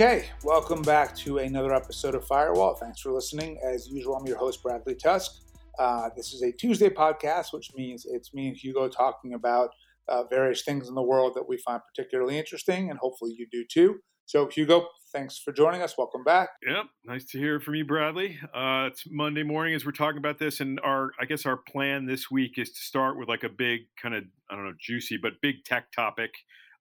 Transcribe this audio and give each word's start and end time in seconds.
Okay, 0.00 0.24
welcome 0.44 0.80
back 0.80 1.14
to 1.16 1.40
another 1.40 1.74
episode 1.74 2.14
of 2.14 2.26
Firewall. 2.26 2.74
Thanks 2.74 3.02
for 3.02 3.12
listening. 3.12 3.60
As 3.62 3.86
usual, 3.86 4.16
I'm 4.16 4.26
your 4.26 4.38
host, 4.38 4.62
Bradley 4.62 4.94
Tusk. 4.94 5.42
Uh, 5.78 6.08
this 6.16 6.32
is 6.32 6.40
a 6.40 6.50
Tuesday 6.50 6.88
podcast, 6.88 7.52
which 7.52 7.68
means 7.76 8.06
it's 8.06 8.32
me 8.32 8.48
and 8.48 8.56
Hugo 8.56 8.88
talking 8.88 9.34
about 9.34 9.68
uh, 10.08 10.24
various 10.24 10.62
things 10.62 10.88
in 10.88 10.94
the 10.94 11.02
world 11.02 11.34
that 11.34 11.46
we 11.46 11.58
find 11.58 11.82
particularly 11.86 12.38
interesting, 12.38 12.88
and 12.88 12.98
hopefully 12.98 13.34
you 13.36 13.46
do 13.52 13.62
too. 13.70 13.98
So, 14.24 14.46
Hugo, 14.46 14.88
thanks 15.12 15.36
for 15.36 15.52
joining 15.52 15.82
us. 15.82 15.98
Welcome 15.98 16.24
back. 16.24 16.48
Yep, 16.66 16.86
nice 17.04 17.26
to 17.26 17.38
hear 17.38 17.60
from 17.60 17.74
you, 17.74 17.84
Bradley. 17.84 18.38
Uh, 18.54 18.88
it's 18.90 19.04
Monday 19.06 19.42
morning 19.42 19.74
as 19.74 19.84
we're 19.84 19.92
talking 19.92 20.16
about 20.16 20.38
this, 20.38 20.60
and 20.60 20.80
our 20.80 21.10
I 21.20 21.26
guess 21.26 21.44
our 21.44 21.58
plan 21.58 22.06
this 22.06 22.30
week 22.30 22.52
is 22.56 22.70
to 22.70 22.80
start 22.80 23.18
with 23.18 23.28
like 23.28 23.42
a 23.42 23.50
big 23.50 23.80
kind 24.02 24.14
of 24.14 24.24
I 24.50 24.54
don't 24.54 24.64
know 24.64 24.72
juicy 24.80 25.18
but 25.18 25.34
big 25.42 25.56
tech 25.66 25.92
topic 25.92 26.30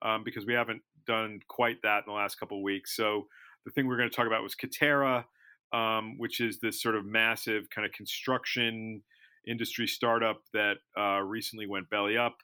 um, 0.01 0.23
because 0.23 0.45
we 0.45 0.53
haven't 0.53 0.81
done 1.09 1.39
quite 1.47 1.81
that 1.81 1.97
in 1.99 2.03
the 2.07 2.13
last 2.13 2.39
couple 2.39 2.57
of 2.57 2.63
weeks. 2.63 2.95
So 2.95 3.27
the 3.65 3.71
thing 3.71 3.87
we 3.87 3.95
are 3.95 3.97
going 3.97 4.09
to 4.09 4.15
talk 4.15 4.27
about 4.27 4.43
was 4.43 4.55
Katerra, 4.55 5.25
um, 5.73 6.17
which 6.17 6.39
is 6.39 6.59
this 6.59 6.81
sort 6.81 6.95
of 6.95 7.03
massive 7.03 7.69
kind 7.69 7.85
of 7.85 7.91
construction 7.91 9.01
industry 9.47 9.87
startup 9.87 10.41
that 10.53 10.77
uh, 10.97 11.21
recently 11.21 11.65
went 11.65 11.89
belly 11.89 12.15
up. 12.15 12.37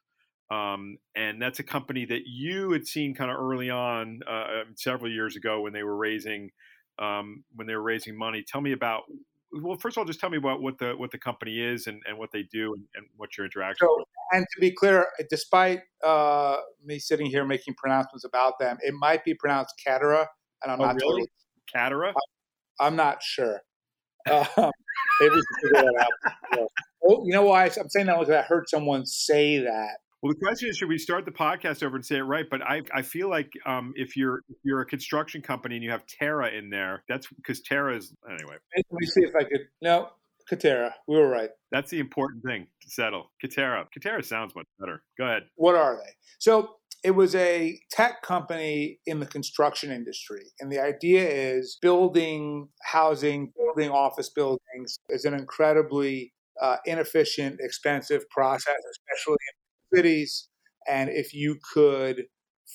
Um, 0.52 0.98
and 1.16 1.42
that's 1.42 1.60
a 1.60 1.64
company 1.64 2.06
that 2.06 2.24
you 2.26 2.72
had 2.72 2.88
seen 2.88 3.16
kind 3.16 3.32
of 3.32 3.38
early 3.38 3.70
on, 3.70 4.22
uh, 4.28 4.62
um, 4.62 4.76
several 4.76 5.12
years 5.12 5.36
ago 5.36 5.62
when 5.62 5.74
they 5.74 5.84
were 5.84 5.96
raising 5.96 6.52
um, 6.98 7.44
when 7.56 7.68
they 7.68 7.76
were 7.76 7.82
raising 7.82 8.18
money. 8.18 8.44
Tell 8.48 8.62
me 8.62 8.72
about 8.72 9.04
well, 9.62 9.78
first 9.78 9.96
of 9.96 10.02
all, 10.02 10.06
just 10.06 10.20
tell 10.20 10.30
me 10.30 10.38
about 10.38 10.62
what 10.62 10.78
the 10.78 10.94
what 10.98 11.12
the 11.12 11.18
company 11.18 11.60
is 11.60 11.88
and, 11.88 12.02
and 12.08 12.18
what 12.18 12.32
they 12.32 12.44
do 12.44 12.74
and, 12.74 12.84
and 12.96 13.06
what 13.18 13.38
your 13.38 13.46
interaction. 13.46 13.88
So, 13.88 14.04
and 14.36 14.46
to 14.54 14.62
be 14.62 14.72
clear, 14.72 15.08
despite 15.30 15.82
uh, 16.04 16.58
me 16.84 17.00
sitting 17.00 17.28
here 17.28 17.46
making 17.46 17.76
pronouncements 17.76 18.26
about 18.26 18.60
them, 18.60 18.78
it 18.82 18.94
might 18.94 19.24
be 19.24 19.34
pronounced 19.34 19.74
Catera, 19.86 20.26
and 20.64 20.72
I'm 20.72 20.82
oh, 20.82 20.86
not 20.86 20.96
really? 20.96 21.28
Catera. 21.74 22.14
I'm 22.80 22.96
not 22.96 23.22
sure. 23.22 23.62
Um, 24.30 24.46
maybe 25.22 25.36
we 25.36 25.42
figure 25.62 25.84
that 25.84 26.08
out. 26.54 26.68
Oh, 27.08 27.24
you 27.24 27.34
know 27.34 27.44
why 27.44 27.66
I'm 27.66 27.88
saying 27.90 28.08
that? 28.08 28.18
Because 28.18 28.34
I 28.34 28.42
heard 28.42 28.68
someone 28.68 29.06
say 29.06 29.60
that 29.60 29.98
well, 30.26 30.34
the 30.34 30.40
question 30.40 30.70
is, 30.70 30.78
should 30.78 30.90
we 30.90 30.98
start 30.98 31.26
the 31.26 31.32
podcast 31.32 31.84
over 31.84 31.98
and 31.98 32.04
say 32.04 32.16
it 32.16 32.22
right? 32.22 32.46
But 32.50 32.64
I, 32.64 32.82
I 32.92 33.04
feel 33.04 33.30
like 33.30 33.52
um, 33.68 33.94
if 33.96 34.18
you're 34.18 34.42
if 34.50 34.58
you're 34.64 34.82
a 34.82 34.86
construction 34.88 35.44
company 35.44 35.76
and 35.76 35.84
you 35.84 35.92
have 35.92 36.04
Terra 36.08 36.50
in 36.50 36.72
there, 36.72 37.04
that's 37.08 37.28
because 37.28 37.62
Terra 37.62 37.96
is 37.96 38.12
anyway. 38.28 38.56
Let 38.76 38.86
me 38.90 39.06
see 39.06 39.22
if 39.22 39.36
I 39.40 39.44
could. 39.44 39.68
No, 39.84 40.10
Katerra. 40.52 40.92
We 41.08 41.18
were 41.18 41.28
right. 41.28 41.50
That's 41.72 41.92
the 41.92 42.00
important 42.00 42.44
thing 42.44 42.68
to 42.82 42.90
settle. 42.90 43.32
Katerra. 43.44 43.86
Katerra 43.98 44.24
sounds 44.24 44.56
much 44.56 44.68
better. 44.80 45.04
Go 45.18 45.26
ahead. 45.26 45.44
What 45.56 45.76
are 45.76 45.96
they? 45.96 46.12
So 46.40 46.76
it 47.04 47.12
was 47.12 47.36
a 47.36 47.80
tech 47.92 48.22
company 48.22 49.00
in 49.06 49.20
the 49.20 49.26
construction 49.26 49.92
industry. 49.92 50.46
And 50.60 50.72
the 50.72 50.80
idea 50.80 51.28
is 51.28 51.78
building 51.82 52.70
housing, 52.84 53.54
building 53.56 53.92
office 53.92 54.30
buildings 54.30 54.98
is 55.10 55.26
an 55.26 55.34
incredibly 55.34 56.34
uh, 56.62 56.78
inefficient, 56.86 57.60
expensive 57.60 58.28
process, 58.30 58.80
especially 58.92 59.38
in 59.52 59.98
cities. 59.98 60.50
And 60.88 61.10
if 61.10 61.34
you 61.34 61.58
could 61.74 62.24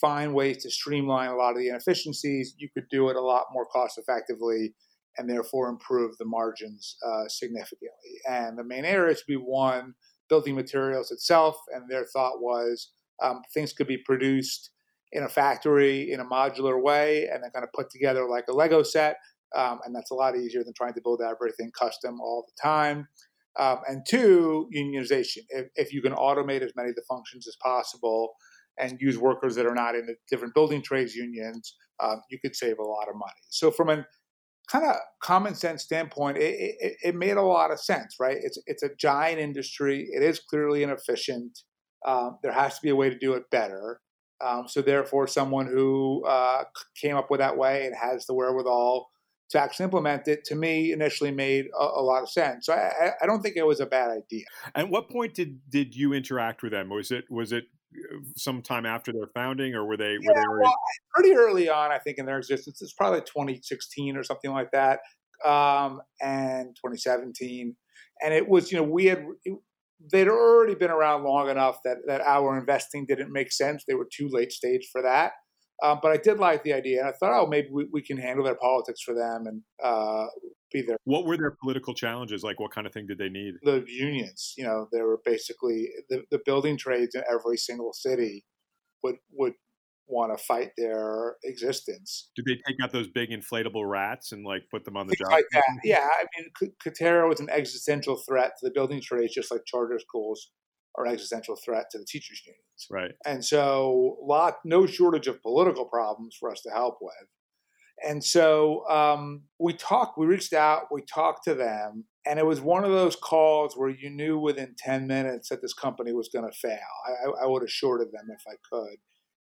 find 0.01 0.35
ways 0.35 0.63
to 0.63 0.71
streamline 0.71 1.31
a 1.31 1.37
lot 1.37 1.53
of 1.53 1.59
the 1.59 1.69
inefficiencies, 1.69 2.55
you 2.59 2.69
could 2.75 2.85
do 2.91 3.09
it 3.09 3.17
a 3.17 3.21
lot 3.21 3.47
more 3.53 3.67
cost 3.67 3.99
effectively 3.99 4.75
and 5.19 5.29
therefore 5.29 5.69
improve 5.69 6.17
the 6.19 6.25
margins 6.25 6.97
uh, 7.07 7.29
significantly. 7.29 8.21
And 8.29 8.59
the 8.59 8.65
main 8.65 8.85
areas 8.85 9.23
would 9.27 9.33
be 9.33 9.43
one, 9.43 9.95
building 10.29 10.55
materials 10.55 11.11
itself. 11.11 11.57
And 11.75 11.89
their 11.89 12.07
thought 12.07 12.41
was 12.41 12.91
um, 13.23 13.43
things 13.53 13.73
could 13.73 13.87
be 13.87 13.99
produced 13.99 14.71
in 15.13 15.25
a 15.25 15.29
factory 15.29 16.13
in 16.13 16.21
a 16.21 16.25
modular 16.25 16.81
way 16.81 17.29
and 17.33 17.43
then 17.43 17.51
kind 17.51 17.65
of 17.65 17.73
put 17.73 17.91
together 17.91 18.29
like 18.29 18.45
a 18.49 18.53
Lego 18.53 18.83
set. 18.83 19.17
Um, 19.57 19.81
and 19.85 19.95
that's 19.95 20.13
a 20.13 20.15
lot 20.15 20.37
easier 20.37 20.63
than 20.63 20.73
trying 20.75 20.95
to 20.95 21.01
build 21.03 21.21
everything 21.21 21.73
custom 21.77 22.21
all 22.21 22.47
the 22.47 22.63
time. 22.63 23.09
Um, 23.59 23.79
and 23.89 24.07
two, 24.09 24.71
unionization. 24.75 25.39
If, 25.49 25.67
if 25.75 25.93
you 25.93 26.01
can 26.03 26.13
automate 26.13 26.63
as 26.63 26.73
many 26.77 26.91
of 26.91 26.95
the 26.95 27.03
functions 27.09 27.49
as 27.49 27.57
possible 27.61 28.35
and 28.79 29.01
use 29.01 29.19
workers 29.19 29.57
that 29.57 29.67
are 29.67 29.75
not 29.75 29.97
in 29.97 30.07
the 30.07 30.15
different 30.31 30.55
building 30.55 30.83
trades 30.83 31.17
unions, 31.17 31.75
um, 31.99 32.23
you 32.31 32.39
could 32.39 32.55
save 32.55 32.79
a 32.79 32.85
lot 32.85 33.09
of 33.09 33.17
money. 33.17 33.33
So, 33.51 33.73
from 33.73 33.91
a 33.91 34.07
kind 34.71 34.85
of 34.85 34.97
common 35.23 35.55
sense 35.55 35.83
standpoint, 35.83 36.37
it, 36.37 36.55
it, 36.81 36.97
it, 37.03 37.15
made 37.15 37.37
a 37.37 37.43
lot 37.43 37.71
of 37.71 37.81
sense, 37.81 38.17
right? 38.21 38.37
It's 38.41 38.59
it's 38.67 38.83
a 38.83 38.91
giant 38.99 39.41
industry. 39.41 40.07
It 40.13 40.23
is 40.23 40.39
clearly 40.39 40.83
inefficient. 40.83 41.59
Um, 42.07 42.39
there 42.43 42.53
has 42.53 42.77
to 42.77 42.83
be 42.83 42.91
a 42.91 42.97
way 42.97 43.11
to 43.11 43.19
do 43.19 43.35
it 43.35 43.45
better. 43.51 44.01
Um, 44.43 44.69
so, 44.69 44.81
therefore, 44.81 45.27
someone 45.27 45.67
who 45.67 46.25
uh, 46.27 46.65
came 47.01 47.17
up 47.17 47.31
with 47.31 47.41
that 47.41 47.57
way 47.57 47.85
and 47.85 47.95
has 47.95 48.27
the 48.27 48.35
wherewithal 48.35 49.09
to 49.51 49.61
actually 49.61 49.85
implement 49.85 50.29
it 50.29 50.45
to 50.45 50.55
me 50.55 50.93
initially 50.93 51.31
made 51.31 51.67
a, 51.79 51.83
a 51.83 52.03
lot 52.03 52.23
of 52.23 52.31
sense. 52.31 52.67
So 52.67 52.73
I, 52.73 53.11
I, 53.21 53.27
don't 53.27 53.43
think 53.43 53.57
it 53.57 53.67
was 53.67 53.81
a 53.81 53.87
bad 53.87 54.11
idea. 54.11 54.45
And 54.75 54.91
what 54.91 55.11
point 55.11 55.35
did 55.35 55.59
did 55.69 55.97
you 55.97 56.13
interact 56.13 56.63
with 56.63 56.73
them? 56.73 56.89
Was 56.89 57.11
it 57.11 57.25
was 57.29 57.53
it 57.53 57.65
sometime 58.37 58.87
after 58.87 59.13
their 59.13 59.29
founding, 59.35 59.75
or 59.75 59.85
were 59.85 59.97
they? 59.97 60.13
Yeah, 60.13 60.29
were 60.29 60.35
they 60.35 60.63
well, 60.63 60.77
pretty 61.15 61.35
early 61.35 61.69
on, 61.69 61.91
I 61.91 61.99
think 61.99 62.19
in 62.19 62.27
their 62.27 62.39
existence. 62.39 62.81
It's 62.83 62.93
probably 62.93 63.21
2016 63.21 64.17
or 64.17 64.23
something 64.23 64.51
like 64.51 64.71
that, 64.73 65.01
um, 65.45 66.01
and 66.21 66.69
2017. 66.77 67.75
And 68.23 68.35
it 68.35 68.49
was, 68.49 68.71
you 68.71 68.79
know, 68.79 68.85
we 68.85 69.07
had. 69.07 69.25
They'd 70.11 70.29
already 70.29 70.75
been 70.75 70.91
around 70.91 71.25
long 71.25 71.51
enough 71.51 71.81
that, 71.85 71.99
that 72.07 72.23
our 72.23 72.59
investing 72.59 73.05
didn't 73.07 73.31
make 73.31 73.53
sense. 73.53 73.85
They 73.87 73.93
were 73.93 74.09
too 74.11 74.29
late 74.31 74.51
stage 74.51 74.89
for 74.91 75.03
that. 75.03 75.33
Um, 75.83 75.99
but 76.03 76.11
I 76.11 76.17
did 76.17 76.39
like 76.39 76.63
the 76.63 76.73
idea, 76.73 77.01
and 77.01 77.09
I 77.09 77.13
thought, 77.13 77.39
oh, 77.39 77.47
maybe 77.47 77.69
we, 77.71 77.87
we 77.93 78.03
can 78.03 78.17
handle 78.17 78.45
their 78.45 78.55
politics 78.55 79.03
for 79.03 79.15
them 79.15 79.45
and 79.47 79.63
uh, 79.83 80.27
be 80.73 80.83
there. 80.83 80.97
What 81.05 81.25
were 81.25 81.37
their 81.37 81.57
political 81.63 81.95
challenges? 81.95 82.43
Like, 82.43 82.61
what 82.61 82.73
kind 82.73 82.87
of 82.87 82.93
thing 82.93 83.07
did 83.07 83.19
they 83.19 83.29
need? 83.29 83.55
The 83.63 83.85
unions. 83.87 84.55
You 84.57 84.65
know, 84.65 84.89
they 84.93 85.03
were 85.03 85.21
basically 85.25 85.89
the, 86.09 86.25
the 86.31 86.41
building 86.45 86.77
trades 86.77 87.15
in 87.15 87.23
every 87.31 87.57
single 87.57 87.93
city 87.93 88.45
would 89.03 89.17
would 89.33 89.55
want 90.07 90.37
to 90.37 90.45
fight 90.45 90.73
their 90.77 91.37
existence. 91.45 92.31
Did 92.35 92.45
they 92.45 92.59
take 92.67 92.77
out 92.83 92.93
those 92.93 93.09
big 93.09 93.31
inflatable 93.31 93.89
rats 93.89 94.33
and 94.33 94.45
like 94.45 94.63
put 94.71 94.85
them 94.85 94.97
on 94.97 95.07
the 95.07 95.13
Things 95.13 95.29
job? 95.29 95.31
Like 95.31 95.45
that. 95.53 95.65
Yeah, 95.85 96.09
I 96.09 96.25
mean, 96.37 96.73
Katerra 96.85 97.29
was 97.29 97.41
an 97.41 97.49
existential 97.51 98.17
threat 98.29 98.53
to 98.59 98.67
the 98.67 98.73
building 98.73 99.01
trades, 99.01 99.35
just 99.35 99.51
like 99.51 99.63
charter 99.67 99.99
schools 99.99 100.51
are 100.97 101.07
an 101.07 101.13
existential 101.13 101.57
threat 101.65 101.87
to 101.93 101.99
the 101.99 102.05
teachers 102.05 102.43
unions. 102.45 102.87
Right. 102.91 103.13
And 103.25 103.45
so, 103.45 104.17
lot 104.23 104.57
no 104.65 104.87
shortage 104.87 105.29
of 105.29 105.43
political 105.43 105.85
problems 105.85 106.37
for 106.39 106.51
us 106.51 106.61
to 106.63 106.71
help 106.71 106.99
with. 107.01 107.29
And 108.07 108.23
so 108.23 108.89
um, 108.89 109.43
we 109.59 109.73
talked, 109.73 110.19
we 110.19 110.27
reached 110.27 110.53
out, 110.53 110.85
we 110.91 111.03
talked 111.03 111.45
to 111.45 111.55
them, 111.55 112.05
and 112.27 112.39
it 112.39 112.47
was 112.47 112.61
one 112.61 112.85
of 112.85 112.91
those 112.91 113.17
calls 113.17 113.75
where 113.77 113.91
you 113.91 114.11
knew 114.11 114.39
within 114.39 114.75
10 114.79 115.07
minutes 115.07 115.49
that 115.49 115.63
this 115.63 115.75
company 115.75 116.13
was 116.13 116.29
going 116.29 116.51
to 116.51 116.59
fail. 116.59 116.79
I, 117.09 117.45
I 117.45 117.47
would 117.47 117.63
have 117.63 117.71
shorted 117.71 118.09
them 118.09 118.29
if 118.31 118.43
I 118.47 118.57
could. 118.71 118.97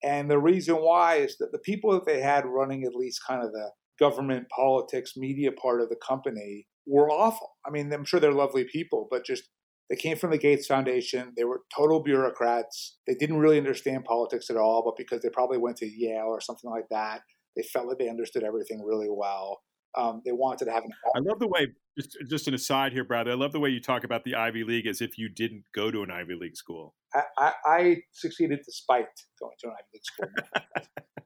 And 0.04 0.32
the 0.32 0.40
reason 0.40 0.76
why 0.76 1.18
is 1.18 1.38
that 1.38 1.52
the 1.52 1.60
people 1.60 1.92
that 1.92 2.06
they 2.06 2.22
had 2.22 2.46
running 2.46 2.84
at 2.84 2.96
least 2.96 3.22
kind 3.26 3.44
of 3.44 3.52
the 3.52 3.72
government, 4.00 4.50
politics, 4.50 5.14
media 5.16 5.52
part 5.52 5.82
of 5.82 5.90
the 5.90 5.96
company 5.96 6.68
were 6.88 7.12
awful. 7.12 7.52
I 7.66 7.70
mean, 7.70 7.94
I'm 7.94 8.06
sure 8.06 8.20
they're 8.20 8.32
lovely 8.32 8.64
people, 8.64 9.08
but 9.12 9.26
just 9.26 9.44
they 9.90 9.96
came 9.96 10.18
from 10.18 10.32
the 10.32 10.38
Gates 10.38 10.68
Foundation. 10.68 11.34
They 11.36 11.44
were 11.44 11.62
total 11.76 12.02
bureaucrats. 12.02 12.98
They 13.06 13.14
didn't 13.14 13.40
really 13.40 13.58
understand 13.58 14.06
politics 14.06 14.50
at 14.50 14.56
all, 14.56 14.84
but 14.84 14.96
because 14.98 15.22
they 15.22 15.30
probably 15.30 15.58
went 15.58 15.78
to 15.78 15.86
Yale 15.86 16.28
or 16.28 16.42
something 16.42 16.70
like 16.70 16.88
that, 16.90 17.22
they 17.56 17.64
felt 17.64 17.88
like 17.88 17.98
they 17.98 18.10
understood 18.10 18.44
everything 18.44 18.84
really 18.84 19.10
well. 19.10 19.62
Um, 19.98 20.22
they 20.26 20.32
wanted 20.32 20.66
to 20.66 20.72
have. 20.72 20.84
An- 20.84 20.92
I 21.16 21.20
love 21.20 21.40
the 21.40 21.48
way. 21.48 21.68
Just, 22.00 22.18
just 22.30 22.48
an 22.48 22.54
aside 22.54 22.94
here, 22.94 23.04
Brad. 23.04 23.28
I 23.28 23.34
love 23.34 23.52
the 23.52 23.60
way 23.60 23.70
you 23.70 23.82
talk 23.82 24.06
about 24.06 24.24
the 24.24 24.36
Ivy 24.36 24.64
League 24.64 24.88
as 24.88 25.02
if 25.02 25.18
you 25.18 25.28
didn't 25.28 25.66
go 25.76 25.92
to 25.92 26.02
an 26.04 26.12
Ivy 26.12 26.36
League 26.40 26.56
school. 26.56 26.96
I, 27.14 27.24
I, 27.38 27.54
I 27.66 27.98
succeeded 28.14 28.60
despite 28.66 29.08
going 29.40 29.52
to 29.60 29.68
an 29.68 29.74
Ivy 29.74 29.88
League 29.94 30.06
school. 30.06 30.84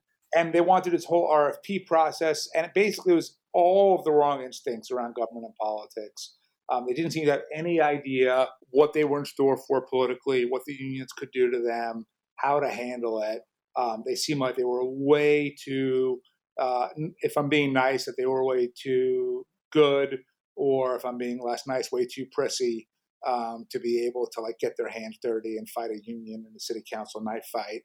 and 0.35 0.51
they 0.53 0.61
wanted 0.61 0.91
this 0.91 1.05
whole 1.05 1.29
RFP 1.29 1.85
process, 1.85 2.47
and 2.55 2.65
it 2.65 2.73
basically 2.73 3.13
was 3.13 3.37
all 3.53 3.97
of 3.97 4.03
the 4.03 4.11
wrong 4.11 4.43
instincts 4.43 4.91
around 4.91 5.15
government 5.15 5.45
and 5.45 5.55
politics. 5.61 6.35
Um, 6.71 6.85
they 6.87 6.93
didn't 6.93 7.11
seem 7.11 7.25
to 7.25 7.31
have 7.31 7.43
any 7.53 7.79
idea 7.79 8.47
what 8.71 8.93
they 8.93 9.03
were 9.03 9.19
in 9.19 9.25
store 9.25 9.57
for 9.67 9.85
politically, 9.87 10.45
what 10.45 10.63
the 10.65 10.73
unions 10.73 11.11
could 11.15 11.29
do 11.31 11.51
to 11.51 11.59
them, 11.59 12.05
how 12.37 12.59
to 12.59 12.69
handle 12.69 13.21
it. 13.21 13.41
Um, 13.77 14.03
they 14.05 14.15
seemed 14.15 14.39
like 14.39 14.55
they 14.55 14.63
were 14.63 14.83
way 14.83 15.55
too, 15.63 16.19
uh, 16.59 16.89
if 17.19 17.37
I'm 17.37 17.49
being 17.49 17.73
nice, 17.73 18.05
that 18.05 18.15
they 18.17 18.25
were 18.25 18.45
way 18.45 18.69
too 18.81 19.45
good, 19.71 20.19
or 20.55 20.95
if 20.95 21.05
I'm 21.05 21.17
being 21.17 21.39
less 21.43 21.67
nice, 21.67 21.91
way 21.91 22.07
too 22.09 22.25
prissy 22.31 22.87
um, 23.27 23.65
to 23.71 23.79
be 23.79 24.05
able 24.05 24.29
to 24.33 24.41
like 24.41 24.55
get 24.59 24.73
their 24.77 24.87
hands 24.87 25.17
dirty 25.21 25.57
and 25.57 25.67
fight 25.69 25.91
a 25.91 25.99
union 26.05 26.45
in 26.47 26.53
the 26.53 26.59
city 26.59 26.81
council 26.91 27.21
night 27.21 27.43
fight. 27.51 27.81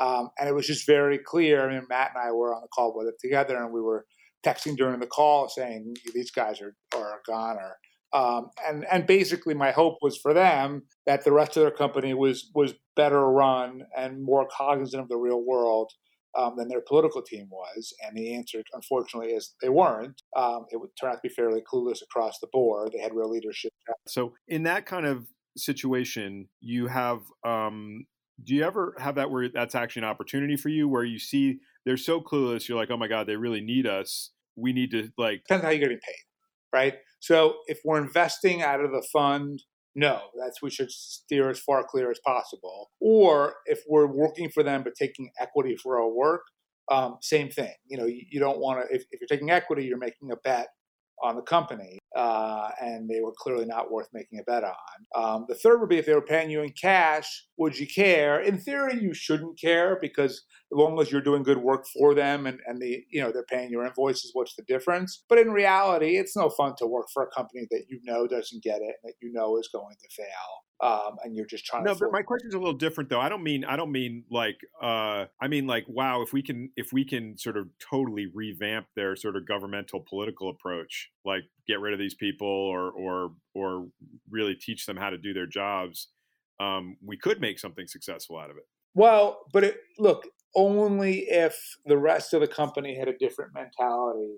Um, 0.00 0.30
and 0.38 0.48
it 0.48 0.54
was 0.54 0.66
just 0.66 0.86
very 0.86 1.18
clear. 1.18 1.68
I 1.68 1.72
mean, 1.72 1.86
Matt 1.88 2.12
and 2.14 2.24
I 2.26 2.32
were 2.32 2.54
on 2.54 2.62
the 2.62 2.68
call 2.68 2.96
with 2.96 3.08
it 3.08 3.14
together, 3.20 3.56
and 3.56 3.72
we 3.72 3.80
were 3.80 4.06
texting 4.44 4.76
during 4.76 5.00
the 5.00 5.06
call 5.06 5.48
saying 5.48 5.94
these 6.14 6.30
guys 6.30 6.60
are 6.60 6.74
are 6.94 7.18
a 7.18 7.30
goner. 7.30 7.76
Um, 8.14 8.50
and 8.66 8.86
and 8.90 9.06
basically, 9.06 9.54
my 9.54 9.72
hope 9.72 9.98
was 10.00 10.16
for 10.16 10.32
them 10.32 10.84
that 11.04 11.24
the 11.24 11.32
rest 11.32 11.56
of 11.56 11.62
their 11.62 11.72
company 11.72 12.14
was 12.14 12.50
was 12.54 12.74
better 12.96 13.28
run 13.28 13.82
and 13.96 14.22
more 14.22 14.46
cognizant 14.56 15.02
of 15.02 15.08
the 15.08 15.16
real 15.16 15.44
world, 15.44 15.90
um, 16.36 16.56
than 16.56 16.68
their 16.68 16.80
political 16.80 17.22
team 17.22 17.48
was. 17.50 17.92
And 18.04 18.16
the 18.16 18.34
answer, 18.34 18.62
unfortunately, 18.72 19.32
is 19.32 19.54
they 19.62 19.68
weren't. 19.68 20.22
Um, 20.36 20.66
it 20.70 20.80
would 20.80 20.90
turn 21.00 21.10
out 21.10 21.14
to 21.16 21.20
be 21.22 21.28
fairly 21.28 21.62
clueless 21.62 22.02
across 22.02 22.38
the 22.40 22.48
board. 22.52 22.90
They 22.92 23.00
had 23.00 23.14
real 23.14 23.30
leadership. 23.30 23.72
So, 24.06 24.34
in 24.48 24.64
that 24.64 24.86
kind 24.86 25.06
of 25.06 25.26
situation, 25.56 26.48
you 26.60 26.86
have. 26.88 27.20
Um, 27.46 28.06
do 28.42 28.54
you 28.54 28.64
ever 28.64 28.96
have 28.98 29.14
that 29.14 29.30
where 29.30 29.48
that's 29.48 29.76
actually 29.76 30.02
an 30.02 30.08
opportunity 30.08 30.56
for 30.56 30.68
you, 30.68 30.88
where 30.88 31.04
you 31.04 31.20
see 31.20 31.60
they're 31.86 31.96
so 31.96 32.20
clueless, 32.20 32.68
you're 32.68 32.78
like, 32.78 32.90
oh 32.90 32.96
my 32.96 33.06
god, 33.06 33.28
they 33.28 33.36
really 33.36 33.60
need 33.60 33.86
us. 33.86 34.30
We 34.56 34.72
need 34.72 34.90
to 34.90 35.10
like. 35.16 35.42
Depends 35.44 35.64
how 35.64 35.70
you're 35.70 35.80
getting 35.80 36.00
paid, 36.00 36.22
right? 36.74 36.94
So 37.20 37.54
if 37.68 37.78
we're 37.84 38.02
investing 38.02 38.60
out 38.60 38.84
of 38.84 38.90
the 38.90 39.06
fund 39.12 39.62
no, 39.96 40.20
that's 40.36 40.60
we 40.60 40.70
should 40.70 40.90
steer 40.90 41.50
as 41.50 41.60
far 41.60 41.84
clear 41.88 42.10
as 42.10 42.18
possible. 42.26 42.90
Or 43.00 43.54
if 43.66 43.80
we're 43.88 44.08
working 44.08 44.50
for 44.50 44.62
them 44.62 44.82
but 44.82 44.94
taking 44.96 45.30
equity 45.40 45.76
for 45.76 46.00
our 46.00 46.08
work, 46.08 46.42
um, 46.90 47.18
same 47.22 47.48
thing. 47.48 47.72
You 47.86 47.98
know, 47.98 48.06
you, 48.06 48.22
you 48.28 48.40
don't 48.40 48.58
want 48.58 48.80
to. 48.80 48.94
If, 48.94 49.04
if 49.12 49.20
you're 49.20 49.28
taking 49.28 49.50
equity, 49.50 49.84
you're 49.84 49.98
making 49.98 50.32
a 50.32 50.36
bet 50.42 50.68
on 51.22 51.36
the 51.36 51.42
company, 51.42 51.98
uh, 52.16 52.68
and 52.80 53.08
they 53.08 53.20
were 53.20 53.32
clearly 53.36 53.64
not 53.64 53.90
worth 53.90 54.08
making 54.12 54.38
a 54.38 54.42
bet 54.42 54.64
on. 54.64 54.74
Um, 55.14 55.46
the 55.48 55.54
third 55.54 55.80
would 55.80 55.88
be 55.88 55.98
if 55.98 56.06
they 56.06 56.14
were 56.14 56.22
paying 56.22 56.50
you 56.50 56.62
in 56.62 56.72
cash, 56.72 57.46
would 57.56 57.78
you 57.78 57.86
care? 57.86 58.40
In 58.40 58.58
theory, 58.58 59.00
you 59.00 59.14
shouldn't 59.14 59.60
care 59.60 59.98
because 60.00 60.32
as 60.32 60.76
long 60.76 61.00
as 61.00 61.10
you're 61.10 61.20
doing 61.20 61.42
good 61.42 61.58
work 61.58 61.84
for 61.96 62.14
them 62.14 62.46
and, 62.46 62.58
and 62.66 62.80
the 62.80 63.04
you 63.10 63.22
know 63.22 63.30
they're 63.32 63.44
paying 63.44 63.70
your 63.70 63.86
invoices, 63.86 64.30
what's 64.32 64.56
the 64.56 64.64
difference? 64.64 65.24
But 65.28 65.38
in 65.38 65.50
reality, 65.50 66.16
it's 66.16 66.36
no 66.36 66.50
fun 66.50 66.74
to 66.78 66.86
work 66.86 67.06
for 67.12 67.22
a 67.22 67.30
company 67.30 67.66
that 67.70 67.84
you 67.88 68.00
know 68.04 68.26
doesn't 68.26 68.62
get 68.62 68.76
it 68.76 68.96
and 69.02 69.04
that 69.04 69.14
you 69.22 69.32
know 69.32 69.56
is 69.58 69.68
going 69.72 69.96
to 70.00 70.08
fail 70.14 70.64
um, 70.84 71.16
and 71.24 71.34
you're 71.34 71.46
just 71.46 71.64
trying 71.64 71.82
no, 71.82 71.94
to. 71.94 71.98
No, 71.98 72.06
but 72.06 72.12
my 72.12 72.22
question 72.22 72.48
is 72.48 72.54
a 72.54 72.58
little 72.58 72.74
different 72.74 73.08
though. 73.08 73.20
I 73.20 73.30
don't 73.30 73.42
mean 73.42 73.64
I 73.64 73.74
don't 73.74 73.90
mean 73.90 74.24
like 74.30 74.58
uh, 74.82 75.24
I 75.40 75.48
mean 75.48 75.66
like 75.66 75.86
wow 75.88 76.20
if 76.20 76.32
we 76.32 76.42
can 76.42 76.70
if 76.76 76.92
we 76.92 77.06
can 77.06 77.38
sort 77.38 77.56
of 77.56 77.68
totally 77.78 78.26
revamp 78.32 78.86
their 78.94 79.16
sort 79.16 79.36
of 79.36 79.48
governmental 79.48 80.04
political 80.06 80.50
approach, 80.50 81.10
like 81.24 81.44
get 81.66 81.80
rid 81.80 81.94
of 81.94 81.98
these 81.98 82.14
people 82.14 82.46
or 82.46 82.90
or 82.90 83.32
or 83.54 83.86
really 84.30 84.54
teach 84.54 84.84
them 84.84 84.98
how 84.98 85.08
to 85.08 85.16
do 85.16 85.32
their 85.32 85.46
jobs, 85.46 86.08
um, 86.60 86.98
we 87.04 87.16
could 87.16 87.40
make 87.40 87.58
something 87.58 87.86
successful 87.86 88.38
out 88.38 88.50
of 88.50 88.58
it. 88.58 88.64
Well, 88.94 89.40
but 89.52 89.64
it, 89.64 89.76
look, 89.98 90.28
only 90.54 91.20
if 91.30 91.56
the 91.86 91.98
rest 91.98 92.34
of 92.34 92.42
the 92.42 92.46
company 92.46 92.96
had 92.96 93.08
a 93.08 93.16
different 93.16 93.52
mentality 93.54 94.36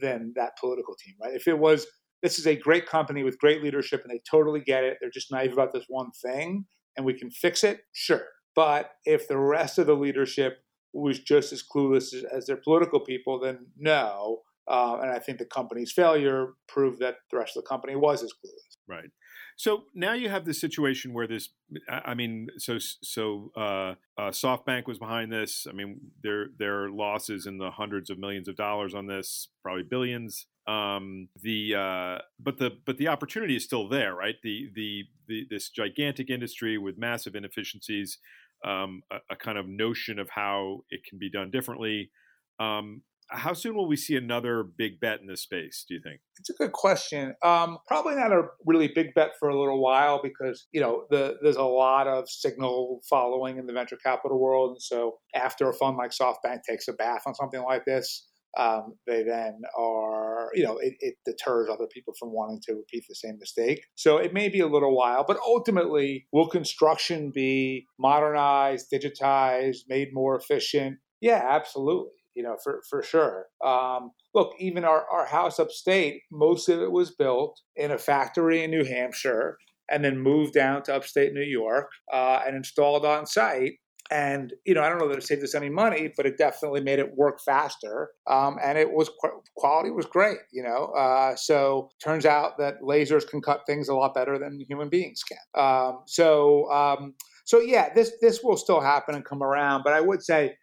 than 0.00 0.32
that 0.36 0.56
political 0.58 0.94
team, 0.94 1.14
right? 1.20 1.34
If 1.34 1.48
it 1.48 1.58
was 1.58 1.86
this 2.22 2.38
is 2.38 2.46
a 2.46 2.56
great 2.56 2.86
company 2.86 3.22
with 3.22 3.38
great 3.38 3.62
leadership 3.62 4.02
and 4.02 4.10
they 4.10 4.20
totally 4.30 4.60
get 4.60 4.84
it. 4.84 4.98
They're 5.00 5.10
just 5.10 5.32
naive 5.32 5.52
about 5.52 5.72
this 5.72 5.84
one 5.88 6.10
thing 6.22 6.66
and 6.96 7.06
we 7.06 7.14
can 7.14 7.30
fix 7.30 7.64
it, 7.64 7.80
sure. 7.92 8.24
But 8.54 8.90
if 9.04 9.28
the 9.28 9.38
rest 9.38 9.78
of 9.78 9.86
the 9.86 9.94
leadership 9.94 10.58
was 10.92 11.18
just 11.18 11.52
as 11.52 11.62
clueless 11.62 12.12
as, 12.14 12.24
as 12.24 12.46
their 12.46 12.56
political 12.56 13.00
people, 13.00 13.38
then 13.40 13.66
no. 13.78 14.40
Uh, 14.68 14.98
and 15.00 15.10
I 15.10 15.18
think 15.18 15.38
the 15.38 15.46
company's 15.46 15.92
failure 15.92 16.48
proved 16.68 17.00
that 17.00 17.16
the 17.30 17.38
rest 17.38 17.56
of 17.56 17.62
the 17.62 17.68
company 17.68 17.96
was 17.96 18.22
as 18.22 18.32
clueless. 18.32 18.76
Right. 18.88 19.10
So 19.60 19.84
now 19.94 20.14
you 20.14 20.30
have 20.30 20.46
the 20.46 20.54
situation 20.54 21.12
where 21.12 21.26
this, 21.26 21.50
I 21.86 22.14
mean, 22.14 22.48
so 22.56 22.78
so 22.78 23.52
uh, 23.54 23.94
uh, 24.16 24.30
SoftBank 24.30 24.86
was 24.86 24.98
behind 24.98 25.30
this. 25.30 25.66
I 25.68 25.74
mean, 25.74 26.00
their 26.22 26.46
their 26.58 26.88
losses 26.88 27.44
in 27.44 27.58
the 27.58 27.70
hundreds 27.70 28.08
of 28.08 28.18
millions 28.18 28.48
of 28.48 28.56
dollars 28.56 28.94
on 28.94 29.06
this, 29.06 29.48
probably 29.62 29.82
billions. 29.82 30.46
Um, 30.66 31.28
the 31.42 31.74
uh, 31.74 32.18
but 32.42 32.56
the 32.56 32.70
but 32.86 32.96
the 32.96 33.08
opportunity 33.08 33.54
is 33.54 33.62
still 33.62 33.86
there, 33.86 34.14
right? 34.14 34.36
The 34.42 34.70
the, 34.74 35.02
the 35.28 35.46
this 35.50 35.68
gigantic 35.68 36.30
industry 36.30 36.78
with 36.78 36.96
massive 36.96 37.34
inefficiencies, 37.34 38.16
um, 38.64 39.02
a, 39.12 39.16
a, 39.32 39.36
kind 39.36 39.58
of 39.58 39.68
notion 39.68 40.18
of 40.18 40.30
how 40.30 40.84
it 40.88 41.04
can 41.04 41.18
be 41.18 41.28
done 41.28 41.50
differently. 41.50 42.10
Um, 42.58 43.02
how 43.30 43.52
soon 43.52 43.74
will 43.74 43.86
we 43.86 43.96
see 43.96 44.16
another 44.16 44.62
big 44.62 45.00
bet 45.00 45.20
in 45.20 45.26
this 45.26 45.42
space? 45.42 45.84
Do 45.88 45.94
you 45.94 46.00
think? 46.02 46.20
It's 46.38 46.50
a 46.50 46.54
good 46.54 46.72
question. 46.72 47.34
Um, 47.42 47.78
probably 47.86 48.16
not 48.16 48.32
a 48.32 48.42
really 48.66 48.88
big 48.88 49.14
bet 49.14 49.32
for 49.38 49.48
a 49.48 49.58
little 49.58 49.80
while 49.80 50.20
because 50.22 50.66
you 50.72 50.80
know 50.80 51.04
the, 51.10 51.36
there's 51.42 51.56
a 51.56 51.62
lot 51.62 52.06
of 52.06 52.28
signal 52.28 53.00
following 53.08 53.58
in 53.58 53.66
the 53.66 53.72
venture 53.72 53.98
capital 54.04 54.38
world, 54.40 54.70
and 54.70 54.82
so 54.82 55.18
after 55.34 55.68
a 55.68 55.74
fund 55.74 55.96
like 55.96 56.10
SoftBank 56.10 56.60
takes 56.68 56.88
a 56.88 56.92
bath 56.92 57.22
on 57.26 57.34
something 57.34 57.62
like 57.62 57.84
this, 57.84 58.26
um, 58.58 58.94
they 59.06 59.22
then 59.22 59.60
are, 59.78 60.48
you 60.54 60.64
know, 60.64 60.78
it, 60.78 60.94
it, 61.00 61.14
deters 61.24 61.68
other 61.70 61.86
people 61.92 62.14
from 62.18 62.32
wanting 62.32 62.60
to 62.66 62.74
repeat 62.74 63.04
the 63.08 63.14
same 63.14 63.38
mistake. 63.38 63.84
So 63.94 64.16
it 64.16 64.34
may 64.34 64.48
be 64.48 64.60
a 64.60 64.66
little 64.66 64.96
while, 64.96 65.24
but 65.26 65.38
ultimately, 65.46 66.26
will 66.32 66.48
construction 66.48 67.30
be 67.32 67.86
modernized, 67.98 68.90
digitized, 68.92 69.82
made 69.88 70.08
more 70.12 70.36
efficient? 70.36 70.98
Yeah, 71.20 71.46
absolutely 71.48 72.19
you 72.34 72.42
know, 72.42 72.56
for, 72.62 72.80
for 72.88 73.02
sure. 73.02 73.46
Um, 73.64 74.10
look, 74.34 74.52
even 74.58 74.84
our, 74.84 75.04
our 75.10 75.26
house 75.26 75.58
upstate, 75.58 76.22
most 76.30 76.68
of 76.68 76.80
it 76.80 76.92
was 76.92 77.10
built 77.10 77.60
in 77.76 77.90
a 77.90 77.98
factory 77.98 78.62
in 78.62 78.70
New 78.70 78.84
Hampshire 78.84 79.56
and 79.90 80.04
then 80.04 80.18
moved 80.18 80.54
down 80.54 80.82
to 80.84 80.94
upstate 80.94 81.32
New 81.32 81.42
York 81.42 81.90
uh, 82.12 82.40
and 82.46 82.56
installed 82.56 83.04
on 83.04 83.26
site. 83.26 83.72
And, 84.12 84.52
you 84.66 84.74
know, 84.74 84.82
I 84.82 84.88
don't 84.88 84.98
know 84.98 85.08
that 85.08 85.18
it 85.18 85.24
saved 85.24 85.44
us 85.44 85.54
any 85.54 85.70
money, 85.70 86.12
but 86.16 86.26
it 86.26 86.36
definitely 86.36 86.80
made 86.80 86.98
it 86.98 87.14
work 87.16 87.38
faster. 87.44 88.10
Um, 88.28 88.56
and 88.62 88.76
it 88.76 88.90
was 88.90 89.08
quality 89.56 89.90
was 89.90 90.06
great, 90.06 90.38
you 90.52 90.64
know. 90.64 90.86
Uh, 90.96 91.36
so 91.36 91.90
turns 92.02 92.26
out 92.26 92.58
that 92.58 92.82
lasers 92.82 93.28
can 93.28 93.40
cut 93.40 93.60
things 93.68 93.88
a 93.88 93.94
lot 93.94 94.14
better 94.14 94.36
than 94.36 94.58
human 94.68 94.88
beings 94.88 95.22
can. 95.22 95.38
Um, 95.54 96.00
so, 96.06 96.68
um, 96.72 97.14
so 97.44 97.60
yeah, 97.60 97.94
this 97.94 98.12
this 98.20 98.42
will 98.42 98.56
still 98.56 98.80
happen 98.80 99.14
and 99.14 99.24
come 99.24 99.44
around. 99.44 99.82
But 99.84 99.92
I 99.92 100.00
would 100.00 100.24
say 100.24 100.56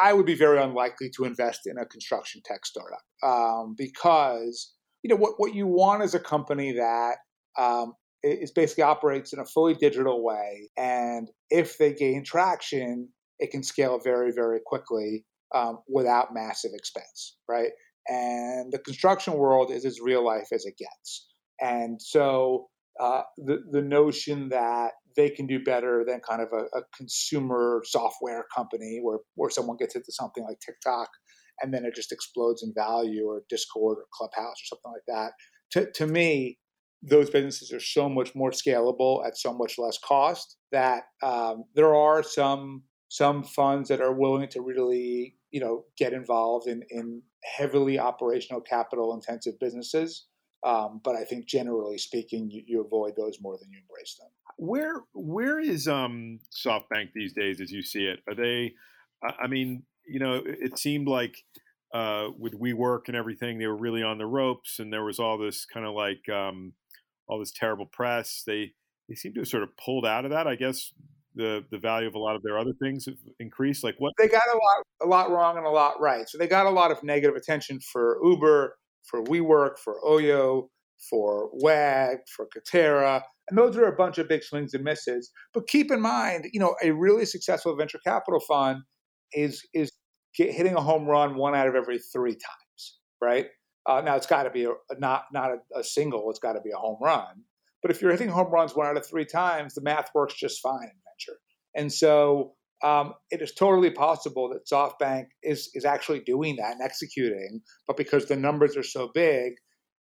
I 0.00 0.12
would 0.12 0.26
be 0.26 0.34
very 0.34 0.60
unlikely 0.60 1.10
to 1.16 1.24
invest 1.24 1.62
in 1.66 1.78
a 1.78 1.86
construction 1.86 2.42
tech 2.44 2.66
startup 2.66 3.02
um, 3.22 3.74
because 3.76 4.72
you 5.02 5.10
know 5.10 5.16
what 5.16 5.34
what 5.36 5.54
you 5.54 5.66
want 5.66 6.02
is 6.02 6.14
a 6.14 6.20
company 6.20 6.72
that 6.72 7.16
um, 7.58 7.94
is 8.22 8.50
basically 8.50 8.84
operates 8.84 9.32
in 9.32 9.38
a 9.38 9.44
fully 9.44 9.74
digital 9.74 10.24
way, 10.24 10.70
and 10.76 11.30
if 11.50 11.78
they 11.78 11.92
gain 11.92 12.24
traction, 12.24 13.08
it 13.38 13.50
can 13.50 13.62
scale 13.62 14.00
very 14.02 14.32
very 14.32 14.60
quickly 14.64 15.24
um, 15.54 15.78
without 15.88 16.34
massive 16.34 16.72
expense, 16.74 17.36
right? 17.48 17.70
And 18.08 18.72
the 18.72 18.78
construction 18.78 19.34
world 19.34 19.70
is 19.70 19.84
as 19.84 20.00
real 20.00 20.24
life 20.24 20.48
as 20.52 20.64
it 20.64 20.74
gets, 20.78 21.28
and 21.60 22.00
so 22.00 22.68
uh, 23.00 23.22
the 23.36 23.58
the 23.70 23.82
notion 23.82 24.48
that 24.50 24.92
they 25.16 25.30
can 25.30 25.46
do 25.46 25.62
better 25.62 26.04
than 26.06 26.20
kind 26.20 26.42
of 26.42 26.48
a, 26.52 26.64
a, 26.76 26.82
consumer 26.96 27.82
software 27.84 28.44
company 28.54 29.00
where 29.02 29.18
where 29.34 29.50
someone 29.50 29.76
gets 29.76 29.94
into 29.94 30.10
something 30.12 30.44
like 30.44 30.58
TikTok 30.60 31.08
and 31.62 31.72
then 31.72 31.84
it 31.84 31.94
just 31.94 32.12
explodes 32.12 32.62
in 32.62 32.72
value 32.74 33.26
or 33.26 33.42
Discord 33.48 33.98
or 33.98 34.06
Clubhouse 34.12 34.56
or 34.56 34.66
something 34.66 34.92
like 34.92 35.06
that. 35.06 35.32
To 35.72 35.90
to 35.92 36.06
me, 36.06 36.58
those 37.02 37.30
businesses 37.30 37.72
are 37.72 37.80
so 37.80 38.08
much 38.08 38.34
more 38.34 38.50
scalable 38.50 39.26
at 39.26 39.36
so 39.36 39.52
much 39.52 39.78
less 39.78 39.98
cost 39.98 40.56
that 40.72 41.04
um, 41.22 41.64
there 41.74 41.94
are 41.94 42.22
some 42.22 42.82
some 43.08 43.44
funds 43.44 43.88
that 43.88 44.00
are 44.00 44.14
willing 44.14 44.48
to 44.48 44.60
really 44.60 45.36
you 45.50 45.60
know 45.60 45.84
get 45.96 46.12
involved 46.12 46.68
in 46.68 46.82
in 46.90 47.22
heavily 47.56 47.98
operational 47.98 48.60
capital 48.60 49.14
intensive 49.14 49.58
businesses 49.60 50.26
um, 50.64 51.02
but 51.04 51.14
I 51.14 51.24
think 51.24 51.46
generally 51.46 51.98
speaking, 51.98 52.50
you, 52.50 52.62
you, 52.66 52.80
avoid 52.80 53.12
those 53.16 53.38
more 53.42 53.58
than 53.60 53.70
you 53.70 53.78
embrace 53.82 54.16
them. 54.18 54.30
Where 54.56 55.02
where 55.12 55.58
is 55.58 55.88
um, 55.88 56.40
SoftBank 56.52 57.12
these 57.14 57.32
days, 57.32 57.60
as 57.60 57.70
you 57.70 57.82
see 57.82 58.04
it? 58.04 58.20
Are 58.28 58.34
they? 58.34 58.74
I 59.22 59.46
mean, 59.46 59.84
you 60.06 60.20
know, 60.20 60.42
it 60.44 60.78
seemed 60.78 61.08
like 61.08 61.36
uh, 61.94 62.28
with 62.38 62.58
WeWork 62.60 63.08
and 63.08 63.16
everything, 63.16 63.58
they 63.58 63.66
were 63.66 63.76
really 63.76 64.02
on 64.02 64.18
the 64.18 64.26
ropes, 64.26 64.78
and 64.78 64.92
there 64.92 65.04
was 65.04 65.18
all 65.18 65.38
this 65.38 65.64
kind 65.64 65.86
of 65.86 65.94
like 65.94 66.28
um, 66.28 66.74
all 67.26 67.38
this 67.38 67.52
terrible 67.52 67.86
press. 67.86 68.42
They 68.46 68.72
they 69.08 69.14
seem 69.14 69.34
to 69.34 69.40
have 69.40 69.48
sort 69.48 69.62
of 69.62 69.70
pulled 69.76 70.06
out 70.06 70.24
of 70.24 70.30
that. 70.30 70.46
I 70.46 70.56
guess 70.56 70.92
the 71.34 71.64
the 71.70 71.78
value 71.78 72.06
of 72.08 72.14
a 72.14 72.18
lot 72.18 72.36
of 72.36 72.42
their 72.42 72.58
other 72.58 72.72
things 72.82 73.06
have 73.06 73.16
increased. 73.40 73.82
Like 73.84 73.96
what 73.98 74.12
they 74.18 74.28
got 74.28 74.42
a 74.52 74.56
lot 74.56 74.84
a 75.02 75.06
lot 75.06 75.30
wrong 75.30 75.56
and 75.56 75.66
a 75.66 75.70
lot 75.70 76.00
right. 76.00 76.28
So 76.28 76.38
they 76.38 76.46
got 76.46 76.66
a 76.66 76.70
lot 76.70 76.90
of 76.90 77.02
negative 77.02 77.36
attention 77.36 77.80
for 77.80 78.18
Uber 78.22 78.76
for 79.04 79.22
WeWork, 79.24 79.78
for 79.78 79.96
Oyo, 80.04 80.68
for 81.08 81.50
WAG, 81.52 82.18
for 82.34 82.46
Katerra. 82.46 83.22
And 83.48 83.58
those 83.58 83.76
are 83.76 83.84
a 83.84 83.96
bunch 83.96 84.18
of 84.18 84.28
big 84.28 84.42
swings 84.42 84.74
and 84.74 84.84
misses. 84.84 85.30
But 85.52 85.66
keep 85.66 85.90
in 85.90 86.00
mind, 86.00 86.46
you 86.52 86.60
know, 86.60 86.74
a 86.82 86.92
really 86.92 87.26
successful 87.26 87.76
venture 87.76 88.00
capital 88.04 88.40
fund 88.40 88.82
is 89.32 89.62
is 89.74 89.90
hitting 90.32 90.74
a 90.74 90.80
home 90.80 91.06
run 91.06 91.36
one 91.36 91.54
out 91.54 91.68
of 91.68 91.74
every 91.74 91.98
three 91.98 92.32
times, 92.32 92.98
right? 93.20 93.46
Uh, 93.86 94.00
now 94.00 94.16
it's 94.16 94.26
got 94.26 94.44
to 94.44 94.50
be 94.50 94.64
a, 94.64 94.72
not 94.98 95.24
not 95.32 95.50
a, 95.50 95.78
a 95.78 95.84
single; 95.84 96.30
it's 96.30 96.38
got 96.38 96.54
to 96.54 96.60
be 96.60 96.70
a 96.70 96.76
home 96.76 96.98
run. 97.02 97.44
But 97.82 97.90
if 97.90 98.00
you're 98.00 98.12
hitting 98.12 98.30
home 98.30 98.50
runs 98.50 98.74
one 98.74 98.86
out 98.86 98.96
of 98.96 99.06
three 99.06 99.26
times, 99.26 99.74
the 99.74 99.82
math 99.82 100.08
works 100.14 100.34
just 100.34 100.62
fine 100.62 100.84
in 100.84 101.00
venture. 101.04 101.38
And 101.74 101.92
so 101.92 102.54
um, 102.82 103.12
it 103.30 103.42
is 103.42 103.52
totally 103.52 103.90
possible 103.90 104.48
that 104.48 104.66
SoftBank 104.66 105.26
is 105.42 105.70
is 105.74 105.84
actually 105.84 106.20
doing 106.20 106.56
that 106.56 106.72
and 106.72 106.82
executing, 106.82 107.60
but 107.86 107.96
because 107.96 108.26
the 108.26 108.36
numbers 108.36 108.76
are 108.76 108.82
so 108.82 109.10
big, 109.12 109.54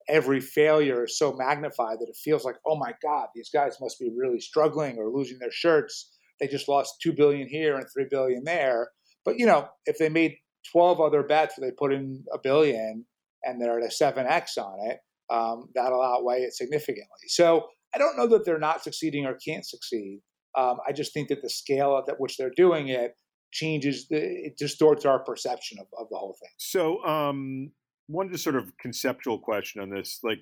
every 0.10 0.42
failure 0.42 1.06
is 1.06 1.18
so 1.18 1.34
magnified 1.34 2.00
that 2.00 2.10
it 2.10 2.18
feels 2.22 2.44
like, 2.44 2.56
oh 2.66 2.76
my 2.78 2.94
God, 3.02 3.28
these 3.36 3.50
guys 3.54 3.78
must 3.80 4.00
be 4.00 4.12
really 4.16 4.40
struggling 4.40 4.98
or 4.98 5.10
losing 5.10 5.40
their 5.40 5.52
shirts. 5.52 6.12
They 6.40 6.48
just 6.48 6.68
lost 6.68 6.96
two 7.02 7.14
billion 7.14 7.48
here 7.48 7.76
and 7.76 7.86
three 7.94 8.08
billion 8.10 8.44
there. 8.44 8.90
But 9.24 9.38
you 9.38 9.46
know, 9.46 9.68
if 9.86 9.98
they 9.98 10.10
made 10.10 10.36
12 10.72 11.00
other 11.00 11.24
bets 11.24 11.58
where 11.58 11.70
they 11.70 11.76
put 11.78 11.94
in 11.94 12.24
a 12.34 12.38
billion 12.42 13.06
and 13.44 13.62
they're 13.62 13.80
at 13.80 13.86
a 13.86 14.04
7x 14.04 14.58
on 14.58 14.90
it, 14.90 14.98
um, 15.30 15.70
that'll 15.76 16.02
outweigh 16.02 16.42
it 16.42 16.54
significantly. 16.54 17.28
So 17.28 17.68
I 17.94 17.98
don't 17.98 18.18
know 18.18 18.28
that 18.28 18.46
they're 18.46 18.60
not 18.60 18.84
succeeding 18.84 19.26
or 19.26 19.36
can't 19.36 19.66
succeed. 19.66 20.22
Um, 20.58 20.78
I 20.88 20.92
just 20.92 21.14
think 21.14 21.30
that 21.30 21.42
the 21.42 21.50
scale 21.50 22.04
at 22.08 22.20
which 22.20 22.38
they're 22.38 22.52
doing 22.56 22.88
it 22.88 23.14
changes, 23.52 24.08
it 24.10 24.58
distorts 24.58 25.06
our 25.06 25.20
perception 25.20 25.78
of, 25.80 25.88
of 26.00 26.08
the 26.10 26.18
whole 26.18 26.36
thing. 26.40 26.52
So, 26.58 27.04
um, 27.06 27.72
one 28.10 28.30
just 28.30 28.44
sort 28.44 28.56
of 28.56 28.76
conceptual 28.78 29.38
question 29.38 29.82
on 29.82 29.90
this, 29.90 30.20
like, 30.24 30.42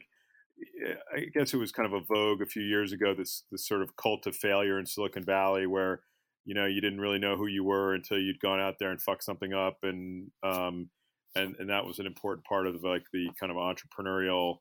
eh, 0.86 0.93
I 1.13 1.25
guess 1.33 1.53
it 1.53 1.57
was 1.57 1.71
kind 1.71 1.86
of 1.86 1.93
a 1.93 2.05
vogue 2.05 2.41
a 2.41 2.45
few 2.45 2.63
years 2.63 2.93
ago. 2.93 3.13
This 3.13 3.43
this 3.51 3.67
sort 3.67 3.81
of 3.81 3.95
cult 3.97 4.25
of 4.25 4.36
failure 4.36 4.79
in 4.79 4.86
Silicon 4.86 5.25
Valley, 5.25 5.67
where 5.67 6.01
you 6.45 6.55
know 6.55 6.65
you 6.65 6.81
didn't 6.81 7.01
really 7.01 7.19
know 7.19 7.36
who 7.36 7.47
you 7.47 7.63
were 7.63 7.93
until 7.93 8.17
you'd 8.17 8.39
gone 8.39 8.59
out 8.59 8.75
there 8.79 8.91
and 8.91 9.01
fucked 9.01 9.24
something 9.24 9.53
up, 9.53 9.79
and 9.83 10.31
um, 10.43 10.89
and 11.36 11.55
and 11.59 11.69
that 11.69 11.86
was 11.86 12.00
an 12.00 12.05
important 12.05 12.45
part 12.45 12.67
of 12.67 12.83
like 12.83 13.03
the 13.12 13.29
kind 13.39 13.51
of 13.51 13.57
entrepreneurial 13.57 14.57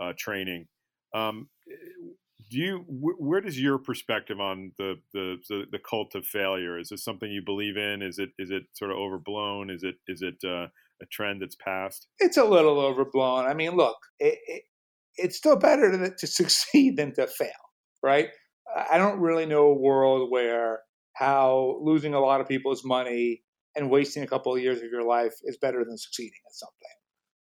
uh, 0.00 0.12
training. 0.18 0.66
Um, 1.14 1.48
do 2.50 2.58
you 2.58 2.78
wh- 2.78 3.20
where 3.20 3.40
does 3.40 3.60
your 3.60 3.78
perspective 3.78 4.40
on 4.40 4.72
the, 4.78 4.96
the, 5.12 5.36
the 5.48 5.64
the 5.70 5.78
cult 5.78 6.14
of 6.14 6.26
failure? 6.26 6.78
Is 6.78 6.88
this 6.88 7.04
something 7.04 7.30
you 7.30 7.42
believe 7.44 7.76
in? 7.76 8.02
Is 8.02 8.18
it 8.18 8.30
is 8.38 8.50
it 8.50 8.64
sort 8.74 8.90
of 8.90 8.96
overblown? 8.96 9.70
Is 9.70 9.82
it 9.84 9.96
is 10.06 10.22
it 10.22 10.36
uh, 10.44 10.66
a 11.02 11.06
trend 11.06 11.42
that's 11.42 11.56
passed? 11.56 12.08
It's 12.18 12.36
a 12.36 12.44
little 12.44 12.80
overblown. 12.80 13.46
I 13.46 13.54
mean, 13.54 13.76
look, 13.76 13.96
it, 14.18 14.38
it, 14.46 14.62
it's 15.16 15.36
still 15.36 15.56
better 15.56 15.90
to, 15.90 16.14
to 16.16 16.26
succeed 16.26 16.96
than 16.96 17.14
to 17.14 17.26
fail, 17.26 17.50
right? 18.02 18.28
I 18.90 18.98
don't 18.98 19.20
really 19.20 19.46
know 19.46 19.66
a 19.66 19.74
world 19.74 20.30
where 20.30 20.80
how 21.14 21.78
losing 21.82 22.14
a 22.14 22.20
lot 22.20 22.40
of 22.40 22.48
people's 22.48 22.84
money 22.84 23.42
and 23.74 23.90
wasting 23.90 24.22
a 24.22 24.26
couple 24.26 24.54
of 24.54 24.62
years 24.62 24.78
of 24.78 24.90
your 24.90 25.04
life 25.04 25.34
is 25.44 25.56
better 25.56 25.84
than 25.84 25.96
succeeding 25.96 26.38
at 26.46 26.54
something. 26.54 26.96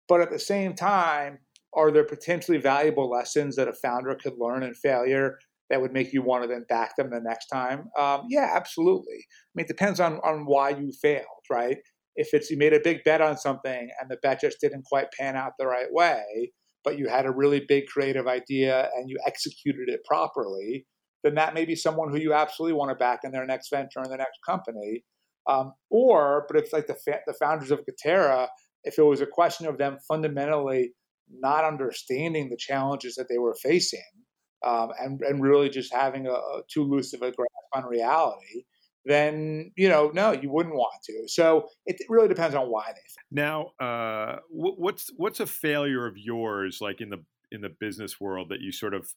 But 0.08 0.22
at 0.22 0.32
the 0.32 0.40
same 0.40 0.76
time, 0.76 1.40
are 1.74 1.92
there 1.92 2.04
potentially 2.04 2.58
valuable 2.58 3.10
lessons 3.10 3.56
that 3.56 3.68
a 3.68 3.74
founder 3.74 4.16
could 4.16 4.34
learn 4.38 4.64
in 4.64 4.74
failure 4.76 5.40
that 5.70 5.82
would 5.82 5.94
make 5.94 6.14
you 6.14 6.22
want 6.22 6.44
to 6.44 6.48
then 6.48 6.66
back 6.70 6.96
them 6.96 7.10
the 7.10 7.20
next 7.20 7.48
time? 7.48 7.86
Um, 7.98 8.28
yeah, 8.30 8.52
absolutely. 8.54 9.16
I 9.16 9.52
mean, 9.56 9.66
it 9.66 9.68
depends 9.68 10.00
on, 10.00 10.20
on 10.24 10.46
why 10.46 10.70
you 10.70 10.92
failed, 11.02 11.26
right? 11.50 11.78
If 12.16 12.34
it's 12.34 12.50
you 12.50 12.58
made 12.58 12.74
a 12.74 12.80
big 12.80 13.04
bet 13.04 13.22
on 13.22 13.38
something 13.38 13.90
and 14.00 14.10
the 14.10 14.18
bet 14.22 14.42
just 14.42 14.60
didn't 14.62 14.86
quite 14.86 15.12
pan 15.18 15.36
out 15.36 15.54
the 15.58 15.68
right 15.68 15.92
way, 15.92 16.52
but 16.84 16.98
you 16.98 17.08
had 17.08 17.26
a 17.26 17.32
really 17.32 17.64
big 17.68 17.88
creative 17.88 18.28
idea 18.28 18.90
and 18.96 19.10
you 19.10 19.18
executed 19.26 19.90
it 19.90 20.02
properly, 20.06 20.86
then 21.24 21.36
that 21.36 21.54
may 21.54 21.66
be 21.66 21.76
someone 21.76 22.12
who 22.12 22.20
you 22.20 22.34
absolutely 22.34 22.78
want 22.78 22.92
to 22.92 22.96
back 22.96 23.20
in 23.24 23.32
their 23.32 23.46
next 23.46 23.70
venture 23.70 24.00
or 24.00 24.04
in 24.04 24.12
the 24.12 24.18
next 24.18 24.40
company. 24.46 25.04
Um, 25.50 25.74
or, 25.90 26.46
but 26.48 26.58
it's 26.58 26.72
like 26.72 26.88
the 26.88 26.96
fa- 26.96 27.22
the 27.26 27.34
founders 27.34 27.72
of 27.72 27.82
Katerra, 27.82 28.48
if 28.84 28.98
it 28.98 29.04
was 29.04 29.22
a 29.22 29.26
question 29.26 29.68
of 29.68 29.78
them 29.78 29.98
fundamentally 30.08 30.94
not 31.30 31.66
understanding 31.66 32.50
the 32.50 32.58
challenges 32.58 33.16
that 33.16 33.28
they 33.30 33.38
were 33.38 33.56
facing, 33.62 34.00
um, 34.66 34.90
and 35.00 35.22
and 35.22 35.42
really 35.42 35.70
just 35.70 35.94
having 35.94 36.28
a, 36.28 36.32
a 36.32 36.62
too 36.72 36.84
loose 36.84 37.14
of 37.14 37.22
a 37.22 37.32
grasp 37.32 37.74
on 37.74 37.86
reality, 37.86 38.64
then 39.06 39.72
you 39.76 39.90
know, 39.90 40.12
no, 40.14 40.32
you 40.32 40.50
wouldn't 40.50 40.76
want 40.76 41.02
to. 41.06 41.28
So 41.28 41.68
it 41.86 41.98
really 42.10 42.28
depends 42.28 42.56
on 42.56 42.68
why 42.70 42.92
they. 42.94 43.02
Now, 43.32 43.72
uh, 43.80 44.38
what's 44.50 45.10
what's 45.18 45.40
a 45.40 45.46
failure 45.46 46.06
of 46.06 46.18
yours, 46.18 46.80
like 46.82 47.02
in 47.02 47.10
the 47.10 47.24
in 47.52 47.62
the 47.62 47.70
business 47.80 48.20
world, 48.20 48.50
that 48.50 48.62
you 48.62 48.72
sort 48.72 48.94
of 48.94 49.08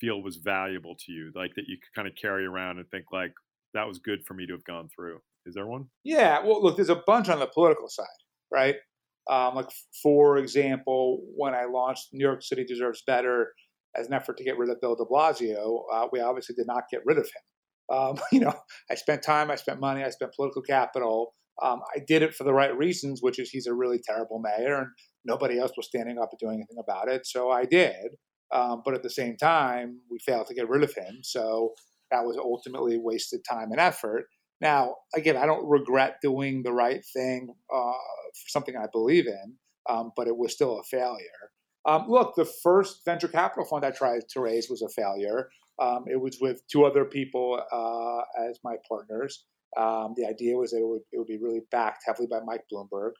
feel 0.00 0.22
was 0.22 0.36
valuable 0.36 0.96
to 1.06 1.12
you, 1.12 1.32
like 1.34 1.54
that 1.56 1.66
you 1.68 1.76
could 1.76 1.94
kind 1.94 2.08
of 2.08 2.14
carry 2.14 2.46
around 2.46 2.78
and 2.78 2.88
think 2.90 3.06
like 3.12 3.32
that 3.74 3.86
was 3.86 3.98
good 3.98 4.24
for 4.24 4.34
me 4.34 4.46
to 4.46 4.52
have 4.52 4.64
gone 4.64 4.88
through? 4.94 5.20
Is 5.46 5.54
there 5.54 5.66
one? 5.66 5.86
Yeah. 6.04 6.40
Well, 6.44 6.62
look, 6.62 6.76
there's 6.76 6.88
a 6.88 7.02
bunch 7.06 7.28
on 7.28 7.38
the 7.38 7.46
political 7.46 7.88
side, 7.88 8.06
right? 8.50 8.76
Um, 9.30 9.54
like, 9.54 9.70
for 10.02 10.38
example, 10.38 11.22
when 11.36 11.54
I 11.54 11.64
launched 11.64 12.08
New 12.12 12.24
York 12.24 12.42
City 12.42 12.64
Deserves 12.64 13.02
Better 13.06 13.52
as 13.96 14.06
an 14.06 14.12
effort 14.12 14.36
to 14.38 14.44
get 14.44 14.58
rid 14.58 14.70
of 14.70 14.80
Bill 14.80 14.96
de 14.96 15.04
Blasio, 15.04 15.82
uh, 15.92 16.06
we 16.12 16.20
obviously 16.20 16.54
did 16.54 16.66
not 16.66 16.84
get 16.90 17.00
rid 17.04 17.18
of 17.18 17.24
him. 17.24 17.42
Um, 17.92 18.18
you 18.32 18.40
know, 18.40 18.54
I 18.90 18.94
spent 18.94 19.22
time, 19.22 19.50
I 19.50 19.56
spent 19.56 19.80
money, 19.80 20.02
I 20.02 20.10
spent 20.10 20.34
political 20.34 20.62
capital. 20.62 21.34
Um, 21.62 21.80
I 21.94 22.00
did 22.06 22.22
it 22.22 22.34
for 22.34 22.42
the 22.42 22.52
right 22.52 22.76
reasons, 22.76 23.20
which 23.22 23.38
is 23.38 23.50
he's 23.50 23.68
a 23.68 23.74
really 23.74 24.00
terrible 24.04 24.40
mayor 24.40 24.76
and 24.76 24.88
nobody 25.24 25.58
else 25.58 25.72
was 25.76 25.86
standing 25.86 26.18
up 26.18 26.30
and 26.32 26.38
doing 26.40 26.56
anything 26.56 26.82
about 26.82 27.08
it. 27.08 27.26
So 27.26 27.50
I 27.50 27.64
did. 27.64 28.16
Um, 28.52 28.82
but 28.84 28.94
at 28.94 29.02
the 29.02 29.10
same 29.10 29.36
time, 29.36 30.00
we 30.10 30.18
failed 30.18 30.46
to 30.48 30.54
get 30.54 30.68
rid 30.68 30.82
of 30.82 30.94
him. 30.94 31.20
So 31.22 31.74
that 32.10 32.24
was 32.24 32.36
ultimately 32.36 32.98
wasted 32.98 33.40
time 33.48 33.70
and 33.70 33.80
effort. 33.80 34.26
Now, 34.60 34.96
again, 35.14 35.36
I 35.36 35.46
don't 35.46 35.68
regret 35.68 36.16
doing 36.22 36.62
the 36.62 36.72
right 36.72 37.04
thing 37.12 37.48
uh, 37.74 37.76
for 38.32 38.48
something 38.48 38.76
I 38.76 38.86
believe 38.92 39.26
in, 39.26 39.54
um, 39.88 40.12
but 40.16 40.28
it 40.28 40.36
was 40.36 40.52
still 40.52 40.78
a 40.78 40.84
failure. 40.84 41.50
Um, 41.86 42.06
look, 42.08 42.34
the 42.34 42.50
first 42.62 43.04
venture 43.04 43.28
capital 43.28 43.66
fund 43.66 43.84
I 43.84 43.90
tried 43.90 44.22
to 44.30 44.40
raise 44.40 44.70
was 44.70 44.82
a 44.82 44.88
failure. 44.88 45.48
Um, 45.80 46.04
it 46.06 46.20
was 46.20 46.38
with 46.40 46.62
two 46.70 46.84
other 46.84 47.04
people 47.04 47.60
uh, 47.72 48.48
as 48.48 48.58
my 48.64 48.76
partners. 48.88 49.44
Um, 49.76 50.14
the 50.16 50.26
idea 50.26 50.56
was 50.56 50.70
that 50.70 50.78
it 50.78 50.86
would, 50.86 51.02
it 51.12 51.18
would 51.18 51.26
be 51.26 51.40
really 51.42 51.62
backed 51.70 52.04
heavily 52.06 52.28
by 52.30 52.38
Mike 52.44 52.62
Bloomberg. 52.72 53.12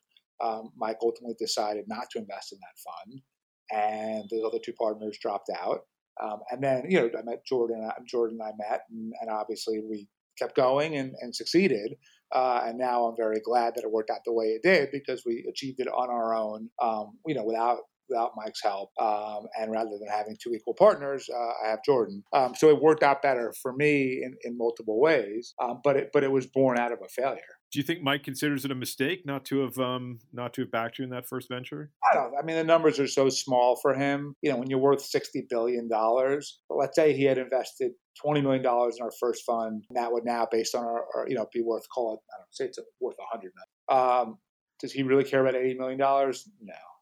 Um, 0.42 0.70
Mike 0.76 0.98
ultimately 1.02 1.36
decided 1.38 1.84
not 1.88 2.06
to 2.12 2.18
invest 2.18 2.52
in 2.52 2.58
that 2.60 2.78
fund, 2.86 3.20
and 3.72 4.24
those 4.30 4.44
other 4.46 4.60
two 4.64 4.72
partners 4.74 5.18
dropped 5.20 5.50
out. 5.50 5.80
Um, 6.22 6.40
and 6.50 6.62
then, 6.62 6.84
you 6.88 7.00
know, 7.00 7.06
I 7.06 7.22
met 7.24 7.44
Jordan. 7.46 7.88
Jordan 8.08 8.38
and 8.40 8.48
I 8.48 8.70
met, 8.70 8.82
and, 8.90 9.12
and 9.20 9.30
obviously 9.30 9.80
we 9.80 10.06
kept 10.38 10.56
going 10.56 10.96
and, 10.96 11.14
and 11.20 11.34
succeeded. 11.34 11.94
Uh, 12.34 12.62
and 12.66 12.78
now 12.78 13.04
I'm 13.04 13.16
very 13.16 13.40
glad 13.44 13.74
that 13.74 13.84
it 13.84 13.90
worked 13.90 14.10
out 14.10 14.20
the 14.24 14.32
way 14.32 14.46
it 14.46 14.62
did 14.62 14.90
because 14.92 15.22
we 15.24 15.46
achieved 15.48 15.80
it 15.80 15.88
on 15.88 16.10
our 16.10 16.34
own, 16.34 16.68
um, 16.82 17.18
you 17.26 17.34
know, 17.34 17.44
without 17.44 17.78
without 18.08 18.32
Mike's 18.36 18.62
help. 18.62 18.90
Um, 19.00 19.46
and 19.58 19.70
rather 19.72 19.90
than 19.98 20.08
having 20.10 20.36
two 20.42 20.54
equal 20.54 20.74
partners, 20.74 21.28
uh, 21.32 21.66
I 21.66 21.70
have 21.70 21.80
Jordan. 21.84 22.22
Um, 22.32 22.54
so 22.54 22.68
it 22.68 22.80
worked 22.80 23.02
out 23.02 23.22
better 23.22 23.52
for 23.62 23.72
me 23.72 24.22
in, 24.24 24.34
in 24.44 24.56
multiple 24.58 25.00
ways. 25.00 25.54
Um, 25.62 25.80
but 25.82 25.96
it 25.96 26.10
but 26.12 26.24
it 26.24 26.32
was 26.32 26.46
born 26.46 26.78
out 26.78 26.92
of 26.92 26.98
a 27.04 27.08
failure. 27.08 27.40
Do 27.72 27.80
you 27.80 27.82
think 27.82 28.02
Mike 28.02 28.22
considers 28.22 28.64
it 28.64 28.70
a 28.70 28.74
mistake 28.76 29.22
not 29.26 29.44
to 29.46 29.62
have 29.62 29.76
um, 29.78 30.20
not 30.32 30.54
to 30.54 30.62
have 30.62 30.70
backed 30.70 30.98
you 30.98 31.04
in 31.04 31.10
that 31.10 31.28
first 31.28 31.48
venture? 31.48 31.90
I 32.08 32.14
don't. 32.14 32.32
I 32.38 32.44
mean, 32.44 32.56
the 32.56 32.62
numbers 32.64 33.00
are 33.00 33.08
so 33.08 33.28
small 33.28 33.76
for 33.82 33.94
him. 33.94 34.36
You 34.42 34.52
know, 34.52 34.58
when 34.58 34.70
you're 34.70 34.78
worth 34.78 35.02
sixty 35.02 35.44
billion 35.50 35.88
dollars, 35.88 36.60
let's 36.70 36.94
say 36.94 37.12
he 37.12 37.24
had 37.24 37.38
invested 37.38 37.90
twenty 38.22 38.40
million 38.42 38.62
dollars 38.62 38.96
in 38.98 39.04
our 39.04 39.10
first 39.18 39.42
fund, 39.44 39.82
that 39.94 40.12
would 40.12 40.24
now, 40.24 40.46
based 40.48 40.76
on 40.76 40.84
our, 40.84 41.04
our 41.16 41.28
you 41.28 41.34
know, 41.34 41.46
be 41.52 41.62
worth 41.62 41.84
call 41.92 42.14
it. 42.14 42.20
I 42.32 42.38
don't 42.38 42.42
know, 42.42 42.46
say 42.52 42.64
it's 42.66 42.78
worth 43.00 43.16
a 43.18 43.26
hundred 43.28 43.52
million. 43.56 44.28
Um, 44.28 44.38
does 44.80 44.92
he 44.92 45.02
really 45.02 45.24
care 45.24 45.40
about 45.40 45.60
eighty 45.60 45.76
million 45.76 45.98
dollars? 45.98 46.48
No, 46.60 46.74
I 46.74 46.76
don't 46.76 46.78
think 46.78 46.93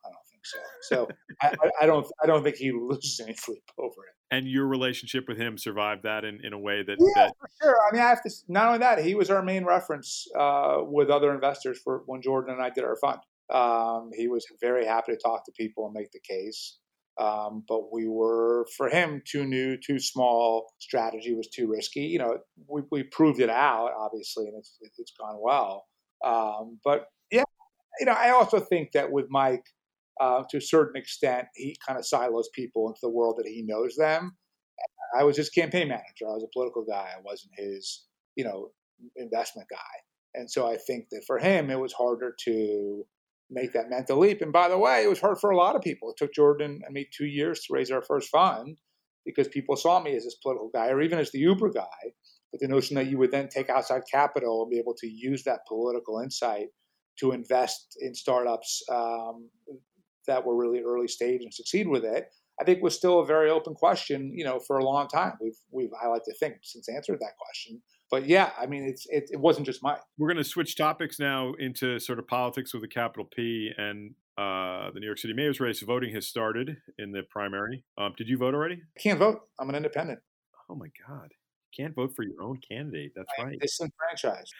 so. 0.42 0.58
So 0.82 1.08
I, 1.40 1.54
I, 1.82 1.86
don't. 1.86 2.06
I 2.22 2.26
don't 2.26 2.42
think 2.42 2.56
he 2.56 2.72
loses 2.72 3.20
any 3.20 3.34
sleep 3.34 3.62
over 3.78 4.04
it 4.08 4.14
and 4.32 4.48
your 4.48 4.66
relationship 4.66 5.28
with 5.28 5.36
him 5.36 5.58
survived 5.58 6.02
that 6.04 6.24
in, 6.24 6.40
in 6.42 6.54
a 6.54 6.58
way 6.58 6.82
that 6.82 6.96
yeah 6.98 7.26
that... 7.26 7.34
for 7.38 7.48
sure 7.62 7.76
i 7.88 7.94
mean 7.94 8.02
i 8.02 8.08
have 8.08 8.22
to 8.22 8.30
not 8.48 8.66
only 8.66 8.78
that 8.78 9.04
he 9.04 9.14
was 9.14 9.30
our 9.30 9.42
main 9.42 9.64
reference 9.64 10.26
uh, 10.36 10.78
with 10.80 11.10
other 11.10 11.32
investors 11.32 11.78
for 11.84 12.02
when 12.06 12.20
jordan 12.20 12.54
and 12.54 12.62
i 12.62 12.70
did 12.70 12.82
our 12.82 12.96
fund 12.96 13.18
um, 13.52 14.10
he 14.16 14.28
was 14.28 14.46
very 14.62 14.86
happy 14.86 15.12
to 15.12 15.18
talk 15.18 15.44
to 15.44 15.52
people 15.52 15.84
and 15.84 15.92
make 15.92 16.10
the 16.10 16.20
case 16.20 16.78
um, 17.20 17.62
but 17.68 17.92
we 17.92 18.08
were 18.08 18.66
for 18.76 18.88
him 18.88 19.22
too 19.30 19.44
new 19.44 19.76
too 19.76 19.98
small 19.98 20.72
strategy 20.78 21.34
was 21.34 21.48
too 21.48 21.68
risky 21.68 22.00
you 22.00 22.18
know 22.18 22.38
we, 22.66 22.82
we 22.90 23.02
proved 23.02 23.40
it 23.40 23.50
out 23.50 23.90
obviously 23.96 24.46
and 24.46 24.56
it's, 24.56 24.78
it's 24.98 25.12
gone 25.20 25.36
well 25.40 25.84
um, 26.24 26.78
but 26.82 27.06
yeah 27.30 27.44
you 28.00 28.06
know 28.06 28.12
i 28.12 28.30
also 28.30 28.58
think 28.58 28.92
that 28.92 29.12
with 29.12 29.26
mike 29.28 29.64
uh, 30.20 30.42
to 30.50 30.58
a 30.58 30.60
certain 30.60 31.00
extent, 31.00 31.46
he 31.54 31.76
kind 31.86 31.98
of 31.98 32.06
silos 32.06 32.48
people 32.54 32.88
into 32.88 33.00
the 33.02 33.10
world 33.10 33.36
that 33.38 33.48
he 33.48 33.62
knows 33.66 33.96
them. 33.96 34.36
I 35.18 35.24
was 35.24 35.36
his 35.36 35.50
campaign 35.50 35.88
manager. 35.88 36.26
I 36.26 36.34
was 36.34 36.44
a 36.44 36.52
political 36.52 36.84
guy. 36.88 37.10
I 37.16 37.20
wasn't 37.22 37.52
his, 37.56 38.04
you 38.36 38.44
know, 38.44 38.70
investment 39.16 39.68
guy. 39.70 39.78
And 40.34 40.50
so 40.50 40.66
I 40.66 40.76
think 40.76 41.08
that 41.10 41.24
for 41.26 41.38
him, 41.38 41.70
it 41.70 41.78
was 41.78 41.92
harder 41.92 42.34
to 42.44 43.04
make 43.50 43.72
that 43.74 43.90
mental 43.90 44.18
leap. 44.18 44.40
And 44.40 44.52
by 44.52 44.68
the 44.68 44.78
way, 44.78 45.04
it 45.04 45.08
was 45.08 45.20
hard 45.20 45.38
for 45.38 45.50
a 45.50 45.56
lot 45.56 45.76
of 45.76 45.82
people. 45.82 46.10
It 46.10 46.16
took 46.16 46.32
Jordan 46.32 46.80
and 46.84 46.94
me 46.94 47.08
two 47.14 47.26
years 47.26 47.60
to 47.60 47.74
raise 47.74 47.90
our 47.90 48.02
first 48.02 48.30
fund 48.30 48.78
because 49.26 49.48
people 49.48 49.76
saw 49.76 50.00
me 50.00 50.16
as 50.16 50.24
this 50.24 50.36
political 50.42 50.70
guy 50.72 50.88
or 50.88 51.02
even 51.02 51.18
as 51.18 51.30
the 51.30 51.40
Uber 51.40 51.70
guy. 51.70 52.12
But 52.50 52.60
the 52.60 52.68
notion 52.68 52.96
that 52.96 53.06
you 53.06 53.18
would 53.18 53.30
then 53.30 53.48
take 53.48 53.70
outside 53.70 54.02
capital 54.10 54.62
and 54.62 54.70
be 54.70 54.78
able 54.78 54.94
to 54.98 55.06
use 55.06 55.44
that 55.44 55.66
political 55.68 56.20
insight 56.20 56.68
to 57.20 57.32
invest 57.32 57.96
in 58.00 58.14
startups 58.14 58.82
um, 58.90 59.50
that 60.26 60.44
were 60.44 60.56
really 60.56 60.80
early 60.80 61.08
stage 61.08 61.42
and 61.42 61.52
succeed 61.52 61.88
with 61.88 62.04
it, 62.04 62.28
I 62.60 62.64
think 62.64 62.82
was 62.82 62.94
still 62.94 63.20
a 63.20 63.26
very 63.26 63.50
open 63.50 63.74
question, 63.74 64.32
you 64.34 64.44
know, 64.44 64.58
for 64.60 64.78
a 64.78 64.84
long 64.84 65.08
time. 65.08 65.32
We've 65.40 65.58
we've 65.70 65.90
I 66.02 66.08
like 66.08 66.24
to 66.24 66.34
think 66.34 66.56
since 66.62 66.88
answered 66.88 67.18
that 67.20 67.36
question. 67.38 67.82
But 68.10 68.26
yeah, 68.26 68.50
I 68.60 68.66
mean, 68.66 68.84
it's 68.84 69.06
it, 69.08 69.30
it 69.32 69.40
wasn't 69.40 69.66
just 69.66 69.82
mine. 69.82 69.96
We're 70.18 70.28
going 70.28 70.42
to 70.42 70.48
switch 70.48 70.76
topics 70.76 71.18
now 71.18 71.54
into 71.58 71.98
sort 71.98 72.18
of 72.18 72.28
politics 72.28 72.74
with 72.74 72.84
a 72.84 72.88
capital 72.88 73.24
P, 73.24 73.70
and 73.76 74.14
uh, 74.36 74.90
the 74.92 75.00
New 75.00 75.06
York 75.06 75.18
City 75.18 75.32
mayor's 75.32 75.60
race. 75.60 75.80
Voting 75.80 76.14
has 76.14 76.26
started 76.26 76.76
in 76.98 77.12
the 77.12 77.22
primary. 77.30 77.84
Um, 77.96 78.12
did 78.16 78.28
you 78.28 78.36
vote 78.36 78.54
already? 78.54 78.82
I 78.96 79.00
can't 79.00 79.18
vote. 79.18 79.40
I'm 79.58 79.70
an 79.70 79.74
independent. 79.74 80.20
Oh 80.68 80.74
my 80.74 80.88
god! 81.08 81.32
Can't 81.76 81.94
vote 81.94 82.14
for 82.14 82.22
your 82.22 82.42
own 82.42 82.58
candidate. 82.66 83.12
That's 83.14 83.28
right. 83.38 83.58
Disenfranchised. 83.60 84.52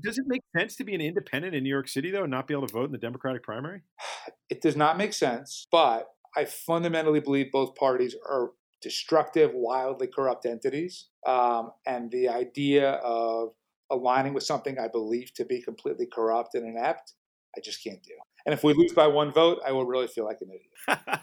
Does 0.00 0.18
it 0.18 0.24
make 0.26 0.42
sense 0.56 0.76
to 0.76 0.84
be 0.84 0.94
an 0.94 1.00
independent 1.00 1.54
in 1.54 1.62
New 1.62 1.70
York 1.70 1.88
City 1.88 2.10
though, 2.10 2.22
and 2.22 2.30
not 2.30 2.46
be 2.46 2.54
able 2.54 2.66
to 2.66 2.72
vote 2.72 2.86
in 2.86 2.92
the 2.92 2.98
Democratic 2.98 3.42
primary? 3.42 3.82
It 4.50 4.62
does 4.62 4.76
not 4.76 4.96
make 4.96 5.12
sense, 5.12 5.66
but 5.70 6.08
I 6.34 6.46
fundamentally 6.46 7.20
believe 7.20 7.52
both 7.52 7.74
parties 7.74 8.16
are 8.26 8.52
destructive, 8.80 9.50
wildly 9.52 10.06
corrupt 10.06 10.46
entities. 10.46 11.08
Um, 11.26 11.72
and 11.86 12.10
the 12.10 12.30
idea 12.30 12.92
of 12.92 13.50
aligning 13.90 14.34
with 14.34 14.44
something 14.44 14.78
I 14.78 14.88
believe 14.88 15.34
to 15.34 15.44
be 15.44 15.60
completely 15.60 16.06
corrupt 16.06 16.54
and 16.54 16.66
inept, 16.66 17.12
I 17.56 17.60
just 17.60 17.82
can't 17.82 18.02
do. 18.02 18.14
And 18.46 18.54
if 18.54 18.62
we 18.62 18.72
lose 18.72 18.92
by 18.92 19.06
one 19.06 19.32
vote, 19.32 19.60
I 19.66 19.72
will 19.72 19.84
really 19.84 20.06
feel 20.06 20.24
like 20.24 20.38
an 20.40 20.48
idiot. 20.50 21.00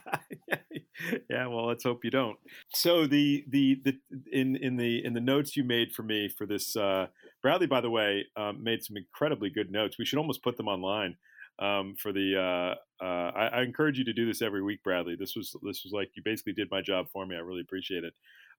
yeah, 0.47 0.57
well, 1.29 1.67
let's 1.67 1.83
hope 1.83 2.03
you 2.03 2.11
don't. 2.11 2.37
So 2.73 3.07
the 3.07 3.45
the 3.49 3.81
the 3.83 3.97
in 4.31 4.55
in 4.57 4.77
the 4.77 5.03
in 5.03 5.13
the 5.13 5.21
notes 5.21 5.55
you 5.55 5.63
made 5.63 5.91
for 5.93 6.03
me 6.03 6.29
for 6.29 6.45
this, 6.45 6.75
uh, 6.75 7.07
Bradley, 7.41 7.67
by 7.67 7.81
the 7.81 7.89
way, 7.89 8.25
um, 8.35 8.63
made 8.63 8.83
some 8.83 8.97
incredibly 8.97 9.49
good 9.49 9.71
notes. 9.71 9.97
We 9.97 10.05
should 10.05 10.19
almost 10.19 10.43
put 10.43 10.57
them 10.57 10.67
online 10.67 11.15
um, 11.59 11.95
for 11.99 12.11
the. 12.11 12.37
Uh, 12.37 13.03
uh, 13.03 13.31
I, 13.35 13.47
I, 13.47 13.61
encourage 13.63 13.97
you 13.97 14.05
to 14.05 14.13
do 14.13 14.25
this 14.25 14.41
every 14.41 14.63
week, 14.63 14.83
Bradley. 14.83 15.15
This 15.19 15.35
was 15.35 15.55
this 15.63 15.83
was 15.83 15.91
like 15.91 16.11
you 16.15 16.23
basically 16.23 16.53
did 16.53 16.69
my 16.71 16.81
job 16.81 17.07
for 17.11 17.25
me. 17.25 17.35
I 17.35 17.39
really 17.39 17.61
appreciate 17.61 18.03
it. 18.03 18.13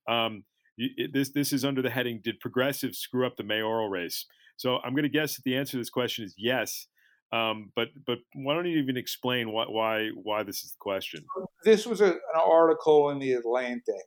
Um, 0.09 0.45
you, 0.77 0.91
it 0.97 1.13
this 1.13 1.31
this 1.31 1.53
is 1.53 1.65
under 1.65 1.83
the 1.83 1.91
heading: 1.91 2.21
Did 2.23 2.41
progressives 2.41 2.99
screw 2.99 3.27
up 3.27 3.37
the 3.37 3.45
mayoral 3.45 3.89
race? 3.89 4.27
So 4.57 4.79
I'm 4.85 4.93
going 4.93 5.03
to 5.05 5.09
guess 5.09 5.37
that 5.37 5.45
the 5.45 5.57
answer 5.57 5.73
to 5.73 5.79
this 5.79 5.91
question 5.91 6.25
is 6.25 6.35
yes. 6.37 6.87
Um, 7.33 7.73
but 7.75 7.89
but 8.07 8.19
why 8.35 8.55
don't 8.55 8.67
you 8.67 8.79
even 8.79 8.97
explain 8.97 9.51
why 9.51 9.65
why 9.69 10.09
why 10.15 10.43
this 10.43 10.63
is 10.63 10.73
the 10.73 10.79
question? 10.81 11.25
This 11.65 11.87
was 11.87 12.01
a, 12.01 12.13
an 12.13 12.41
article 12.45 13.11
in 13.11 13.19
the 13.19 13.33
Atlantic 13.33 14.05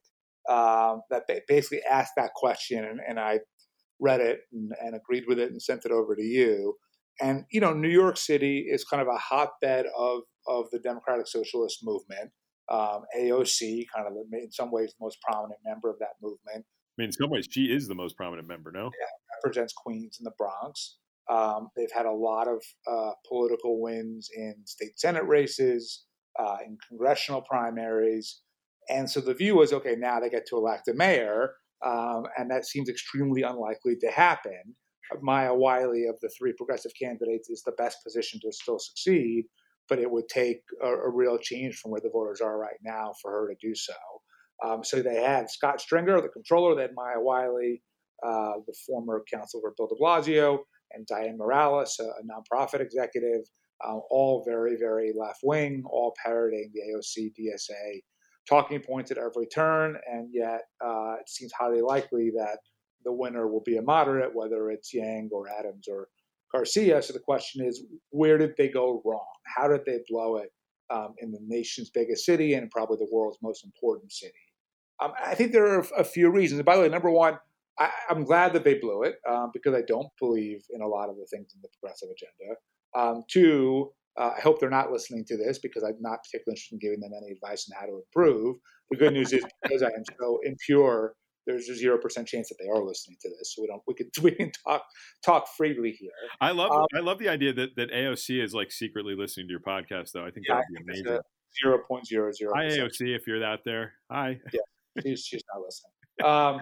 um, 0.50 1.02
that 1.10 1.24
basically 1.48 1.82
asked 1.84 2.14
that 2.16 2.34
question, 2.34 2.86
and, 2.86 3.00
and 3.06 3.20
I 3.20 3.40
read 4.00 4.22
it 4.22 4.42
and, 4.54 4.72
and, 4.82 4.96
agreed 4.96 5.26
with 5.28 5.38
it 5.38 5.52
and 5.52 5.62
sent 5.62 5.84
it 5.84 5.92
over 5.92 6.16
to 6.16 6.24
you. 6.24 6.76
And 7.20 7.44
you 7.52 7.60
know, 7.60 7.74
New 7.74 7.90
York 7.90 8.16
City 8.16 8.66
is 8.70 8.86
kind 8.86 9.02
of 9.02 9.10
a 9.10 9.18
hotbed 9.18 9.86
of 9.98 10.22
of 10.48 10.70
the 10.72 10.80
Democratic 10.80 11.28
Socialist 11.28 11.80
movement. 11.84 12.32
Um, 12.72 13.02
AOC, 13.18 13.86
kind 13.94 14.08
of 14.08 14.14
in 14.32 14.52
some 14.52 14.72
ways 14.72 14.94
the 14.98 15.04
most 15.04 15.18
prominent 15.22 15.60
member 15.66 15.90
of 15.90 15.98
that 16.00 16.14
movement. 16.22 16.66
I 16.66 17.02
mean, 17.02 17.08
in 17.08 17.12
some 17.12 17.30
ways, 17.30 17.48
she 17.50 17.66
is 17.66 17.88
the 17.88 17.96
most 17.96 18.16
prominent 18.16 18.48
member. 18.48 18.72
No, 18.72 18.86
yeah, 18.86 19.40
represents 19.44 19.74
Queens 19.74 20.18
and 20.20 20.26
the 20.26 20.34
Bronx. 20.38 20.98
Um, 21.29 21.69
they've 21.75 21.91
had 21.95 22.05
a 22.05 22.12
lot 22.12 22.48
of 22.48 22.63
uh, 22.91 23.12
political 23.27 23.81
wins 23.81 24.29
in 24.36 24.55
state 24.65 25.00
senate 25.00 25.25
races, 25.27 26.05
uh, 26.39 26.57
in 26.65 26.77
congressional 26.89 27.41
primaries, 27.41 28.41
and 28.89 29.09
so 29.09 29.21
the 29.21 29.36
view 29.36 29.55
was, 29.55 29.71
okay, 29.71 29.95
now 29.98 30.19
they 30.19 30.29
get 30.29 30.48
to 30.48 30.57
elect 30.57 30.88
a 30.88 30.93
mayor, 30.93 31.51
um, 31.86 32.24
and 32.38 32.50
that 32.50 32.65
seems 32.65 32.89
extremely 32.89 33.43
unlikely 33.43 33.95
to 34.01 34.07
happen. 34.09 34.75
Maya 35.21 35.53
Wiley 35.53 36.05
of 36.05 36.15
the 36.21 36.29
three 36.38 36.53
progressive 36.57 36.91
candidates 37.00 37.50
is 37.50 37.63
the 37.63 37.71
best 37.74 37.98
position 38.03 38.39
to 38.41 38.51
still 38.51 38.79
succeed, 38.79 39.45
but 39.88 40.00
it 40.00 40.09
would 40.09 40.27
take 40.27 40.62
a, 40.83 40.88
a 40.88 41.09
real 41.09 41.38
change 41.38 41.77
from 41.77 41.91
where 41.91 42.01
the 42.01 42.12
voters 42.12 42.41
are 42.41 42.57
right 42.57 42.77
now 42.83 43.13
for 43.21 43.31
her 43.31 43.48
to 43.48 43.55
do 43.67 43.74
so. 43.75 43.93
Um, 44.63 44.83
so 44.83 45.01
they 45.01 45.21
had 45.21 45.50
Scott 45.50 45.79
Stringer, 45.81 46.21
the 46.21 46.29
comptroller, 46.29 46.75
they 46.75 46.83
had 46.83 46.95
Maya 46.95 47.19
Wiley, 47.19 47.81
uh, 48.25 48.53
the 48.67 48.75
former 48.86 49.24
counsel 49.31 49.62
for 49.62 49.74
Bill 49.77 49.88
de 49.88 49.95
Blasio, 49.95 50.59
and 50.91 51.08
Dianne 51.08 51.38
Morales, 51.38 52.00
a, 52.00 52.03
a 52.03 52.24
nonprofit 52.24 52.79
executive, 52.79 53.41
uh, 53.84 53.98
all 54.10 54.43
very, 54.46 54.75
very 54.77 55.13
left 55.17 55.39
wing, 55.43 55.84
all 55.86 56.13
parroting 56.24 56.72
the 56.74 56.81
AOC 56.81 57.31
DSA 57.39 58.01
talking 58.50 58.79
points 58.81 59.12
at 59.12 59.17
every 59.17 59.46
turn, 59.46 59.96
and 60.12 60.29
yet 60.34 60.62
uh, 60.84 61.15
it 61.19 61.29
seems 61.29 61.51
highly 61.58 61.81
likely 61.81 62.31
that 62.31 62.58
the 63.05 63.13
winner 63.13 63.48
will 63.48 63.62
be 63.65 63.77
a 63.77 63.81
moderate, 63.81 64.36
whether 64.36 64.72
it's 64.72 64.93
Yang 64.93 65.29
or 65.31 65.48
Adams 65.48 65.88
or 65.88 66.08
Garcia. 66.51 67.01
So 67.01 67.13
the 67.13 67.19
question 67.19 67.66
is, 67.66 67.85
where 68.09 68.37
did 68.37 68.55
they 68.57 68.68
go 68.68 69.01
wrong? 69.05 69.25
How 69.46 69.68
did 69.68 69.85
they 69.85 70.00
blow 70.09 70.37
it 70.37 70.51
um, 70.90 71.14
in 71.20 71.31
the 71.31 71.40
nation's 71.46 71.92
biggest 71.92 72.25
city 72.25 72.55
and 72.55 72.72
probably 72.72 72.98
the 72.98 73.07
world's 73.11 73.37
most 73.42 73.64
important 73.64 74.11
city? 74.11 74.33
Um, 75.01 75.14
I 75.24 75.35
think 75.35 75.53
there 75.53 75.68
are 75.68 75.85
a 75.98 76.03
few 76.03 76.29
reasons. 76.29 76.61
By 76.64 76.75
the 76.75 76.81
way, 76.81 76.90
number 76.90 77.11
one, 77.11 77.37
I, 77.79 77.89
am 78.09 78.24
glad 78.24 78.53
that 78.53 78.63
they 78.63 78.75
blew 78.75 79.03
it 79.03 79.15
um, 79.27 79.51
because 79.53 79.74
I 79.74 79.81
don't 79.87 80.09
believe 80.20 80.61
in 80.72 80.81
a 80.81 80.87
lot 80.87 81.09
of 81.09 81.15
the 81.15 81.25
things 81.31 81.53
in 81.55 81.61
the 81.61 81.70
progressive 81.79 82.09
agenda. 82.09 82.55
Um, 82.96 83.24
two, 83.29 83.92
uh, 84.20 84.31
I 84.37 84.42
hope 84.42 84.59
they're 84.59 84.70
not 84.70 84.92
listening 84.92 85.24
to 85.27 85.37
this 85.37 85.59
because 85.59 85.83
I'm 85.83 85.96
not 86.01 86.20
particularly 86.24 86.53
interested 86.53 86.74
in 86.74 86.79
giving 86.79 87.00
them 87.00 87.11
any 87.15 87.31
advice 87.31 87.70
on 87.72 87.79
how 87.79 87.87
to 87.87 88.01
improve. 88.01 88.57
The 88.92 88.98
good 88.98 89.13
news 89.13 89.31
is 89.31 89.46
because 89.63 89.81
I 89.81 89.87
am 89.87 90.03
so 90.20 90.39
impure 90.44 91.13
there's 91.50 91.70
a 91.70 91.75
zero 91.75 91.98
percent 91.98 92.27
chance 92.27 92.50
that 92.50 92.55
they 92.59 92.70
are 92.70 92.83
listening 92.83 93.18
to 93.22 93.29
this. 93.29 93.55
So 93.55 93.61
we 93.61 93.68
don't 93.68 93.81
we 93.87 93.94
can 93.94 94.09
we 94.24 94.31
can 94.31 94.51
talk 94.65 94.83
talk 95.24 95.48
freely 95.57 95.92
here. 95.92 96.11
I 96.42 96.51
love 96.51 96.72
um, 96.72 96.85
I 96.96 97.00
love 97.00 97.20
the 97.20 97.29
idea 97.29 97.53
that 97.53 97.75
that 97.75 97.92
AOC 97.92 98.44
is 98.44 98.53
like 98.53 98.72
secretly 98.72 99.15
listening 99.15 99.48
to 99.48 99.51
your 99.51 99.61
podcast 99.61 100.11
though. 100.13 100.25
I 100.25 100.31
think 100.31 100.46
yeah, 100.48 100.55
that 100.55 100.65
would 100.70 100.85
be 100.85 100.92
amazing. 100.92 101.20
Zero 101.63 101.79
point 101.87 102.05
zero 102.05 102.31
zero. 102.31 102.51
Hi 102.55 102.65
AOC, 102.65 103.15
if 103.15 103.25
you're 103.25 103.44
out 103.44 103.61
there. 103.65 103.94
Hi. 104.11 104.39
Yeah, 104.53 105.01
she's 105.01 105.25
she's 105.25 105.44
not 105.53 105.63
listening. 105.63 105.92
Um, 106.22 106.59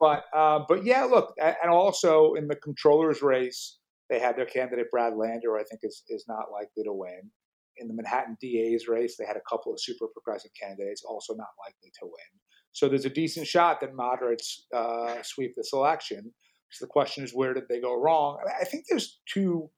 but 0.00 0.24
uh, 0.36 0.60
but 0.68 0.84
yeah, 0.84 1.04
look, 1.04 1.34
and 1.40 1.70
also 1.70 2.34
in 2.34 2.48
the 2.48 2.56
comptrollers 2.56 3.22
race, 3.22 3.78
they 4.10 4.18
had 4.18 4.36
their 4.36 4.46
candidate 4.46 4.90
Brad 4.90 5.14
Lander, 5.16 5.56
I 5.56 5.64
think 5.64 5.80
is 5.82 6.02
is 6.08 6.24
not 6.28 6.50
likely 6.52 6.84
to 6.84 6.92
win. 6.92 7.30
In 7.78 7.88
the 7.88 7.94
Manhattan 7.94 8.36
DA's 8.40 8.86
race, 8.86 9.16
they 9.16 9.26
had 9.26 9.36
a 9.36 9.42
couple 9.48 9.72
of 9.72 9.80
super 9.80 10.06
progressive 10.12 10.52
candidates, 10.60 11.02
also 11.04 11.34
not 11.34 11.48
likely 11.66 11.90
to 12.00 12.04
win. 12.06 12.40
So 12.72 12.88
there's 12.88 13.04
a 13.04 13.10
decent 13.10 13.46
shot 13.46 13.80
that 13.80 13.94
moderates 13.94 14.66
uh, 14.74 15.16
sweep 15.22 15.54
this 15.56 15.72
election. 15.72 16.32
So 16.70 16.84
the 16.84 16.90
question 16.90 17.24
is, 17.24 17.32
where 17.32 17.54
did 17.54 17.64
they 17.68 17.80
go 17.80 18.00
wrong? 18.00 18.38
I 18.60 18.64
think 18.64 18.84
there's 18.88 19.20
two 19.32 19.70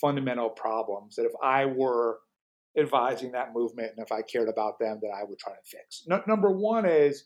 fundamental 0.00 0.50
problems 0.50 1.16
that 1.16 1.24
if 1.24 1.32
I 1.42 1.66
were 1.66 2.18
advising 2.78 3.32
that 3.32 3.52
movement 3.54 3.92
and 3.96 4.04
if 4.04 4.12
I 4.12 4.22
cared 4.22 4.48
about 4.48 4.78
them, 4.78 4.98
that 5.02 5.10
I 5.14 5.24
would 5.24 5.38
try 5.38 5.52
to 5.52 5.58
fix. 5.64 6.04
No, 6.06 6.22
number 6.26 6.50
one 6.50 6.84
is 6.86 7.24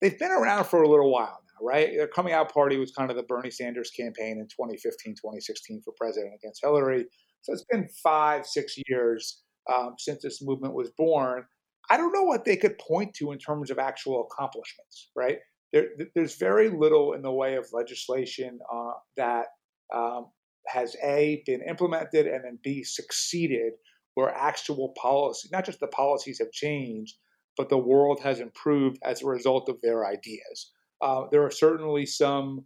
they've 0.00 0.18
been 0.18 0.30
around 0.30 0.64
for 0.64 0.82
a 0.82 0.88
little 0.88 1.10
while 1.10 1.40
now, 1.51 1.51
right? 1.62 1.90
Their 1.96 2.08
coming 2.08 2.32
out 2.32 2.52
party 2.52 2.76
was 2.76 2.92
kind 2.92 3.10
of 3.10 3.16
the 3.16 3.22
Bernie 3.22 3.50
Sanders 3.50 3.90
campaign 3.90 4.38
in 4.38 4.46
2015, 4.48 5.14
2016 5.14 5.82
for 5.84 5.92
president 5.98 6.34
against 6.34 6.62
Hillary. 6.62 7.06
So 7.42 7.52
it's 7.52 7.64
been 7.70 7.88
five, 8.02 8.46
six 8.46 8.76
years 8.88 9.42
um, 9.72 9.94
since 9.98 10.22
this 10.22 10.42
movement 10.42 10.74
was 10.74 10.90
born. 10.96 11.44
I 11.90 11.96
don't 11.96 12.12
know 12.12 12.22
what 12.22 12.44
they 12.44 12.56
could 12.56 12.78
point 12.78 13.14
to 13.14 13.32
in 13.32 13.38
terms 13.38 13.70
of 13.70 13.78
actual 13.78 14.28
accomplishments, 14.30 15.10
right? 15.16 15.38
There, 15.72 15.88
there's 16.14 16.36
very 16.36 16.68
little 16.68 17.14
in 17.14 17.22
the 17.22 17.32
way 17.32 17.56
of 17.56 17.66
legislation 17.72 18.58
uh, 18.72 18.92
that 19.16 19.46
um, 19.94 20.26
has 20.68 20.96
A, 21.02 21.42
been 21.46 21.62
implemented, 21.62 22.26
and 22.26 22.44
then 22.44 22.58
B, 22.62 22.84
succeeded 22.84 23.72
where 24.14 24.30
actual 24.30 24.92
policy, 25.00 25.48
not 25.52 25.64
just 25.64 25.80
the 25.80 25.86
policies 25.86 26.38
have 26.38 26.52
changed, 26.52 27.16
but 27.56 27.68
the 27.68 27.78
world 27.78 28.20
has 28.20 28.40
improved 28.40 28.98
as 29.02 29.22
a 29.22 29.26
result 29.26 29.68
of 29.68 29.80
their 29.82 30.06
ideas. 30.06 30.72
Uh, 31.02 31.24
there 31.30 31.44
are 31.44 31.50
certainly 31.50 32.06
some 32.06 32.64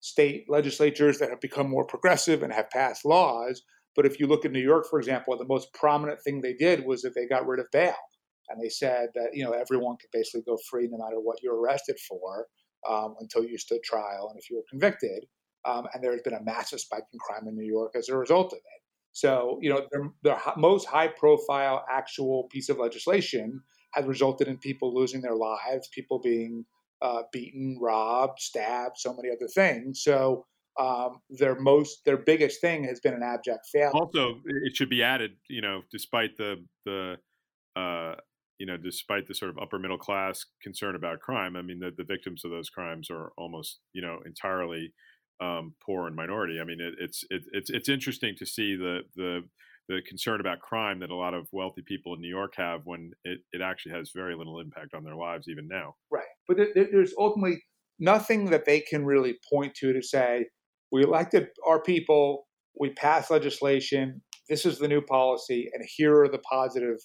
state 0.00 0.44
legislatures 0.48 1.18
that 1.18 1.30
have 1.30 1.40
become 1.40 1.70
more 1.70 1.86
progressive 1.86 2.42
and 2.42 2.52
have 2.52 2.68
passed 2.70 3.04
laws. 3.04 3.62
But 3.94 4.04
if 4.04 4.20
you 4.20 4.26
look 4.26 4.44
at 4.44 4.52
New 4.52 4.60
York, 4.60 4.86
for 4.90 4.98
example, 4.98 5.36
the 5.38 5.46
most 5.46 5.72
prominent 5.72 6.20
thing 6.22 6.40
they 6.40 6.52
did 6.52 6.84
was 6.84 7.00
that 7.02 7.14
they 7.14 7.26
got 7.26 7.46
rid 7.46 7.60
of 7.60 7.66
bail 7.72 7.94
and 8.48 8.62
they 8.62 8.68
said 8.68 9.08
that 9.14 9.30
you 9.32 9.44
know 9.44 9.52
everyone 9.52 9.96
could 9.96 10.10
basically 10.12 10.42
go 10.46 10.58
free 10.70 10.88
no 10.90 10.98
matter 10.98 11.20
what 11.20 11.42
you're 11.42 11.58
arrested 11.60 11.96
for 12.08 12.46
um, 12.88 13.14
until 13.20 13.44
you 13.44 13.58
stood 13.58 13.82
trial 13.82 14.28
and 14.30 14.38
if 14.38 14.50
you 14.50 14.56
were 14.56 14.64
convicted. 14.70 15.24
Um, 15.64 15.86
and 15.92 16.02
there 16.02 16.12
has 16.12 16.22
been 16.22 16.34
a 16.34 16.42
massive 16.44 16.78
spike 16.78 17.02
in 17.12 17.18
crime 17.18 17.48
in 17.48 17.56
New 17.56 17.66
York 17.66 17.94
as 17.96 18.08
a 18.08 18.16
result 18.16 18.52
of 18.52 18.58
it. 18.58 18.82
So 19.12 19.58
you 19.62 19.70
know 19.70 19.86
the, 19.90 20.10
the 20.22 20.36
most 20.56 20.86
high-profile 20.86 21.84
actual 21.90 22.44
piece 22.50 22.68
of 22.68 22.78
legislation 22.78 23.60
has 23.94 24.04
resulted 24.04 24.46
in 24.46 24.58
people 24.58 24.94
losing 24.94 25.22
their 25.22 25.34
lives, 25.34 25.88
people 25.92 26.20
being 26.20 26.64
uh, 27.02 27.22
beaten, 27.32 27.78
robbed, 27.80 28.40
stabbed, 28.40 28.98
so 28.98 29.14
many 29.14 29.30
other 29.30 29.48
things. 29.48 30.02
So 30.02 30.46
um, 30.78 31.20
their 31.30 31.58
most 31.58 32.04
their 32.04 32.18
biggest 32.18 32.60
thing 32.60 32.84
has 32.84 33.00
been 33.00 33.14
an 33.14 33.22
abject 33.22 33.66
failure. 33.72 33.90
Also, 33.94 34.40
it 34.44 34.76
should 34.76 34.90
be 34.90 35.02
added, 35.02 35.32
you 35.48 35.62
know, 35.62 35.82
despite 35.90 36.36
the 36.36 36.64
the 36.84 37.16
uh, 37.74 38.14
you 38.58 38.66
know, 38.66 38.76
despite 38.76 39.26
the 39.26 39.34
sort 39.34 39.50
of 39.50 39.58
upper 39.58 39.78
middle 39.78 39.98
class 39.98 40.44
concern 40.62 40.96
about 40.96 41.20
crime, 41.20 41.56
I 41.56 41.62
mean, 41.62 41.78
the, 41.78 41.90
the 41.96 42.04
victims 42.04 42.44
of 42.44 42.50
those 42.50 42.70
crimes 42.70 43.10
are 43.10 43.32
almost, 43.36 43.80
you 43.92 44.00
know, 44.00 44.20
entirely 44.24 44.94
um, 45.40 45.74
poor 45.84 46.06
and 46.06 46.16
minority. 46.16 46.58
I 46.60 46.64
mean, 46.64 46.80
it, 46.80 46.94
it's 46.98 47.24
it, 47.30 47.42
it's 47.52 47.70
it's 47.70 47.88
interesting 47.88 48.34
to 48.38 48.46
see 48.46 48.76
the 48.76 49.00
the 49.14 49.40
the 49.88 50.00
concern 50.08 50.40
about 50.40 50.60
crime 50.60 51.00
that 51.00 51.10
a 51.10 51.14
lot 51.14 51.34
of 51.34 51.46
wealthy 51.52 51.82
people 51.82 52.14
in 52.14 52.20
New 52.20 52.28
York 52.28 52.54
have 52.56 52.80
when 52.84 53.12
it, 53.24 53.38
it 53.52 53.60
actually 53.60 53.92
has 53.92 54.10
very 54.14 54.34
little 54.34 54.60
impact 54.60 54.94
on 54.94 55.04
their 55.04 55.14
lives 55.14 55.48
even 55.48 55.68
now. 55.68 55.94
Right, 56.10 56.24
but 56.48 56.56
there, 56.56 56.88
there's 56.90 57.14
ultimately 57.18 57.62
nothing 57.98 58.46
that 58.46 58.64
they 58.64 58.80
can 58.80 59.04
really 59.04 59.36
point 59.52 59.74
to 59.76 59.92
to 59.92 60.02
say 60.02 60.46
we 60.92 61.02
elected 61.02 61.48
our 61.66 61.82
people, 61.82 62.46
we 62.78 62.90
passed 62.94 63.30
legislation, 63.30 64.22
this 64.48 64.66
is 64.66 64.78
the 64.78 64.88
new 64.88 65.00
policy, 65.00 65.70
and 65.72 65.84
here 65.96 66.20
are 66.20 66.28
the 66.28 66.38
positive 66.38 66.98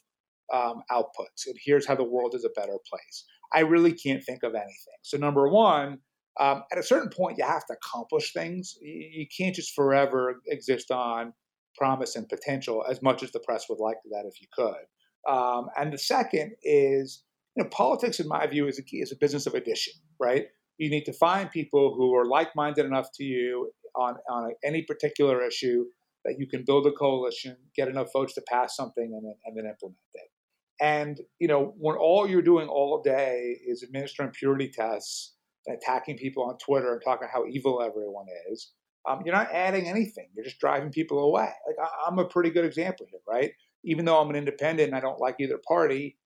um, 0.53 0.81
outputs, 0.91 1.45
and 1.47 1.55
here's 1.63 1.87
how 1.87 1.95
the 1.95 2.03
world 2.03 2.33
is 2.35 2.45
a 2.45 2.59
better 2.59 2.77
place. 2.89 3.25
I 3.53 3.61
really 3.61 3.93
can't 3.93 4.23
think 4.23 4.43
of 4.43 4.53
anything. 4.55 4.99
So, 5.03 5.17
number 5.17 5.47
one, 5.49 5.99
Um, 6.39 6.63
at 6.71 6.79
a 6.79 6.83
certain 6.83 7.09
point, 7.09 7.37
you 7.37 7.43
have 7.43 7.65
to 7.65 7.73
accomplish 7.73 8.31
things. 8.31 8.77
You, 8.81 9.09
you 9.19 9.25
can't 9.37 9.53
just 9.53 9.73
forever 9.75 10.41
exist 10.47 10.89
on 10.89 11.33
promise 11.81 12.15
and 12.15 12.29
potential 12.29 12.77
as 12.91 13.01
much 13.01 13.23
as 13.23 13.31
the 13.31 13.39
press 13.47 13.63
would 13.69 13.79
like 13.79 13.97
that 14.11 14.25
if 14.31 14.35
you 14.41 14.47
could. 14.59 14.83
Um, 15.33 15.63
and 15.79 15.91
the 15.91 15.97
second 15.97 16.51
is, 16.63 17.23
you 17.55 17.63
know, 17.63 17.69
politics, 17.69 18.19
in 18.19 18.27
my 18.27 18.45
view, 18.45 18.67
is 18.67 18.79
a, 18.79 18.83
is 18.91 19.11
a 19.11 19.15
business 19.23 19.47
of 19.47 19.53
addition, 19.55 19.93
right? 20.19 20.45
You 20.77 20.89
need 20.95 21.05
to 21.05 21.13
find 21.13 21.49
people 21.49 21.95
who 21.95 22.15
are 22.15 22.25
like-minded 22.37 22.85
enough 22.85 23.09
to 23.17 23.23
you 23.23 23.71
on, 23.95 24.13
on 24.29 24.51
any 24.63 24.83
particular 24.83 25.37
issue 25.51 25.85
that 26.23 26.35
you 26.37 26.47
can 26.47 26.63
build 26.65 26.85
a 26.85 26.91
coalition, 26.91 27.57
get 27.75 27.87
enough 27.87 28.09
votes 28.13 28.35
to 28.35 28.43
pass 28.47 28.75
something, 28.75 29.09
and 29.15 29.25
then, 29.25 29.35
and 29.45 29.57
then 29.57 29.65
implement 29.65 29.97
it. 30.13 30.29
And 30.79 31.19
you 31.39 31.47
know, 31.47 31.73
when 31.77 31.95
all 31.95 32.27
you're 32.27 32.41
doing 32.53 32.67
all 32.67 33.01
day 33.03 33.57
is 33.67 33.83
administering 33.83 34.31
purity 34.31 34.69
tests 34.81 35.35
and 35.65 35.77
attacking 35.77 36.17
people 36.17 36.43
on 36.43 36.57
Twitter 36.57 36.93
and 36.93 37.01
talking 37.03 37.27
how 37.31 37.45
evil 37.47 37.81
everyone 37.81 38.25
is, 38.51 38.71
um, 39.09 39.21
you're 39.25 39.35
not 39.35 39.51
adding 39.51 39.87
anything. 39.87 40.27
You're 40.35 40.45
just 40.45 40.59
driving 40.59 40.91
people 40.91 41.19
away. 41.19 41.49
Like 41.67 41.75
I, 41.81 42.07
I'm 42.07 42.19
a 42.19 42.25
pretty 42.25 42.49
good 42.49 42.65
example 42.65 43.05
here, 43.09 43.19
right? 43.27 43.51
Even 43.83 44.05
though 44.05 44.19
I'm 44.19 44.29
an 44.29 44.35
independent 44.35 44.89
and 44.89 44.95
I 44.95 44.99
don't 44.99 45.19
like 45.19 45.35
either 45.39 45.59
party, 45.67 46.17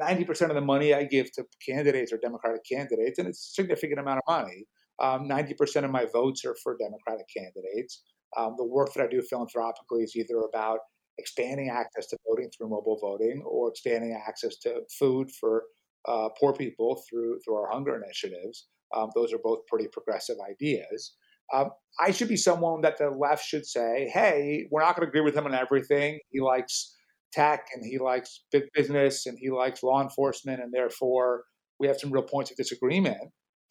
90% 0.00 0.48
of 0.48 0.54
the 0.54 0.60
money 0.60 0.94
I 0.94 1.04
give 1.04 1.32
to 1.32 1.44
candidates 1.64 2.12
are 2.12 2.18
Democratic 2.18 2.62
candidates, 2.70 3.18
and 3.18 3.26
it's 3.26 3.48
a 3.48 3.62
significant 3.62 4.00
amount 4.00 4.20
of 4.26 4.42
money. 4.42 4.64
Um, 5.00 5.28
90% 5.28 5.84
of 5.84 5.90
my 5.90 6.06
votes 6.12 6.44
are 6.44 6.56
for 6.62 6.76
Democratic 6.76 7.26
candidates. 7.34 8.02
Um, 8.36 8.54
the 8.58 8.64
work 8.64 8.92
that 8.94 9.04
I 9.04 9.08
do 9.08 9.22
philanthropically 9.22 10.02
is 10.02 10.14
either 10.16 10.40
about 10.40 10.80
expanding 11.18 11.70
access 11.70 12.06
to 12.08 12.18
voting 12.28 12.50
through 12.50 12.68
mobile 12.68 12.98
voting 13.00 13.42
or 13.44 13.70
expanding 13.70 14.20
access 14.26 14.56
to 14.58 14.82
food 14.98 15.30
for 15.40 15.64
uh, 16.06 16.28
poor 16.38 16.52
people 16.52 17.02
through 17.08 17.38
through 17.44 17.56
our 17.56 17.70
hunger 17.70 18.00
initiatives. 18.02 18.68
Um, 18.94 19.10
those 19.14 19.32
are 19.32 19.38
both 19.42 19.66
pretty 19.66 19.88
progressive 19.92 20.36
ideas. 20.48 21.16
Um, 21.52 21.70
I 22.00 22.10
should 22.10 22.28
be 22.28 22.36
someone 22.36 22.82
that 22.82 22.98
the 22.98 23.10
left 23.10 23.44
should 23.44 23.66
say, 23.66 24.10
"Hey, 24.12 24.68
we're 24.70 24.82
not 24.82 24.96
going 24.96 25.06
to 25.06 25.08
agree 25.08 25.22
with 25.22 25.36
him 25.36 25.46
on 25.46 25.54
everything. 25.54 26.20
He 26.30 26.40
likes 26.40 26.94
tech 27.32 27.66
and 27.74 27.84
he 27.84 27.98
likes 27.98 28.44
big 28.52 28.64
business 28.74 29.26
and 29.26 29.38
he 29.38 29.50
likes 29.50 29.82
law 29.82 30.02
enforcement, 30.02 30.60
and 30.62 30.72
therefore 30.72 31.44
we 31.78 31.86
have 31.86 31.98
some 31.98 32.10
real 32.10 32.22
points 32.22 32.50
of 32.50 32.56
disagreement. 32.56 33.18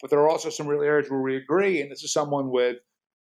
But 0.00 0.10
there 0.10 0.20
are 0.20 0.28
also 0.28 0.50
some 0.50 0.66
real 0.68 0.82
areas 0.82 1.10
where 1.10 1.20
we 1.20 1.36
agree, 1.36 1.80
and 1.80 1.90
this 1.90 2.02
is 2.04 2.12
someone 2.12 2.50
with 2.50 2.76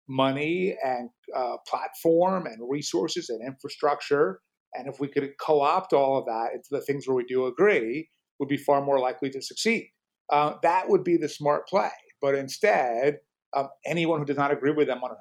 money 0.08 0.76
and 0.84 1.10
uh, 1.36 1.58
platform 1.68 2.46
and 2.46 2.58
resources 2.70 3.30
and 3.30 3.46
infrastructure. 3.46 4.40
And 4.74 4.88
if 4.88 5.00
we 5.00 5.08
could 5.08 5.32
co-opt 5.40 5.94
all 5.94 6.18
of 6.18 6.26
that 6.26 6.54
into 6.54 6.68
the 6.72 6.82
things 6.82 7.08
where 7.08 7.16
we 7.16 7.26
do 7.26 7.46
agree, 7.46 8.10
would 8.40 8.50
be 8.50 8.58
far 8.58 8.82
more 8.82 9.00
likely 9.00 9.30
to 9.30 9.42
succeed. 9.42 9.90
Uh, 10.32 10.56
that 10.64 10.90
would 10.90 11.04
be 11.04 11.18
the 11.18 11.30
smart 11.30 11.68
play. 11.68 11.92
But 12.22 12.36
instead, 12.36 13.20
um, 13.56 13.70
anyone 13.86 14.20
who 14.20 14.26
does 14.26 14.38
not 14.38 14.52
agree 14.52 14.72
with 14.72 14.88
them 14.88 15.02
on 15.04 15.16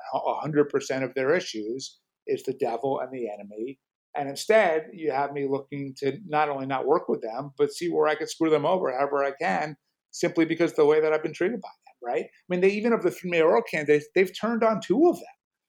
100% 0.45 1.05
of 1.05 1.15
their 1.15 1.35
issues 1.35 1.99
is 2.27 2.43
the 2.45 2.55
devil 2.55 3.01
and 3.01 3.13
the 3.13 3.29
enemy. 3.31 3.79
And 4.17 4.29
instead, 4.29 4.89
you 4.93 5.11
have 5.11 5.33
me 5.33 5.47
looking 5.49 5.95
to 5.99 6.19
not 6.27 6.49
only 6.49 6.67
not 6.67 6.87
work 6.87 7.09
with 7.09 7.23
them, 7.23 7.53
but 7.57 7.73
see 7.73 7.89
where 7.89 8.09
I 8.09 8.15
can 8.15 8.29
screw 8.29 8.51
them 8.51 8.67
over 8.67 8.93
however 8.93 9.25
I 9.25 9.33
can, 9.41 9.77
simply 10.11 10.45
because 10.45 10.75
the 10.75 10.85
way 10.85 11.01
that 11.01 11.13
I've 11.13 11.23
been 11.23 11.33
treated 11.33 11.61
by 11.61 11.69
them 11.69 11.83
right? 12.03 12.25
I 12.25 12.45
mean, 12.49 12.61
they 12.61 12.71
even 12.71 12.93
of 12.93 13.03
the 13.03 13.11
three 13.11 13.31
mayoral 13.31 13.63
candidates, 13.63 14.07
they've 14.15 14.39
turned 14.39 14.65
on 14.65 14.81
two 14.81 15.09
of 15.09 15.17
them. 15.17 15.25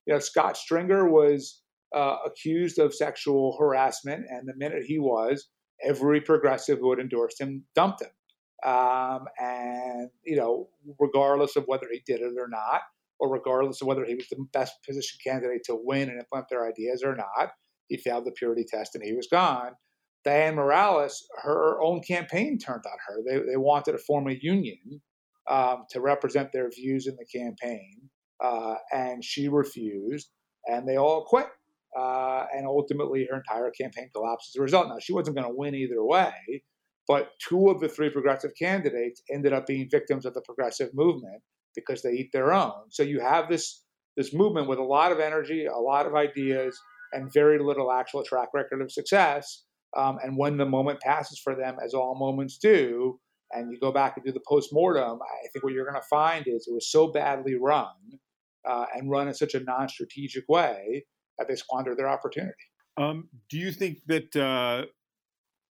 You 0.06 0.14
know, 0.14 0.20
Scott 0.20 0.58
Stringer 0.58 1.10
was 1.10 1.62
uh, 1.96 2.18
accused 2.26 2.80
of 2.80 2.94
sexual 2.94 3.56
harassment, 3.60 4.26
and 4.30 4.48
the 4.48 4.56
minute 4.56 4.84
he 4.86 5.00
was, 5.00 5.48
every 5.84 6.20
progressive 6.20 6.80
who 6.80 6.90
had 6.90 7.00
endorsed 7.00 7.40
him 7.40 7.64
dumped 7.76 8.02
him. 8.02 8.10
Um, 8.64 9.26
and 9.38 10.10
you 10.26 10.38
know, 10.38 10.70
regardless 11.00 11.56
of 11.56 11.66
whether 11.66 11.88
he 11.92 12.02
did 12.06 12.22
it 12.22 12.34
or 12.38 12.48
not, 12.48 12.82
or 13.20 13.32
regardless 13.32 13.82
of 13.82 13.88
whether 13.88 14.06
he 14.06 14.16
was 14.16 14.28
the 14.30 14.46
best 14.54 14.76
position 14.86 15.20
candidate 15.24 15.64
to 15.66 15.76
win 15.82 16.10
and 16.10 16.20
implement 16.20 16.50
their 16.50 16.68
ideas 16.68 17.04
or 17.04 17.16
not, 17.16 17.52
he 17.88 17.98
failed 17.98 18.26
the 18.26 18.32
purity 18.32 18.66
test 18.68 18.96
and 18.96 19.04
he 19.04 19.14
was 19.14 19.28
gone. 19.28 19.72
Dianne 20.26 20.56
Morales, 20.56 21.28
her 21.42 21.82
own 21.82 22.02
campaign 22.02 22.58
turned 22.58 22.84
on 22.86 22.98
her. 23.08 23.22
They, 23.28 23.52
they 23.52 23.58
wanted 23.58 23.94
to 23.94 23.98
form 23.98 24.28
a 24.28 24.38
union 24.42 25.02
um, 25.50 25.86
to 25.92 26.00
represent 26.00 26.52
their 26.54 26.70
views 26.70 27.08
in 27.08 27.18
the 27.18 27.26
campaign, 27.26 28.10
uh, 28.42 28.76
and 28.92 29.24
she 29.24 29.50
refused, 29.50 30.30
and 30.66 30.88
they 30.88 30.98
all 30.98 31.26
quit. 31.26 31.48
Uh, 31.98 32.46
and 32.56 32.66
ultimately, 32.66 33.28
her 33.30 33.38
entire 33.38 33.70
campaign 33.70 34.10
collapsed 34.16 34.52
as 34.56 34.60
a 34.60 34.64
result. 34.64 34.88
Now, 34.88 34.98
she 35.00 35.14
wasn't 35.14 35.36
going 35.36 35.48
to 35.48 35.56
win 35.56 35.76
either 35.76 36.04
way, 36.04 36.64
but 37.08 37.32
two 37.48 37.70
of 37.70 37.80
the 37.80 37.90
three 37.90 38.10
progressive 38.10 38.52
candidates 38.58 39.22
ended 39.32 39.54
up 39.54 39.66
being 39.66 39.88
victims 39.90 40.26
of 40.26 40.34
the 40.34 40.42
progressive 40.42 40.90
movement 40.94 41.42
because 41.76 42.02
they 42.02 42.12
eat 42.12 42.30
their 42.32 42.54
own. 42.54 42.74
So 42.90 43.04
you 43.04 43.20
have 43.20 43.50
this 43.50 43.84
this 44.16 44.34
movement 44.34 44.68
with 44.68 44.78
a 44.78 44.84
lot 44.84 45.12
of 45.12 45.20
energy, 45.20 45.66
a 45.66 45.76
lot 45.76 46.06
of 46.06 46.14
ideas, 46.14 46.80
and 47.14 47.34
very 47.34 47.58
little 47.58 47.92
actual 47.92 48.24
track 48.24 48.50
record 48.54 48.82
of 48.82 48.92
success. 48.92 49.64
Um, 49.98 50.18
and 50.24 50.38
when 50.38 50.58
the 50.58 50.66
moment 50.66 51.00
passes 51.00 51.40
for 51.44 51.56
them, 51.56 51.78
as 51.84 51.96
all 51.96 52.16
moments 52.16 52.60
do, 52.60 53.20
and 53.52 53.72
you 53.72 53.80
go 53.80 53.92
back 53.92 54.14
and 54.16 54.26
do 54.26 54.32
the 54.32 54.42
post-mortem, 54.48 55.20
I 55.22 55.48
think 55.52 55.64
what 55.64 55.74
you're 55.74 55.86
going 55.86 56.00
to 56.00 56.08
find 56.10 56.46
is 56.48 56.68
it 56.68 56.74
was 56.74 56.92
so 56.92 57.12
badly 57.12 57.56
run 57.56 57.88
uh, 58.68 58.86
and 58.94 59.10
run 59.10 59.28
in 59.28 59.34
such 59.34 59.54
a 59.56 59.60
non-strategic 59.60 60.46
way 60.48 61.06
that 61.38 61.48
they 61.48 61.56
squandered 61.56 61.98
their 61.98 62.08
opportunity. 62.08 62.54
Um, 62.98 63.30
do 63.50 63.58
you 63.58 63.72
think 63.72 64.00
that 64.08 64.36
uh, 64.36 64.86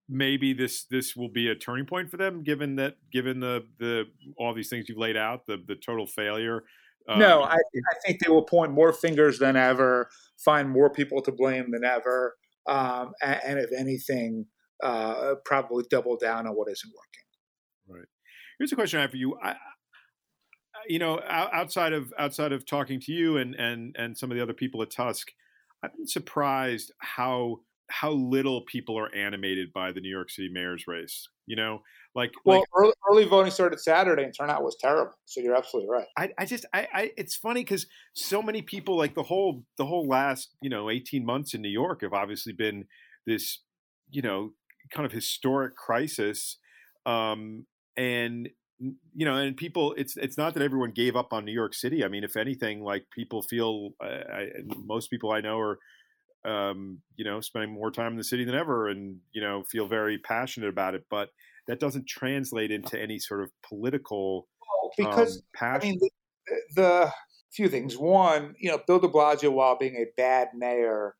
maybe 0.09 0.53
this 0.53 0.85
this 0.85 1.17
will 1.17 1.29
be 1.29 1.49
a 1.49 1.55
turning 1.55 1.87
point 1.87 2.11
for 2.11 2.17
them, 2.17 2.43
given 2.43 2.77
that 2.77 2.97
given 3.13 3.41
the 3.41 3.65
the 3.79 4.05
all 4.37 4.55
these 4.55 4.69
things 4.69 4.89
you've 4.89 4.99
laid 4.99 5.17
out, 5.17 5.47
the 5.47 5.63
the 5.67 5.77
total 5.77 6.07
failure? 6.07 6.65
Uh, 7.09 7.19
no, 7.19 7.43
I, 7.43 7.55
I 7.57 7.95
think 8.07 8.21
they 8.21 8.31
will 8.31 8.45
point 8.45 8.71
more 8.71 8.93
fingers 8.93 9.39
than 9.39 9.57
ever, 9.57 10.09
find 10.39 10.71
more 10.71 10.89
people 10.89 11.21
to 11.23 11.33
blame 11.33 11.73
than 11.73 11.85
ever, 11.85 12.37
um, 12.69 13.13
and, 13.21 13.41
and, 13.45 13.59
if 13.59 13.71
anything, 13.77 14.47
uh, 14.85 15.35
probably 15.45 15.85
double 15.91 16.17
down 16.17 16.47
on 16.47 16.55
what 16.55 16.69
isn't 16.71 16.93
working. 16.95 17.99
Right. 17.99 18.09
Here's 18.59 18.71
a 18.71 18.77
question 18.77 19.01
I 19.01 19.03
have 19.03 19.11
for 19.11 19.17
you. 19.17 19.37
I, 19.43 19.57
you 20.89 20.99
know, 20.99 21.21
outside 21.29 21.93
of 21.93 22.13
outside 22.19 22.53
of 22.53 22.67
talking 22.67 23.01
to 23.01 23.13
you 23.13 23.37
and 23.37 23.55
and 23.55 23.97
and 23.99 24.17
some 24.17 24.31
of 24.31 24.37
the 24.37 24.43
other 24.43 24.55
people 24.55 24.83
at 24.83 24.91
Tusk, 24.91 25.33
I've 25.83 25.97
been 25.97 26.07
surprised 26.07 26.93
how 26.99 27.61
how 27.91 28.11
little 28.13 28.63
people 28.63 28.99
are 28.99 29.15
animated 29.15 29.73
by 29.73 29.93
the 29.93 30.01
New 30.01 30.11
York 30.11 30.31
City 30.31 30.49
mayor's 30.51 30.85
race. 30.87 31.29
You 31.47 31.57
know, 31.57 31.83
like 32.15 32.33
well, 32.45 32.61
like, 32.61 32.69
early, 32.77 32.93
early, 33.11 33.25
voting 33.25 33.51
started 33.51 33.81
Saturday 33.81 34.25
and 34.25 34.35
turnout 34.37 34.63
was 34.63 34.77
terrible. 34.81 35.13
So 35.25 35.41
you're 35.41 35.57
absolutely 35.57 35.91
right. 35.91 36.07
I, 36.17 36.31
I 36.39 36.47
just 36.47 36.65
I, 36.73 36.89
I 36.93 37.11
it's 37.17 37.37
funny 37.37 37.63
because 37.63 37.87
so 38.15 38.43
many 38.43 38.63
people 38.63 38.97
like 38.97 39.15
the 39.15 39.25
whole 39.25 39.65
the 39.77 39.87
whole 39.87 40.07
last 40.07 40.51
you 40.63 40.71
know 40.71 40.91
18 40.91 41.25
months 41.25 41.55
in 41.55 41.63
New 41.63 41.69
York 41.69 42.03
have 42.03 42.13
obviously 42.13 42.53
been 42.53 42.87
this 43.27 43.61
you 44.11 44.23
know 44.23 44.51
kind 44.95 45.07
of 45.07 45.13
historic 45.13 45.77
crisis 45.77 46.59
um, 47.07 47.67
and 47.97 48.49
you 49.15 49.25
know, 49.25 49.37
and 49.37 49.57
people, 49.57 49.95
it's 49.97 50.17
it's 50.17 50.37
not 50.37 50.55
that 50.55 50.63
everyone 50.63 50.91
gave 50.91 51.15
up 51.15 51.33
on 51.33 51.45
New 51.45 51.53
York 51.53 51.75
City. 51.75 52.05
I 52.05 52.09
mean, 52.09 52.25
if 52.25 52.37
anything, 52.37 52.83
like 52.83 53.05
people 53.15 53.43
feel, 53.43 53.91
I, 54.01 54.49
most 54.85 55.09
people 55.09 55.31
I 55.31 55.41
know 55.41 55.59
are, 55.59 55.79
um, 56.45 56.99
you 57.17 57.25
know, 57.25 57.41
spending 57.41 57.73
more 57.73 57.91
time 57.91 58.13
in 58.13 58.19
the 58.19 58.25
city 58.25 58.45
than 58.45 58.55
ever, 58.55 58.89
and 58.89 59.19
you 59.33 59.41
know, 59.41 59.63
feel 59.71 59.87
very 59.87 60.19
passionate 60.19 60.69
about 60.69 60.95
it. 60.95 61.05
But 61.11 61.31
that 61.69 61.81
doesn't 61.81 62.07
translate 62.07 62.71
into 62.71 63.01
any 63.01 63.19
sort 63.19 63.43
of 63.43 63.51
political 63.69 64.49
because 64.97 65.37
um, 65.37 65.43
passion. 65.55 65.81
I 65.81 65.85
mean, 65.85 65.99
the, 66.01 66.11
the 66.75 67.13
few 67.53 67.69
things. 67.69 67.97
One, 67.97 68.55
you 68.59 68.71
know, 68.71 68.81
Bill 68.87 68.99
De 68.99 69.09
Blasio, 69.09 69.53
while 69.53 69.77
being 69.79 69.97
a 69.97 70.07
bad 70.17 70.49
mayor, 70.55 71.15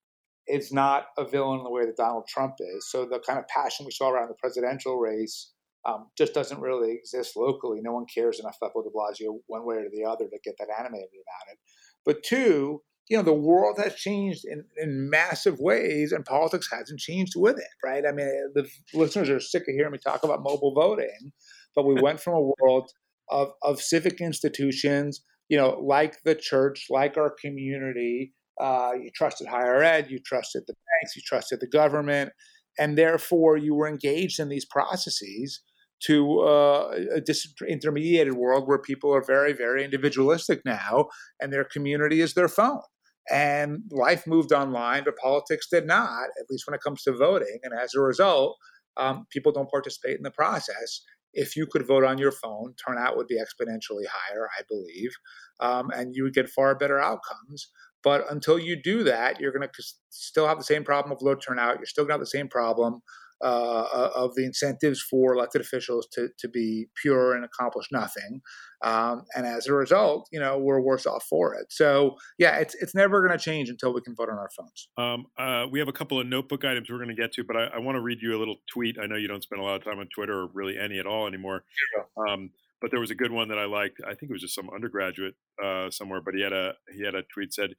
is 0.49 0.73
not 0.73 1.07
a 1.17 1.25
villain 1.25 1.59
in 1.59 1.65
the 1.65 1.71
way 1.71 1.87
that 1.87 1.97
Donald 1.97 2.27
Trump 2.29 2.55
is. 2.59 2.91
So 2.91 3.05
the 3.05 3.21
kind 3.21 3.39
of 3.39 3.47
passion 3.49 3.87
we 3.87 3.93
saw 3.93 4.11
around 4.11 4.29
the 4.29 4.35
presidential 4.35 4.99
race 4.99 5.53
um, 5.85 6.09
just 6.17 6.35
doesn't 6.35 6.61
really 6.61 6.93
exist 6.93 7.37
locally. 7.37 7.81
No 7.83 7.93
one 7.93 8.07
cares 8.13 8.41
enough 8.41 8.57
about 8.61 8.73
Bill 8.75 8.83
de 8.83 8.91
Blasio 8.91 9.39
one 9.47 9.65
way 9.65 9.77
or 9.77 9.89
the 9.93 10.05
other 10.05 10.25
to 10.25 10.39
get 10.45 10.55
that 10.59 10.69
animated 10.79 11.09
about 11.11 11.53
it. 11.53 11.59
But 12.05 12.23
two, 12.23 12.83
you 13.09 13.17
know, 13.17 13.23
the 13.23 13.33
world 13.33 13.79
has 13.79 13.95
changed 13.95 14.45
in, 14.45 14.65
in 14.77 15.11
massive 15.11 15.59
ways 15.59 16.13
and 16.13 16.25
politics 16.25 16.69
hasn't 16.71 17.01
changed 17.01 17.35
with 17.37 17.59
it, 17.59 17.65
right? 17.85 18.05
I 18.07 18.13
mean, 18.13 18.29
the 18.55 18.69
listeners 18.95 19.29
are 19.29 19.41
sick 19.41 19.63
of 19.63 19.75
hearing 19.75 19.93
me 19.93 19.99
talk 19.99 20.23
about 20.23 20.43
mobile 20.43 20.75
voting, 20.75 21.33
but 21.75 21.85
we 21.85 21.95
went 22.03 22.21
from 22.21 22.35
a 22.35 22.53
world 22.61 22.91
of, 23.29 23.49
of 23.63 23.81
civic 23.81 24.21
institutions, 24.21 25.23
you 25.49 25.57
know, 25.59 25.81
like 25.85 26.23
the 26.25 26.35
church, 26.35 26.87
like 26.91 27.17
our 27.17 27.35
community. 27.41 28.33
Uh, 28.61 28.93
you 29.03 29.11
trusted 29.15 29.49
higher 29.49 29.83
ed, 29.83 30.11
you 30.11 30.19
trusted 30.25 30.63
the 30.67 30.75
banks, 30.75 31.17
you 31.17 31.23
trusted 31.25 31.59
the 31.59 31.67
government, 31.67 32.31
and 32.79 32.99
therefore 32.99 33.57
you 33.57 33.75
were 33.75 33.89
engaged 33.89 34.39
in 34.39 34.49
these 34.51 34.67
processes 34.67 35.63
to 36.05 36.41
uh, 36.41 36.91
a 37.17 37.21
disintermediated 37.21 38.33
world 38.33 38.67
where 38.67 38.79
people 38.79 39.15
are 39.15 39.25
very, 39.25 39.53
very 39.53 39.85
individualistic 39.85 40.61
now, 40.65 41.07
and 41.41 41.53
their 41.53 41.65
community 41.65 42.21
is 42.21 42.35
their 42.35 42.49
phone. 42.49 42.81
And 43.31 43.83
life 43.91 44.27
moved 44.27 44.53
online, 44.53 45.05
but 45.05 45.17
politics 45.17 45.69
did 45.71 45.87
not, 45.87 46.25
at 46.41 46.51
least 46.51 46.67
when 46.67 46.75
it 46.75 46.83
comes 46.83 47.03
to 47.05 47.13
voting. 47.13 47.59
And 47.63 47.73
as 47.73 47.95
a 47.95 48.01
result, 48.01 48.57
um, 48.97 49.27
people 49.31 49.53
don't 49.53 49.71
participate 49.71 50.17
in 50.17 50.23
the 50.23 50.31
process. 50.31 51.03
if 51.35 51.57
you 51.57 51.67
could 51.67 51.87
vote 51.87 52.05
on 52.05 52.19
your 52.19 52.33
phone, 52.33 52.75
turnout 52.75 53.17
would 53.17 53.27
be 53.27 53.41
exponentially 53.41 54.05
higher, 54.07 54.49
I 54.59 54.63
believe, 54.69 55.13
um, 55.61 55.91
and 55.91 56.15
you 56.15 56.25
would 56.25 56.35
get 56.35 56.49
far 56.49 56.75
better 56.75 56.99
outcomes. 57.01 57.71
But 58.03 58.31
until 58.31 58.59
you 58.59 58.81
do 58.81 59.05
that, 59.05 59.41
you're 59.41 59.53
going 59.53 59.67
to 59.67 59.85
still 60.11 60.49
have 60.49 60.59
the 60.59 60.65
same 60.65 60.85
problem 60.85 61.13
of 61.13 61.23
low 61.23 61.35
turnout. 61.35 61.79
You're 61.79 61.87
still 61.87 62.05
going 62.05 62.11
to 62.11 62.15
have 62.15 62.21
the 62.21 62.27
same 62.27 62.49
problem 62.49 63.01
uh, 63.43 64.11
of 64.15 64.35
the 64.35 64.45
incentives 64.45 65.01
for 65.01 65.35
elected 65.35 65.61
officials 65.61 66.07
to, 66.13 66.29
to 66.39 66.49
be 66.49 66.87
pure 67.01 67.35
and 67.35 67.45
accomplish 67.45 67.87
nothing. 67.91 68.41
Um, 68.85 69.23
and 69.37 69.47
as 69.47 69.67
a 69.67 69.73
result, 69.73 70.29
you 70.33 70.41
know, 70.41 70.59
we're 70.59 70.81
worse 70.81 71.07
off 71.07 71.25
for 71.29 71.55
it. 71.55 71.67
So, 71.71 72.17
yeah, 72.39 72.57
it's, 72.59 72.75
it's 72.77 72.95
never 72.95 73.27
going 73.27 73.37
to 73.37 73.43
change 73.43 73.69
until 73.69 73.93
we 73.93 74.01
can 74.01 74.15
vote 74.15 74.29
on 74.29 74.39
our 74.39 74.51
phones. 74.57 74.89
Um, 74.97 75.27
uh, 75.39 75.67
we 75.71 75.79
have 75.79 75.89
a 75.89 75.93
couple 75.93 76.21
of 76.21 76.27
notebook 76.27 76.65
items 76.65 76.91
we're 76.91 76.99
going 76.99 77.09
to 77.09 77.15
get 77.15 77.33
to, 77.35 77.45
but 77.45 77.57
I, 77.57 77.65
I 77.67 77.79
want 77.79 77.97
to 77.97 78.01
read 78.01 78.19
you 78.21 78.37
a 78.37 78.39
little 78.39 78.57
tweet. 78.73 78.97
I 79.01 79.07
know 79.07 79.17
you 79.17 79.29
don't 79.29 79.43
spend 79.43 79.61
a 79.61 79.65
lot 79.65 79.77
of 79.77 79.85
time 79.85 79.99
on 79.99 80.09
Twitter 80.15 80.41
or 80.43 80.49
really 80.53 80.79
any 80.79 80.99
at 80.99 81.07
all 81.07 81.27
anymore. 81.27 81.65
Yeah. 81.97 82.33
Um, 82.33 82.51
but 82.81 82.91
there 82.91 83.01
was 83.01 83.13
a 83.13 83.15
good 83.15 83.31
one 83.31 83.49
that 83.49 83.59
I 83.59 83.65
liked. 83.65 84.01
I 84.05 84.15
think 84.15 84.31
it 84.31 84.33
was 84.33 84.43
just 84.43 84.57
some 84.57 84.69
undergraduate 84.69 85.35
uh, 85.65 85.89
somewhere, 85.91 86.21
but 86.21 86.35
he 86.35 86.43
had 86.43 86.53
a 86.53 86.73
he 86.93 87.05
had 87.05 87.15
a 87.15 87.23
tweet 87.33 87.55
said, 87.55 87.71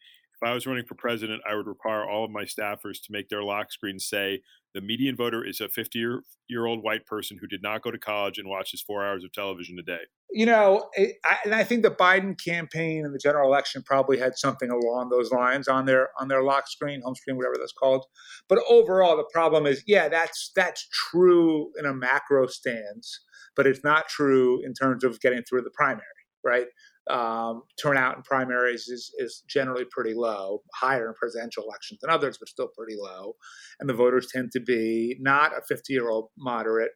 "If 0.43 0.49
I 0.49 0.53
was 0.53 0.67
running 0.67 0.86
for 0.86 0.95
president, 0.95 1.41
I 1.49 1.56
would 1.56 1.67
require 1.67 2.08
all 2.08 2.25
of 2.25 2.32
my 2.32 2.43
staffers 2.43 3.01
to 3.03 3.12
make 3.12 3.29
their 3.29 3.43
lock 3.43 3.71
screen 3.71 3.99
say 3.99 4.41
the 4.73 4.82
median 4.82 5.15
voter 5.15 5.45
is 5.45 5.62
a 5.62 5.69
50 5.69 5.99
year, 5.99 6.23
year 6.49 6.65
old 6.65 6.84
white 6.84 7.06
person 7.06 7.38
who 7.39 7.47
did 7.47 7.62
not 7.62 7.82
go 7.82 7.91
to 7.91 7.97
college 7.97 8.38
and 8.38 8.49
watches 8.49 8.82
four 8.82 9.06
hours 9.06 9.23
of 9.23 9.32
television 9.32 9.77
a 9.79 9.84
day. 9.84 10.01
You 10.32 10.47
know, 10.47 10.89
it, 10.93 11.17
I, 11.23 11.38
and 11.45 11.53
I 11.53 11.63
think 11.63 11.84
the 11.84 11.91
Biden 11.91 12.38
campaign 12.43 13.06
and 13.06 13.13
the 13.13 13.19
general 13.19 13.47
election 13.47 13.84
probably 13.86 14.17
had 14.17 14.38
something 14.38 14.69
along 14.69 15.10
those 15.10 15.32
lines 15.32 15.67
on 15.67 15.86
their 15.86 16.10
on 16.19 16.27
their 16.27 16.43
lock 16.43 16.67
screen, 16.67 17.01
home 17.01 17.15
screen, 17.15 17.38
whatever 17.38 17.56
that's 17.60 17.71
called. 17.71 18.06
But 18.49 18.60
overall, 18.67 19.15
the 19.15 19.29
problem 19.32 19.67
is, 19.67 19.84
yeah, 19.86 20.10
that's 20.10 20.51
that's 20.56 20.88
true 20.91 21.71
in 21.77 21.86
a 21.86 21.93
macro 21.93 22.47
stance, 22.47 23.19
but 23.56 23.67
it's 23.67 23.84
not 23.84 24.10
true 24.10 24.60
in 24.65 24.73
terms 24.73 25.03
of 25.03 25.21
getting 25.21 25.43
through 25.43 25.62
the 25.62 25.71
primary, 25.71 26.03
right? 26.43 26.67
Um, 27.10 27.63
turnout 27.82 28.18
in 28.18 28.24
primaries 28.24 28.88
is, 28.88 29.12
is 29.18 29.44
generally 29.48 29.86
pretty 29.92 30.13
low, 30.13 30.62
higher 30.74 31.10
in 31.10 31.13
presidential 31.16 31.63
elections 31.63 32.00
than 32.02 32.10
others, 32.10 32.38
but 32.39 32.50
still 32.50 32.70
pretty 32.78 32.96
low. 32.98 33.34
And 33.80 33.89
the 33.89 33.94
voters 33.94 34.28
tend 34.34 34.52
to 34.54 34.60
be 34.60 35.18
not 35.20 35.52
a 35.58 35.62
50 35.68 35.92
year 35.92 36.10
old 36.10 36.30
moderate, 36.38 36.92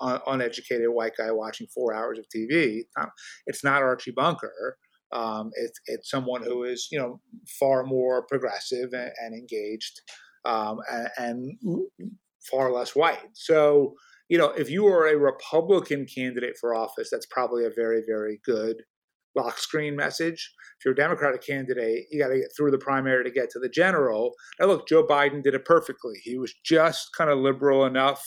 un- 0.00 0.20
uneducated 0.26 0.88
white 0.90 1.14
guy 1.18 1.32
watching 1.32 1.66
four 1.74 1.94
hours 1.94 2.18
of 2.18 2.26
TV. 2.26 2.80
It's 2.80 2.92
not, 2.96 3.08
it's 3.46 3.64
not 3.64 3.82
Archie 3.82 4.12
Bunker. 4.12 4.76
Um, 5.12 5.50
it's, 5.54 5.80
it's 5.86 6.10
someone 6.10 6.42
who 6.42 6.64
is, 6.64 6.88
you 6.92 6.98
know, 6.98 7.20
far 7.58 7.82
more 7.84 8.24
progressive 8.26 8.92
and, 8.92 9.10
and 9.18 9.34
engaged 9.34 10.00
um, 10.44 10.78
and, 10.90 11.08
and 11.18 11.86
far 12.50 12.72
less 12.72 12.94
white. 12.94 13.30
So, 13.32 13.94
you 14.28 14.38
know, 14.38 14.50
if 14.50 14.70
you 14.70 14.86
are 14.86 15.08
a 15.08 15.16
Republican 15.16 16.06
candidate 16.06 16.56
for 16.60 16.74
office, 16.74 17.08
that's 17.10 17.26
probably 17.26 17.64
a 17.64 17.70
very, 17.74 18.02
very 18.06 18.38
good 18.44 18.76
lock 19.38 19.58
screen 19.58 19.96
message. 19.96 20.52
If 20.78 20.84
you're 20.84 20.92
a 20.92 20.96
Democratic 20.96 21.44
candidate, 21.44 22.04
you 22.10 22.20
got 22.20 22.28
to 22.28 22.38
get 22.38 22.50
through 22.56 22.70
the 22.70 22.78
primary 22.78 23.24
to 23.24 23.30
get 23.30 23.50
to 23.50 23.58
the 23.58 23.68
general. 23.68 24.34
Now, 24.60 24.66
look, 24.66 24.88
Joe 24.88 25.06
Biden 25.06 25.42
did 25.42 25.54
it 25.54 25.64
perfectly. 25.64 26.14
He 26.22 26.38
was 26.38 26.54
just 26.64 27.08
kind 27.16 27.30
of 27.30 27.38
liberal 27.38 27.84
enough 27.84 28.22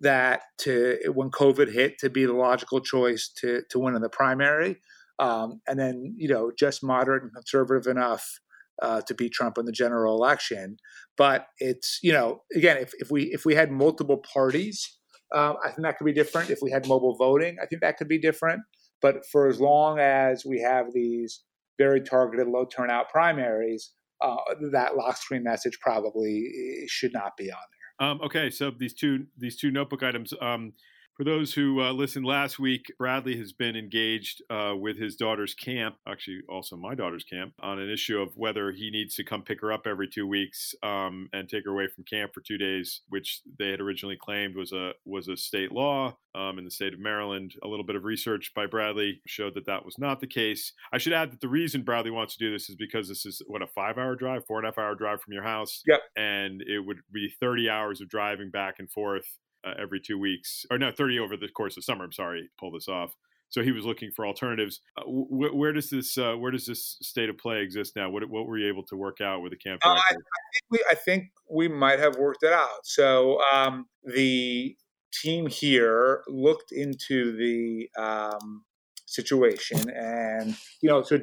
that 0.00 0.42
to 0.58 0.98
when 1.14 1.30
COVID 1.30 1.72
hit 1.72 1.98
to 1.98 2.10
be 2.10 2.24
the 2.26 2.34
logical 2.34 2.80
choice 2.80 3.30
to 3.38 3.62
to 3.70 3.78
win 3.78 3.94
in 3.94 4.02
the 4.02 4.08
primary, 4.08 4.80
um, 5.18 5.60
and 5.66 5.78
then 5.78 6.14
you 6.16 6.28
know 6.28 6.52
just 6.58 6.82
moderate 6.82 7.22
and 7.22 7.32
conservative 7.32 7.90
enough 7.90 8.26
uh, 8.82 9.00
to 9.02 9.14
beat 9.14 9.32
Trump 9.32 9.58
in 9.58 9.64
the 9.64 9.72
general 9.72 10.16
election. 10.16 10.76
But 11.16 11.46
it's 11.58 11.98
you 12.02 12.12
know 12.12 12.42
again 12.54 12.76
if 12.76 12.92
if 12.98 13.10
we 13.10 13.24
if 13.32 13.44
we 13.44 13.54
had 13.54 13.70
multiple 13.70 14.22
parties, 14.32 14.98
uh, 15.34 15.54
I 15.64 15.68
think 15.68 15.82
that 15.82 15.96
could 15.96 16.04
be 16.04 16.12
different. 16.12 16.50
If 16.50 16.58
we 16.62 16.70
had 16.70 16.88
mobile 16.88 17.16
voting, 17.16 17.56
I 17.62 17.66
think 17.66 17.82
that 17.82 17.96
could 17.96 18.08
be 18.08 18.18
different. 18.18 18.62
But 19.04 19.26
for 19.26 19.48
as 19.48 19.60
long 19.60 19.98
as 19.98 20.46
we 20.46 20.62
have 20.62 20.94
these 20.94 21.44
very 21.76 22.00
targeted 22.00 22.48
low 22.48 22.64
turnout 22.64 23.10
primaries, 23.10 23.92
uh, 24.22 24.36
that 24.72 24.96
lock 24.96 25.18
screen 25.18 25.42
message 25.42 25.78
probably 25.82 26.46
eh, 26.48 26.86
should 26.88 27.12
not 27.12 27.36
be 27.36 27.52
on 27.52 27.58
there. 28.00 28.08
Um, 28.08 28.20
okay, 28.22 28.48
so 28.48 28.70
these 28.70 28.94
two 28.94 29.26
these 29.36 29.58
two 29.58 29.70
notebook 29.70 30.02
items. 30.02 30.32
Um, 30.40 30.72
for 31.16 31.22
those 31.22 31.54
who 31.54 31.80
uh, 31.80 31.92
listened 31.92 32.26
last 32.26 32.58
week, 32.58 32.92
Bradley 32.98 33.36
has 33.38 33.52
been 33.52 33.76
engaged 33.76 34.42
uh, 34.50 34.74
with 34.76 34.98
his 34.98 35.14
daughter's 35.14 35.54
camp, 35.54 35.94
actually 36.08 36.40
also 36.48 36.76
my 36.76 36.94
daughter's 36.94 37.22
camp, 37.22 37.54
on 37.60 37.78
an 37.78 37.88
issue 37.88 38.20
of 38.20 38.36
whether 38.36 38.72
he 38.72 38.90
needs 38.90 39.14
to 39.16 39.24
come 39.24 39.42
pick 39.42 39.60
her 39.60 39.72
up 39.72 39.86
every 39.86 40.08
two 40.08 40.26
weeks 40.26 40.74
um, 40.82 41.28
and 41.32 41.48
take 41.48 41.64
her 41.64 41.70
away 41.70 41.86
from 41.86 42.04
camp 42.04 42.32
for 42.34 42.40
two 42.40 42.58
days, 42.58 43.02
which 43.10 43.42
they 43.58 43.70
had 43.70 43.80
originally 43.80 44.16
claimed 44.16 44.56
was 44.56 44.72
a 44.72 44.92
was 45.04 45.28
a 45.28 45.36
state 45.36 45.70
law 45.70 46.16
um, 46.34 46.58
in 46.58 46.64
the 46.64 46.70
state 46.70 46.92
of 46.92 46.98
Maryland. 46.98 47.54
A 47.62 47.68
little 47.68 47.86
bit 47.86 47.96
of 47.96 48.04
research 48.04 48.52
by 48.54 48.66
Bradley 48.66 49.20
showed 49.26 49.54
that 49.54 49.66
that 49.66 49.84
was 49.84 49.98
not 49.98 50.18
the 50.20 50.26
case. 50.26 50.72
I 50.92 50.98
should 50.98 51.12
add 51.12 51.30
that 51.30 51.40
the 51.40 51.48
reason 51.48 51.82
Bradley 51.82 52.10
wants 52.10 52.36
to 52.36 52.44
do 52.44 52.50
this 52.50 52.68
is 52.68 52.74
because 52.74 53.08
this 53.08 53.24
is 53.24 53.40
what 53.46 53.62
a 53.62 53.68
five 53.68 53.98
hour 53.98 54.16
drive, 54.16 54.46
four 54.46 54.58
and 54.58 54.66
a 54.66 54.70
half 54.70 54.78
hour 54.78 54.96
drive 54.96 55.20
from 55.20 55.32
your 55.32 55.44
house. 55.44 55.82
Yep. 55.86 56.00
And 56.16 56.62
it 56.62 56.80
would 56.80 56.98
be 57.12 57.32
30 57.40 57.70
hours 57.70 58.00
of 58.00 58.08
driving 58.08 58.50
back 58.50 58.76
and 58.80 58.90
forth 58.90 59.26
uh, 59.64 59.74
every 59.80 60.00
two 60.00 60.18
weeks, 60.18 60.64
or 60.70 60.78
no, 60.78 60.90
30 60.90 61.18
over 61.18 61.36
the 61.36 61.48
course 61.48 61.76
of 61.76 61.84
summer. 61.84 62.04
I'm 62.04 62.12
sorry, 62.12 62.50
pull 62.58 62.70
this 62.70 62.88
off. 62.88 63.14
So 63.54 63.62
he 63.62 63.70
was 63.70 63.84
looking 63.84 64.10
for 64.10 64.26
alternatives. 64.26 64.80
Uh, 64.96 65.02
wh- 65.02 65.54
where 65.54 65.72
does 65.72 65.88
this 65.88 66.18
uh, 66.18 66.34
where 66.34 66.50
does 66.50 66.66
this 66.66 66.96
state 67.02 67.28
of 67.28 67.38
play 67.38 67.60
exist 67.60 67.94
now? 67.94 68.10
What 68.10 68.28
what 68.28 68.46
were 68.46 68.58
you 68.58 68.68
able 68.68 68.82
to 68.84 68.96
work 68.96 69.20
out 69.20 69.42
with 69.42 69.52
the 69.52 69.58
camp? 69.58 69.80
Uh, 69.84 69.90
I, 69.90 70.00
I, 70.00 70.10
think 70.10 70.64
we 70.70 70.84
I 70.90 70.94
think 70.94 71.24
we 71.48 71.68
might 71.68 72.00
have 72.00 72.16
worked 72.16 72.42
it 72.42 72.52
out. 72.52 72.84
So 72.84 73.40
um, 73.52 73.86
the 74.02 74.76
team 75.12 75.46
here 75.46 76.22
looked 76.26 76.72
into 76.72 77.36
the 77.36 77.88
um, 77.96 78.64
situation, 79.06 79.88
and 79.90 80.56
you 80.80 80.88
know, 80.88 81.02
so 81.02 81.20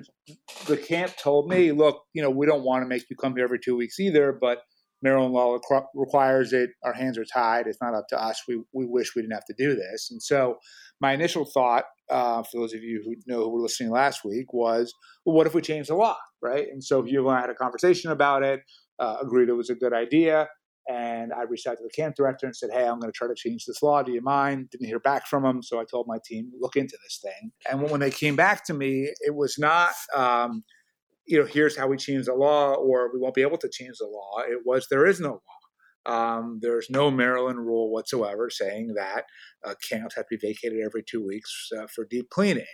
the 0.67 0.77
camp 0.77 1.17
told 1.17 1.49
me, 1.49 1.73
look, 1.73 2.03
you 2.13 2.21
know, 2.21 2.29
we 2.29 2.45
don't 2.45 2.63
want 2.63 2.83
to 2.83 2.87
make 2.87 3.09
you 3.09 3.17
come 3.17 3.35
here 3.35 3.43
every 3.43 3.59
two 3.59 3.75
weeks 3.75 3.99
either, 3.99 4.31
but 4.31 4.63
Maryland 5.01 5.33
law 5.33 5.57
requires 5.95 6.53
it. 6.53 6.71
Our 6.83 6.93
hands 6.93 7.17
are 7.17 7.25
tied. 7.25 7.67
It's 7.67 7.81
not 7.81 7.95
up 7.95 8.07
to 8.09 8.21
us. 8.21 8.41
We, 8.47 8.61
we 8.73 8.85
wish 8.85 9.15
we 9.15 9.21
didn't 9.21 9.33
have 9.33 9.45
to 9.45 9.55
do 9.57 9.75
this. 9.75 10.09
And 10.11 10.21
so, 10.21 10.57
my 10.99 11.13
initial 11.13 11.45
thought, 11.45 11.85
uh, 12.09 12.43
for 12.43 12.59
those 12.59 12.73
of 12.73 12.83
you 12.83 13.01
who 13.03 13.15
know 13.25 13.43
who 13.43 13.49
were 13.49 13.61
listening 13.61 13.91
last 13.91 14.23
week, 14.23 14.53
was, 14.53 14.93
well, 15.25 15.35
what 15.35 15.47
if 15.47 15.55
we 15.55 15.61
change 15.61 15.87
the 15.87 15.95
law, 15.95 16.17
right? 16.41 16.67
And 16.71 16.83
so, 16.83 17.03
you 17.05 17.27
and 17.27 17.37
I 17.37 17.41
had 17.41 17.49
a 17.49 17.55
conversation 17.55 18.11
about 18.11 18.43
it, 18.43 18.61
uh, 18.99 19.17
agreed 19.21 19.49
it 19.49 19.53
was 19.53 19.69
a 19.69 19.75
good 19.75 19.93
idea. 19.93 20.47
And 20.89 21.31
I 21.31 21.43
reached 21.43 21.67
out 21.67 21.77
to 21.77 21.83
the 21.83 21.89
camp 21.89 22.15
director 22.15 22.47
and 22.47 22.55
said, 22.55 22.71
hey, 22.73 22.85
I'm 22.85 22.99
going 22.99 23.11
to 23.11 23.15
try 23.15 23.27
to 23.27 23.35
change 23.35 23.65
this 23.65 23.83
law. 23.83 24.01
Do 24.01 24.11
you 24.11 24.21
mind? 24.21 24.69
Didn't 24.71 24.87
hear 24.87 24.99
back 24.99 25.27
from 25.27 25.45
him. 25.45 25.61
So 25.61 25.79
I 25.79 25.85
told 25.85 26.07
my 26.07 26.17
team, 26.25 26.51
look 26.59 26.75
into 26.75 26.97
this 27.03 27.19
thing. 27.21 27.51
And 27.69 27.89
when 27.89 27.99
they 27.99 28.09
came 28.09 28.35
back 28.35 28.65
to 28.65 28.73
me, 28.73 29.07
it 29.21 29.35
was 29.35 29.57
not. 29.59 29.93
Um, 30.15 30.63
you 31.25 31.39
know, 31.39 31.45
here's 31.45 31.77
how 31.77 31.87
we 31.87 31.97
change 31.97 32.25
the 32.25 32.33
law, 32.33 32.73
or 32.73 33.11
we 33.13 33.19
won't 33.19 33.35
be 33.35 33.41
able 33.41 33.57
to 33.57 33.69
change 33.69 33.97
the 33.99 34.07
law. 34.07 34.39
It 34.39 34.59
was 34.65 34.87
there 34.89 35.05
is 35.05 35.19
no 35.19 35.29
law. 35.29 35.61
Um, 36.03 36.59
there's 36.61 36.89
no 36.89 37.11
Maryland 37.11 37.59
rule 37.59 37.91
whatsoever 37.91 38.49
saying 38.49 38.95
that 38.95 39.25
uh, 39.63 39.75
camps 39.87 40.15
have 40.15 40.25
to 40.27 40.37
be 40.37 40.47
vacated 40.47 40.79
every 40.83 41.03
two 41.07 41.25
weeks 41.25 41.69
uh, 41.77 41.85
for 41.93 42.05
deep 42.09 42.29
cleaning. 42.31 42.65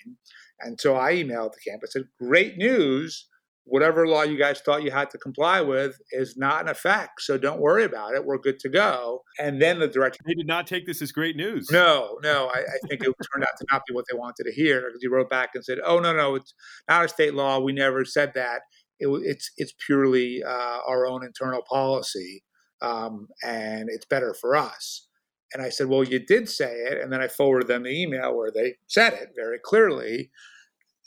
And 0.62 0.80
so 0.80 0.96
I 0.96 1.16
emailed 1.16 1.52
the 1.52 1.70
camp 1.70 1.82
and 1.84 1.92
said, 1.92 2.04
"Great 2.20 2.58
news! 2.58 3.28
Whatever 3.68 4.08
law 4.08 4.24
you 4.24 4.38
guys 4.38 4.62
thought 4.62 4.84
you 4.84 4.92
had 4.92 5.10
to 5.12 5.18
comply 5.18 5.62
with 5.62 5.98
is 6.12 6.38
not 6.38 6.62
in 6.62 6.70
effect. 6.70 7.22
So 7.22 7.38
don't 7.38 7.60
worry 7.60 7.84
about 7.84 8.16
it. 8.16 8.26
We're 8.26 8.38
good 8.38 8.60
to 8.60 8.70
go. 8.70 9.24
And 9.38 9.62
then 9.62 9.80
the 9.80 9.88
director. 9.88 10.20
They 10.26 10.34
did 10.34 10.48
not 10.48 10.68
take 10.68 10.86
this 10.86 11.02
as 11.02 11.12
great 11.12 11.36
news. 11.36 11.70
No, 11.72 12.18
no. 12.24 12.48
I, 12.48 12.60
I 12.60 12.88
think 12.88 13.04
it 13.04 13.14
turned 13.34 13.44
out 13.44 13.58
to 13.60 13.66
not 13.72 13.82
be 13.88 13.94
what 13.94 14.06
they 14.10 14.18
wanted 14.18 14.46
to 14.46 14.54
hear 14.54 14.82
because 14.82 15.02
he 15.02 15.08
wrote 15.08 15.30
back 15.30 15.50
and 15.54 15.64
said, 15.64 15.80
oh, 15.86 16.00
no, 16.00 16.14
no, 16.14 16.36
it's 16.36 16.54
not 16.90 17.06
a 17.06 17.10
state 17.10 17.34
law. 17.34 17.60
We 17.60 17.74
never 17.74 18.06
said 18.06 18.32
that. 18.36 18.62
It, 19.00 19.08
it's, 19.24 19.52
it's 19.58 19.74
purely 19.86 20.44
uh, 20.44 20.80
our 20.88 21.06
own 21.06 21.26
internal 21.26 21.64
policy. 21.70 22.44
Um, 22.82 23.28
and 23.44 23.90
it's 23.92 24.06
better 24.06 24.34
for 24.34 24.56
us. 24.56 25.08
And 25.54 25.64
I 25.64 25.70
said, 25.70 25.88
well, 25.88 26.04
you 26.04 26.20
did 26.20 26.50
say 26.50 26.74
it. 26.74 27.02
And 27.02 27.12
then 27.12 27.22
I 27.22 27.28
forwarded 27.28 27.68
them 27.68 27.84
the 27.84 27.90
email 27.90 28.36
where 28.36 28.52
they 28.52 28.76
said 28.88 29.14
it 29.14 29.30
very 29.36 29.60
clearly. 29.64 30.30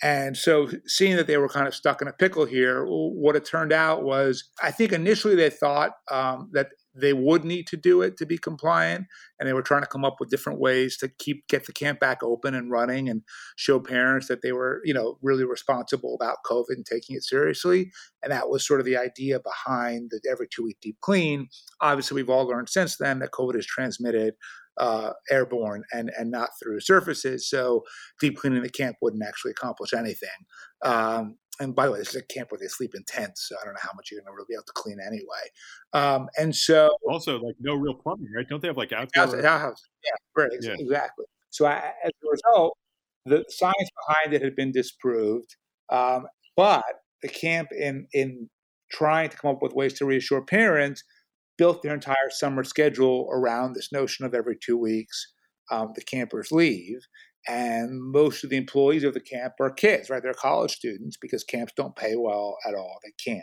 And 0.03 0.37
so, 0.37 0.69
seeing 0.87 1.17
that 1.17 1.27
they 1.27 1.37
were 1.37 1.49
kind 1.49 1.69
of 1.69 1.75
stuck 1.75 2.01
in 2.01 2.09
a 2.09 2.13
pickle 2.13 2.47
here, 2.47 2.85
what 2.87 3.37
it 3.37 3.45
turned 3.45 3.73
out 3.73 4.03
was 4.03 4.51
I 4.63 4.71
think 4.71 4.93
initially 4.93 5.35
they 5.35 5.51
thought 5.51 5.93
um, 6.11 6.51
that 6.53 6.69
they 6.95 7.13
would 7.13 7.45
need 7.45 7.67
to 7.69 7.77
do 7.77 8.03
it 8.03 8.17
to 8.17 8.27
be 8.27 8.39
compliant, 8.39 9.07
and 9.39 9.49
they 9.49 9.53
were 9.53 9.63
trying 9.63 9.83
to 9.83 9.89
come 9.89 10.05
up 10.05 10.17
with 10.19 10.31
different 10.31 10.59
ways 10.59 10.97
to 10.99 11.09
keep 11.19 11.47
get 11.49 11.67
the 11.67 11.73
camp 11.73 12.01
back 12.01 12.23
open 12.23 12.55
and 12.55 12.71
running, 12.71 13.09
and 13.09 13.23
show 13.57 13.79
parents 13.79 14.29
that 14.29 14.43
they 14.43 14.53
were, 14.53 14.81
you 14.85 14.95
know, 14.95 15.19
really 15.23 15.45
responsible 15.45 16.15
about 16.15 16.39
COVID 16.47 16.77
and 16.77 16.87
taking 16.87 17.15
it 17.15 17.23
seriously. 17.23 17.93
And 18.23 18.33
that 18.33 18.49
was 18.49 18.67
sort 18.67 18.81
of 18.81 18.87
the 18.87 18.97
idea 18.97 19.39
behind 19.39 20.11
the 20.11 20.21
every 20.31 20.49
two 20.49 20.65
week 20.65 20.79
deep 20.81 20.97
clean. 21.03 21.49
Obviously, 21.81 22.15
we've 22.15 22.31
all 22.31 22.47
learned 22.47 22.71
since 22.71 22.97
then 22.97 23.19
that 23.19 23.33
COVID 23.33 23.57
is 23.57 23.67
transmitted 23.67 24.35
uh, 24.79 25.13
airborne 25.31 25.85
and, 25.93 26.11
and 26.19 26.31
not 26.31 26.51
through 26.63 26.81
surfaces. 26.81 27.49
So 27.49 27.83
deep 28.21 28.39
cleaning 28.39 28.63
the 28.63 28.71
camp 28.71 28.97
wouldn't 29.03 29.23
actually 29.23 29.53
accomplish 29.53 29.93
anything. 29.93 30.29
Um, 30.85 31.37
and 31.61 31.75
by 31.75 31.87
the 31.87 31.93
way, 31.93 31.99
this 31.99 32.11
is 32.11 32.17
a 32.17 32.23
camp 32.23 32.51
where 32.51 32.59
they 32.59 32.69
sleep 32.69 32.95
in 32.95 33.05
tents, 33.05 33.47
so 33.49 33.57
I 33.61 33.65
don't 33.65 33.75
know 33.75 33.81
how 33.83 33.93
much 33.95 34.11
you're 34.11 34.21
going 34.21 34.33
to 34.33 34.33
really 34.33 34.47
be 34.49 34.55
able 34.55 34.65
to 34.65 34.73
clean 34.75 34.97
anyway. 34.99 35.45
Um, 35.93 36.29
and 36.39 36.57
so 36.57 36.91
also 37.07 37.39
like 37.39 37.57
no 37.61 37.75
real 37.75 37.95
plumbing, 37.95 38.29
right? 38.35 38.49
Don't 38.49 38.63
they 38.63 38.69
have 38.69 38.79
like 38.79 38.93
outdoor? 38.93 39.43
House, 39.43 39.43
house. 39.43 39.83
Yeah, 40.03 40.43
right, 40.43 40.51
yeah. 40.63 40.75
exactly. 40.79 41.27
So 41.51 41.67
I, 41.67 41.93
as 42.03 42.13
a 42.25 42.31
result, 42.31 42.79
the 43.27 43.45
science 43.49 43.91
behind 44.09 44.33
it 44.33 44.43
had 44.43 44.57
been 44.57 44.73
disproved, 44.73 45.57
um, 45.91 46.27
but 46.57 46.85
the 47.23 47.29
camp 47.29 47.69
in 47.73 48.07
in 48.15 48.49
trying 48.91 49.29
to 49.29 49.37
come 49.37 49.51
up 49.51 49.63
with 49.63 49.75
ways 49.75 49.93
to 49.95 50.07
reassure 50.07 50.43
parents 50.43 51.05
built 51.61 51.83
their 51.83 51.93
entire 51.93 52.31
summer 52.31 52.65
schedule 52.65 53.29
around 53.31 53.75
this 53.75 53.93
notion 53.93 54.25
of 54.25 54.33
every 54.33 54.57
two 54.57 54.79
weeks 54.79 55.35
um, 55.71 55.93
the 55.95 56.01
campers 56.01 56.51
leave. 56.51 57.01
And 57.47 58.01
most 58.01 58.43
of 58.43 58.49
the 58.49 58.57
employees 58.57 59.05
of 59.05 59.13
the 59.13 59.21
camp 59.21 59.53
are 59.61 59.71
kids, 59.71 60.09
right? 60.09 60.23
They're 60.23 60.33
college 60.33 60.73
students 60.73 61.19
because 61.21 61.45
camps 61.45 61.75
don't 61.77 61.95
pay 61.95 62.17
well 62.17 62.57
at 62.67 62.75
all. 62.75 62.99
They 63.05 63.13
can't. 63.23 63.43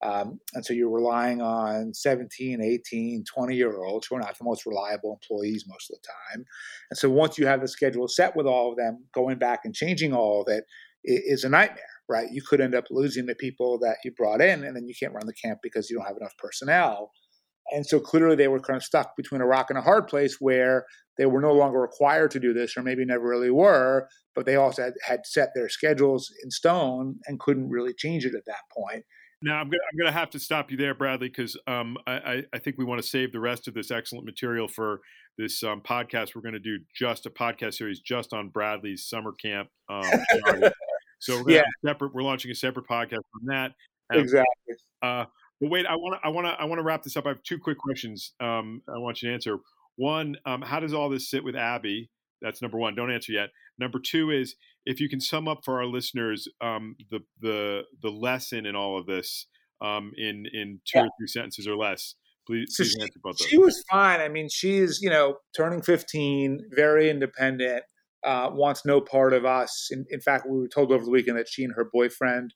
Um, 0.00 0.38
and 0.54 0.64
so 0.64 0.72
you're 0.72 0.90
relying 0.90 1.42
on 1.42 1.92
17, 1.92 2.62
18, 2.62 3.24
20 3.24 3.56
year 3.56 3.82
olds 3.82 4.06
who 4.06 4.14
are 4.14 4.20
not 4.20 4.38
the 4.38 4.44
most 4.44 4.64
reliable 4.64 5.12
employees 5.12 5.64
most 5.66 5.90
of 5.90 5.96
the 6.00 6.08
time. 6.36 6.44
And 6.90 6.98
so 6.98 7.10
once 7.10 7.36
you 7.36 7.48
have 7.48 7.62
the 7.62 7.68
schedule 7.68 8.06
set 8.06 8.36
with 8.36 8.46
all 8.46 8.70
of 8.70 8.76
them, 8.76 9.04
going 9.12 9.38
back 9.38 9.62
and 9.64 9.74
changing 9.74 10.14
all 10.14 10.42
of 10.42 10.46
it 10.48 10.64
is 11.04 11.42
a 11.42 11.48
nightmare, 11.48 11.82
right? 12.08 12.28
You 12.30 12.42
could 12.42 12.60
end 12.60 12.76
up 12.76 12.84
losing 12.92 13.26
the 13.26 13.34
people 13.34 13.78
that 13.80 13.96
you 14.04 14.12
brought 14.12 14.40
in, 14.40 14.62
and 14.62 14.76
then 14.76 14.86
you 14.86 14.94
can't 14.98 15.12
run 15.12 15.26
the 15.26 15.32
camp 15.32 15.58
because 15.62 15.90
you 15.90 15.96
don't 15.96 16.06
have 16.06 16.16
enough 16.16 16.36
personnel. 16.38 17.10
And 17.72 17.86
so 17.86 18.00
clearly 18.00 18.36
they 18.36 18.48
were 18.48 18.60
kind 18.60 18.76
of 18.76 18.82
stuck 18.82 19.16
between 19.16 19.40
a 19.40 19.46
rock 19.46 19.70
and 19.70 19.78
a 19.78 19.82
hard 19.82 20.08
place 20.08 20.36
where 20.40 20.86
they 21.18 21.26
were 21.26 21.40
no 21.40 21.52
longer 21.52 21.80
required 21.80 22.30
to 22.32 22.40
do 22.40 22.52
this, 22.52 22.76
or 22.76 22.82
maybe 22.82 23.04
never 23.04 23.28
really 23.28 23.50
were, 23.50 24.08
but 24.34 24.46
they 24.46 24.56
also 24.56 24.82
had, 24.82 24.94
had 25.06 25.20
set 25.26 25.50
their 25.54 25.68
schedules 25.68 26.32
in 26.42 26.50
stone 26.50 27.16
and 27.26 27.38
couldn't 27.40 27.68
really 27.68 27.92
change 27.92 28.24
it 28.24 28.34
at 28.34 28.44
that 28.46 28.62
point. 28.76 29.04
Now 29.42 29.56
I'm 29.56 29.68
gonna, 29.68 29.82
I'm 29.90 29.98
gonna 29.98 30.12
have 30.12 30.30
to 30.30 30.38
stop 30.38 30.70
you 30.70 30.76
there, 30.76 30.94
Bradley, 30.94 31.28
because 31.28 31.58
um, 31.66 31.96
I, 32.06 32.44
I 32.52 32.58
think 32.58 32.76
we 32.76 32.84
want 32.84 33.00
to 33.00 33.06
save 33.06 33.32
the 33.32 33.40
rest 33.40 33.68
of 33.68 33.74
this 33.74 33.90
excellent 33.90 34.26
material 34.26 34.68
for 34.68 35.00
this 35.38 35.62
um, 35.62 35.80
podcast. 35.80 36.34
We're 36.34 36.42
going 36.42 36.54
to 36.54 36.60
do 36.60 36.78
just 36.94 37.26
a 37.26 37.30
podcast 37.30 37.74
series 37.74 38.00
just 38.00 38.32
on 38.34 38.50
Bradley's 38.50 39.08
summer 39.08 39.32
camp. 39.32 39.68
Um, 39.88 40.04
so 41.20 41.42
we're 41.42 41.56
yeah. 41.56 41.62
separate. 41.84 42.14
We're 42.14 42.22
launching 42.22 42.50
a 42.50 42.54
separate 42.54 42.86
podcast 42.86 43.22
on 43.34 43.46
that. 43.46 43.72
exactly. 44.12 44.74
Uh, 45.02 45.24
but 45.60 45.70
wait, 45.70 45.86
I 45.86 45.96
want 45.96 46.20
to 46.20 46.26
I 46.26 46.30
want 46.30 46.46
to 46.46 46.52
I 46.52 46.64
want 46.64 46.78
to 46.78 46.82
wrap 46.82 47.02
this 47.02 47.16
up. 47.16 47.26
I 47.26 47.30
have 47.30 47.42
two 47.42 47.58
quick 47.58 47.78
questions. 47.78 48.32
Um, 48.40 48.82
I 48.88 48.98
want 48.98 49.22
you 49.22 49.28
to 49.28 49.34
answer. 49.34 49.58
One, 49.96 50.36
um, 50.46 50.62
how 50.62 50.80
does 50.80 50.94
all 50.94 51.10
this 51.10 51.28
sit 51.28 51.44
with 51.44 51.54
Abby? 51.54 52.10
That's 52.40 52.62
number 52.62 52.78
one. 52.78 52.94
Don't 52.94 53.12
answer 53.12 53.32
yet. 53.32 53.50
Number 53.78 53.98
two 53.98 54.30
is 54.30 54.54
if 54.86 55.00
you 55.00 55.08
can 55.08 55.20
sum 55.20 55.46
up 55.46 55.60
for 55.64 55.78
our 55.78 55.86
listeners 55.86 56.48
um, 56.60 56.96
the 57.10 57.20
the 57.40 57.82
the 58.02 58.10
lesson 58.10 58.64
in 58.64 58.74
all 58.74 58.98
of 58.98 59.06
this 59.06 59.46
um, 59.82 60.12
in 60.16 60.46
in 60.52 60.80
two 60.86 60.98
yeah. 60.98 61.04
or 61.04 61.08
three 61.18 61.26
sentences 61.26 61.66
or 61.66 61.76
less. 61.76 62.14
Please, 62.46 62.74
so 62.74 62.82
please 62.82 62.92
she, 62.92 63.08
about 63.22 63.38
that. 63.38 63.48
She 63.48 63.58
was 63.58 63.84
fine. 63.90 64.20
I 64.20 64.28
mean, 64.28 64.48
she's 64.50 65.00
you 65.02 65.10
know 65.10 65.36
turning 65.54 65.82
fifteen, 65.82 66.60
very 66.70 67.10
independent. 67.10 67.84
Uh, 68.24 68.50
wants 68.52 68.84
no 68.84 69.00
part 69.00 69.32
of 69.32 69.46
us. 69.46 69.88
In, 69.90 70.04
in 70.10 70.20
fact, 70.20 70.46
we 70.46 70.58
were 70.58 70.68
told 70.68 70.92
over 70.92 71.04
the 71.04 71.10
weekend 71.10 71.38
that 71.38 71.48
she 71.48 71.64
and 71.64 71.72
her 71.74 71.88
boyfriend 71.90 72.52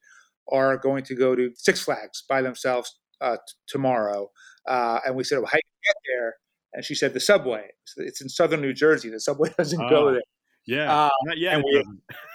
are 0.50 0.76
going 0.76 1.04
to 1.04 1.14
go 1.14 1.34
to 1.34 1.50
Six 1.54 1.80
Flags 1.80 2.24
by 2.28 2.42
themselves 2.42 2.98
uh, 3.20 3.36
t- 3.36 3.54
tomorrow. 3.66 4.30
Uh, 4.66 5.00
and 5.06 5.14
we 5.14 5.24
said, 5.24 5.38
well, 5.38 5.46
how 5.46 5.56
do 5.56 5.62
you 5.64 5.92
get 5.92 5.96
there? 6.14 6.34
And 6.72 6.84
she 6.84 6.94
said, 6.94 7.14
the 7.14 7.20
subway. 7.20 7.68
It's 7.96 8.20
in 8.20 8.28
southern 8.28 8.60
New 8.60 8.72
Jersey. 8.72 9.10
The 9.10 9.20
subway 9.20 9.52
doesn't 9.58 9.88
go 9.88 10.08
ah, 10.08 10.12
there. 10.12 10.22
Yeah, 10.66 10.92
uh, 10.92 11.10
not 11.24 11.36
yet. 11.36 11.58
we 11.58 11.84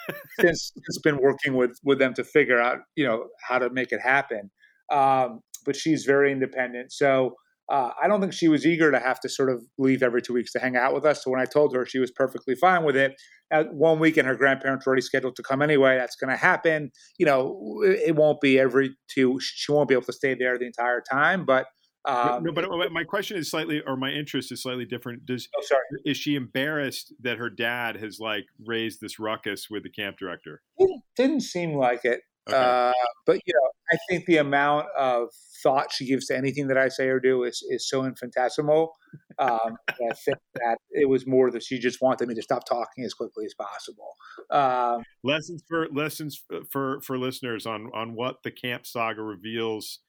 since, 0.39 0.71
since 0.75 0.99
been 1.03 1.17
working 1.17 1.55
with 1.55 1.79
with 1.83 1.97
them 1.97 2.13
to 2.13 2.23
figure 2.23 2.59
out, 2.59 2.77
you 2.95 3.03
know, 3.03 3.25
how 3.41 3.57
to 3.57 3.71
make 3.71 3.91
it 3.91 3.99
happen. 4.01 4.51
Um, 4.91 5.41
but 5.65 5.75
she's 5.75 6.05
very 6.05 6.31
independent. 6.31 6.91
So 6.91 7.35
uh, 7.69 7.91
I 8.01 8.07
don't 8.07 8.19
think 8.19 8.33
she 8.33 8.47
was 8.47 8.65
eager 8.65 8.91
to 8.91 8.99
have 8.99 9.19
to 9.21 9.29
sort 9.29 9.49
of 9.49 9.63
leave 9.77 10.01
every 10.01 10.21
two 10.21 10.33
weeks 10.33 10.51
to 10.53 10.59
hang 10.59 10.75
out 10.75 10.93
with 10.93 11.05
us. 11.05 11.23
So 11.23 11.29
when 11.29 11.39
I 11.39 11.45
told 11.45 11.73
her 11.75 11.85
she 11.85 11.99
was 11.99 12.11
perfectly 12.11 12.55
fine 12.55 12.83
with 12.83 12.95
it, 12.95 13.15
at 13.51 13.73
one 13.73 13.99
week 13.99 14.17
and 14.17 14.27
her 14.27 14.35
grandparents 14.35 14.85
were 14.85 14.91
already 14.91 15.01
scheduled 15.01 15.35
to 15.35 15.43
come 15.43 15.61
anyway. 15.61 15.97
That's 15.97 16.15
going 16.15 16.31
to 16.31 16.37
happen. 16.37 16.91
You 17.17 17.25
know, 17.25 17.81
it 17.83 18.15
won't 18.15 18.41
be 18.41 18.59
every 18.59 18.95
two. 19.07 19.39
She 19.39 19.71
won't 19.71 19.87
be 19.87 19.95
able 19.95 20.05
to 20.05 20.13
stay 20.13 20.35
there 20.35 20.57
the 20.57 20.65
entire 20.65 21.01
time, 21.01 21.45
but. 21.45 21.67
Um, 22.05 22.43
no, 22.43 22.53
but 22.53 22.91
my 22.91 23.03
question 23.03 23.37
is 23.37 23.51
slightly, 23.51 23.83
or 23.85 23.97
my 23.97 24.09
interest 24.09 24.51
is 24.53 24.63
slightly 24.63 24.85
different. 24.85 25.25
Does 25.25 25.47
oh, 25.55 25.61
sorry. 25.63 25.81
is 26.05 26.15
she 26.15 26.35
embarrassed 26.35 27.13
that 27.21 27.37
her 27.37 27.49
dad 27.49 27.97
has 27.97 28.19
like 28.19 28.45
raised 28.65 29.01
this 29.01 29.19
ruckus 29.19 29.67
with 29.69 29.83
the 29.83 29.89
camp 29.89 30.17
director? 30.17 30.61
It 30.77 31.01
didn't 31.17 31.41
seem 31.41 31.75
like 31.75 32.05
it. 32.05 32.21
Okay. 32.49 32.57
Uh, 32.57 32.93
but 33.25 33.39
you 33.45 33.53
know, 33.53 33.69
I 33.91 33.97
think 34.09 34.25
the 34.25 34.37
amount 34.37 34.87
of 34.97 35.29
thought 35.63 35.91
she 35.91 36.05
gives 36.05 36.27
to 36.27 36.37
anything 36.37 36.67
that 36.67 36.77
I 36.77 36.89
say 36.89 37.07
or 37.07 37.19
do 37.19 37.43
is 37.43 37.63
is 37.69 37.89
so 37.89 38.05
infinitesimal. 38.05 38.93
Um, 39.39 39.77
I 39.87 40.13
think 40.13 40.37
that 40.55 40.77
it 40.91 41.07
was 41.07 41.25
more 41.25 41.49
that 41.51 41.63
she 41.63 41.79
just 41.79 42.01
wanted 42.01 42.27
me 42.27 42.35
to 42.35 42.41
stop 42.41 42.65
talking 42.65 43.03
as 43.03 43.13
quickly 43.13 43.45
as 43.45 43.53
possible. 43.53 44.15
Um, 44.51 45.03
lessons 45.23 45.63
for 45.67 45.87
lessons 45.89 46.41
for 46.71 47.01
for 47.01 47.17
listeners 47.17 47.65
on 47.65 47.89
on 47.93 48.13
what 48.15 48.43
the 48.43 48.51
camp 48.51 48.85
saga 48.85 49.21
reveals 49.21 49.99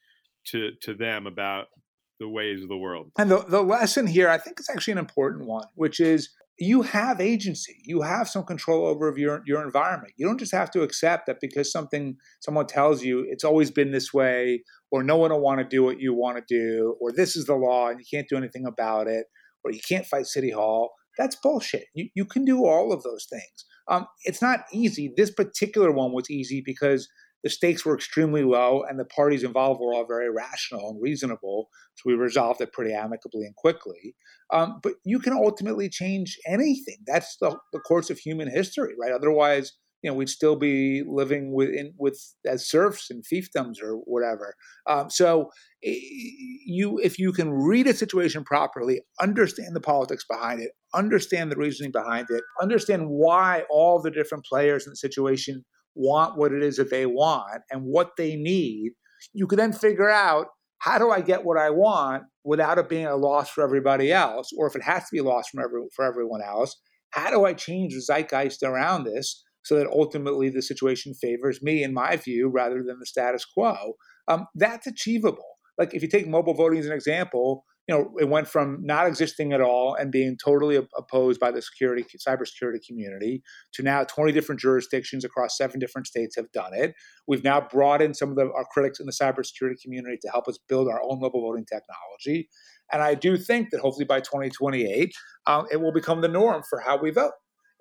to 0.47 0.73
to 0.83 0.95
them 0.95 1.27
about 1.27 1.69
the 2.19 2.29
ways 2.29 2.63
of 2.63 2.69
the 2.69 2.77
world. 2.77 3.11
And 3.19 3.31
the 3.31 3.45
the 3.49 3.63
lesson 3.63 4.07
here, 4.07 4.29
I 4.29 4.39
think, 4.39 4.61
is 4.61 4.69
actually 4.69 4.93
an 4.93 4.99
important 4.99 5.47
one, 5.47 5.67
which 5.75 6.01
is 6.01 6.31
you 6.61 6.83
have 6.83 7.23
agency. 7.23 7.81
You 7.85 8.03
have 8.03 8.29
some 8.29 8.45
control 8.45 8.87
over 8.87 9.15
your, 9.17 9.43
your 9.47 9.65
environment. 9.65 10.13
You 10.19 10.27
don't 10.27 10.39
just 10.39 10.53
have 10.53 10.71
to 10.73 10.83
accept 10.83 11.27
that 11.27 11.39
because 11.41 11.73
something 11.73 12.17
someone 12.41 12.67
tells 12.67 13.03
you 13.03 13.25
it's 13.27 13.45
always 13.45 13.71
been 13.71 13.93
this 13.93 14.13
way 14.13 14.63
or 14.91 15.03
no 15.03 15.17
one 15.17 15.31
will 15.31 15.41
want 15.41 15.61
to 15.61 15.65
do 15.65 15.83
what 15.83 16.01
you 16.01 16.15
want 16.15 16.37
to 16.37 16.45
do 16.47 16.97
or 17.01 17.13
this 17.13 17.35
is 17.35 17.47
the 17.47 17.55
law 17.55 17.89
and 17.89 17.99
you 17.99 18.05
can't 18.13 18.29
do 18.29 18.37
anything 18.37 18.67
about 18.67 19.09
it 19.09 19.25
or 19.65 19.73
you 19.73 19.81
can't 19.89 20.05
fight 20.05 20.27
city 20.27 20.51
hall. 20.51 20.91
That's 21.17 21.35
bullshit. 21.35 21.87
You, 21.95 22.11
you 22.15 22.27
can 22.27 22.45
do 22.45 22.67
all 22.67 22.93
of 22.93 23.03
those 23.03 23.27
things. 23.29 23.65
Um, 23.89 24.07
it's 24.25 24.43
not 24.43 24.61
easy. 24.71 25.13
This 25.17 25.31
particular 25.31 25.91
one 25.91 26.13
was 26.13 26.31
easy 26.31 26.63
because 26.65 27.09
the 27.43 27.51
stakes 27.51 27.85
were 27.85 27.95
extremely 27.95 28.43
low 28.43 28.83
and 28.89 28.99
the 28.99 29.05
parties 29.05 29.43
involved 29.43 29.81
were 29.81 29.95
all 29.95 30.07
very 30.07 30.31
rational 30.31 30.91
and 30.91 31.03
reasonable. 31.03 31.69
So 31.95 32.03
we 32.07 32.15
resolved 32.15 32.61
it 32.61 32.73
pretty 32.73 32.93
amicably 32.93 33.47
and 33.47 33.57
quickly. 33.57 34.15
Um, 34.53 34.81
but 34.83 34.95
you 35.05 35.19
can 35.19 35.33
ultimately 35.33 35.89
change 35.89 36.37
anything. 36.47 36.99
That's 37.07 37.37
the, 37.41 37.57
the 37.73 37.81
course 37.81 38.11
of 38.11 38.19
human 38.19 38.51
history, 38.51 38.95
right? 39.01 39.13
Otherwise, 39.13 39.73
you 40.03 40.11
know, 40.11 40.17
we'd 40.17 40.31
still 40.31 40.57
be 40.57 41.03
living 41.07 41.53
within, 41.53 41.93
with 41.99 42.19
as 42.47 42.69
serfs 42.69 43.11
and 43.11 43.23
fiefdoms 43.23 43.83
or 43.83 43.97
whatever. 43.97 44.55
Um, 44.87 45.11
so, 45.11 45.51
you 45.83 46.99
if 47.03 47.19
you 47.19 47.33
can 47.33 47.51
read 47.51 47.87
a 47.87 47.95
situation 47.95 48.45
properly, 48.45 49.03
understand 49.21 49.77
the 49.77 49.81
politics 49.81 50.25
behind 50.29 50.61
it, 50.61 50.71
understand 50.95 51.53
the 51.53 51.57
reasoning 51.57 51.93
behind 51.93 52.29
it, 52.31 52.43
understand 52.63 53.09
why 53.09 53.65
all 53.71 54.01
the 54.01 54.11
different 54.11 54.45
players 54.45 54.87
in 54.87 54.93
the 54.93 54.97
situation 54.97 55.65
want 55.95 56.37
what 56.37 56.53
it 56.53 56.63
is 56.63 56.77
that 56.77 56.91
they 56.91 57.07
want 57.07 57.63
and 57.71 57.83
what 57.83 58.13
they 58.17 58.37
need, 58.37 58.93
you 59.33 59.47
can 59.47 59.59
then 59.59 59.73
figure 59.73 60.11
out 60.11 60.47
how 60.79 60.99
do 60.99 61.11
I 61.11 61.21
get 61.21 61.45
what 61.45 61.59
I 61.59 61.71
want 61.71 62.25
without 62.43 62.79
it 62.79 62.89
being 62.89 63.07
a 63.07 63.17
loss 63.17 63.51
for 63.51 63.63
everybody 63.63 64.13
else, 64.13 64.51
or 64.57 64.67
if 64.67 64.75
it 64.75 64.83
has 64.83 65.03
to 65.03 65.09
be 65.13 65.19
a 65.19 65.25
loss 65.25 65.49
from 65.49 65.63
every, 65.63 65.83
for 65.95 66.05
everyone 66.05 66.41
else, 66.43 66.75
how 67.11 67.31
do 67.31 67.45
I 67.45 67.53
change 67.53 67.95
the 67.95 68.01
zeitgeist 68.01 68.63
around 68.63 69.05
this 69.05 69.45
so 69.63 69.77
that 69.77 69.89
ultimately 69.89 70.49
the 70.49 70.63
situation 70.63 71.13
favors 71.13 71.63
me, 71.63 71.83
in 71.83 71.93
my 71.93 72.17
view, 72.17 72.49
rather 72.49 72.83
than 72.83 72.99
the 72.99 73.07
status 73.07 73.45
quo? 73.45 73.95
Um, 74.27 74.47
that's 74.55 74.87
achievable. 74.87 75.45
Like 75.77 75.93
if 75.93 76.03
you 76.03 76.09
take 76.09 76.27
mobile 76.27 76.55
voting 76.55 76.79
as 76.79 76.87
an 76.87 76.93
example, 76.93 77.65
you 77.91 77.97
know, 77.97 78.13
it 78.21 78.29
went 78.29 78.47
from 78.47 78.79
not 78.83 79.09
existing 79.09 79.53
at 79.53 79.61
all 79.61 79.97
and 79.97 80.13
being 80.13 80.37
totally 80.37 80.77
opposed 80.97 81.41
by 81.41 81.51
the 81.51 81.61
security, 81.61 82.05
cybersecurity 82.25 82.79
community 82.87 83.43
to 83.73 83.83
now 83.83 84.05
20 84.05 84.31
different 84.31 84.61
jurisdictions 84.61 85.25
across 85.25 85.57
seven 85.57 85.81
different 85.81 86.07
states 86.07 86.37
have 86.37 86.53
done 86.53 86.73
it. 86.73 86.95
We've 87.27 87.43
now 87.43 87.61
brought 87.61 88.01
in 88.01 88.15
some 88.15 88.31
of 88.31 88.37
the, 88.37 88.43
our 88.43 88.65
critics 88.71 89.01
in 89.01 89.07
the 89.07 89.13
cybersecurity 89.13 89.83
community 89.83 90.19
to 90.23 90.29
help 90.29 90.47
us 90.47 90.57
build 90.69 90.87
our 90.87 91.01
own 91.03 91.19
mobile 91.19 91.41
voting 91.41 91.67
technology. 91.67 92.49
And 92.93 93.03
I 93.03 93.17
do 93.17 93.37
think 93.37 93.71
that 93.71 93.81
hopefully 93.81 94.05
by 94.05 94.21
2028, 94.21 95.13
um, 95.49 95.67
it 95.73 95.81
will 95.81 95.93
become 95.93 96.21
the 96.21 96.29
norm 96.29 96.63
for 96.71 96.79
how 96.79 96.97
we 96.97 97.11
vote. 97.11 97.33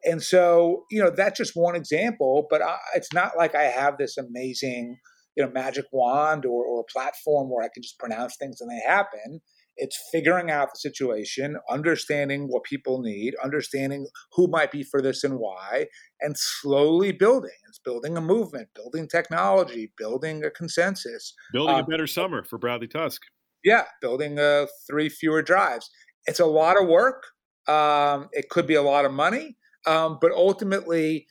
And 0.04 0.24
so, 0.24 0.86
you 0.90 1.04
know, 1.04 1.12
that's 1.12 1.38
just 1.38 1.56
one 1.56 1.76
example, 1.76 2.48
but 2.50 2.64
I, 2.64 2.78
it's 2.96 3.14
not 3.14 3.38
like 3.38 3.54
I 3.54 3.66
have 3.66 4.00
this 4.00 4.18
amazing, 4.18 4.98
you 5.38 5.46
know, 5.46 5.52
magic 5.52 5.86
wand 5.92 6.48
or, 6.48 6.66
or 6.66 6.84
platform 6.92 7.52
where 7.52 7.64
I 7.64 7.70
can 7.72 7.84
just 7.84 8.00
pronounce 8.00 8.38
things 8.38 8.60
and 8.60 8.72
they 8.72 8.82
happen 8.84 9.42
it's 9.80 9.98
figuring 10.12 10.52
out 10.52 10.70
the 10.74 10.80
situation, 10.80 11.58
understanding 11.70 12.48
what 12.48 12.64
people 12.64 13.02
need, 13.02 13.34
understanding 13.44 14.08
who 14.34 14.48
might 14.48 14.72
be 14.72 14.84
for 14.84 15.02
this 15.02 15.24
and 15.24 15.40
why, 15.40 15.88
and 16.22 16.38
slowly 16.38 17.12
building. 17.12 17.58
It's 17.68 17.80
building 17.80 18.18
a 18.18 18.22
movement, 18.22 18.70
building 18.76 19.08
technology, 19.08 19.92
building 19.98 20.44
a 20.44 20.52
consensus. 20.52 21.34
Building 21.54 21.76
um, 21.76 21.82
a 21.82 21.88
better 21.88 22.08
summer 22.08 22.44
for 22.44 22.58
Bradley 22.58 22.88
Tusk. 22.88 23.22
Yeah, 23.64 23.86
building 24.02 24.38
uh, 24.38 24.68
three 24.88 25.10
fewer 25.10 25.42
drives. 25.42 25.90
It's 26.26 26.40
a 26.40 26.46
lot 26.46 26.80
of 26.80 26.88
work. 26.88 27.24
Um, 27.68 28.30
it 28.34 28.50
could 28.50 28.68
be 28.68 28.76
a 28.76 28.82
lot 28.82 29.06
of 29.06 29.14
money. 29.14 29.58
Um, 29.88 30.18
but 30.22 30.32
ultimately, 30.32 31.26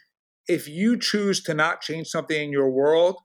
if 0.46 0.66
you 0.66 0.98
choose 0.98 1.42
to 1.42 1.54
not 1.54 1.82
change 1.82 2.08
something 2.08 2.42
in 2.42 2.50
your 2.50 2.70
world, 2.70 3.16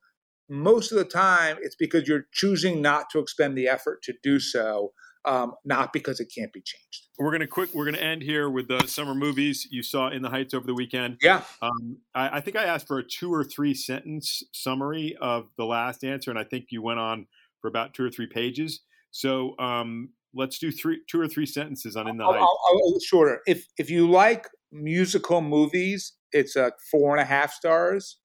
most 0.50 0.92
of 0.92 0.98
the 0.98 1.06
time 1.06 1.58
it's 1.62 1.76
because 1.76 2.08
you're 2.08 2.28
choosing 2.34 2.82
not 2.82 3.10
to 3.12 3.20
expend 3.20 3.58
the 3.58 3.68
effort 3.68 4.02
to 4.04 4.14
do 4.22 4.40
so 4.40 4.92
um, 5.26 5.54
not 5.64 5.94
because 5.94 6.20
it 6.20 6.32
can't 6.36 6.52
be 6.52 6.62
changed. 6.62 7.08
We're 7.18 7.32
gonna 7.32 7.48
quick. 7.48 7.74
We're 7.74 7.86
gonna 7.86 7.98
end 7.98 8.22
here 8.22 8.50
with 8.50 8.68
the 8.68 8.86
summer 8.88 9.16
movies 9.16 9.68
you 9.70 9.84
saw 9.84 10.10
in 10.10 10.22
the 10.22 10.30
Heights 10.30 10.54
over 10.54 10.66
the 10.66 10.74
weekend. 10.74 11.18
Yeah, 11.22 11.44
um, 11.62 11.98
I, 12.14 12.38
I, 12.38 12.42
think 12.42 12.58
I 12.58 12.66
asked 12.66 12.88
for 12.88 13.00
a 13.00 13.04
two 13.04 13.34
or 13.34 13.44
three 13.44 13.74
sentence 13.74 14.44
summary 14.52 15.16
of 15.22 15.48
the 15.58 15.66
last 15.66 16.04
answer, 16.04 16.30
and 16.32 16.40
I 16.40 16.44
think 16.44 16.68
you 16.70 16.82
went 16.82 17.00
on 17.00 17.28
for 17.62 17.68
about 17.68 17.94
two 17.94 18.04
or 18.04 18.10
three 18.10 18.28
pages. 18.28 18.82
So 19.12 19.58
um, 19.60 20.10
let's 20.34 20.58
do 20.58 20.72
three, 20.72 21.02
two 21.08 21.22
or 21.22 21.28
three 21.28 21.46
sentences 21.46 21.96
on 21.96 22.08
In 22.08 22.18
the 22.18 22.26
Heights. 22.26 22.38
I'll, 22.40 22.60
I'll, 22.68 23.00
shorter. 23.00 23.42
If 23.46 23.68
if 23.78 23.90
you 23.90 24.10
like 24.10 24.48
musical 24.72 25.42
movies, 25.42 26.14
it's 26.32 26.56
a 26.56 26.72
four 26.92 27.16
and 27.16 27.22
a 27.22 27.26
half 27.26 27.54
stars. 27.54 28.18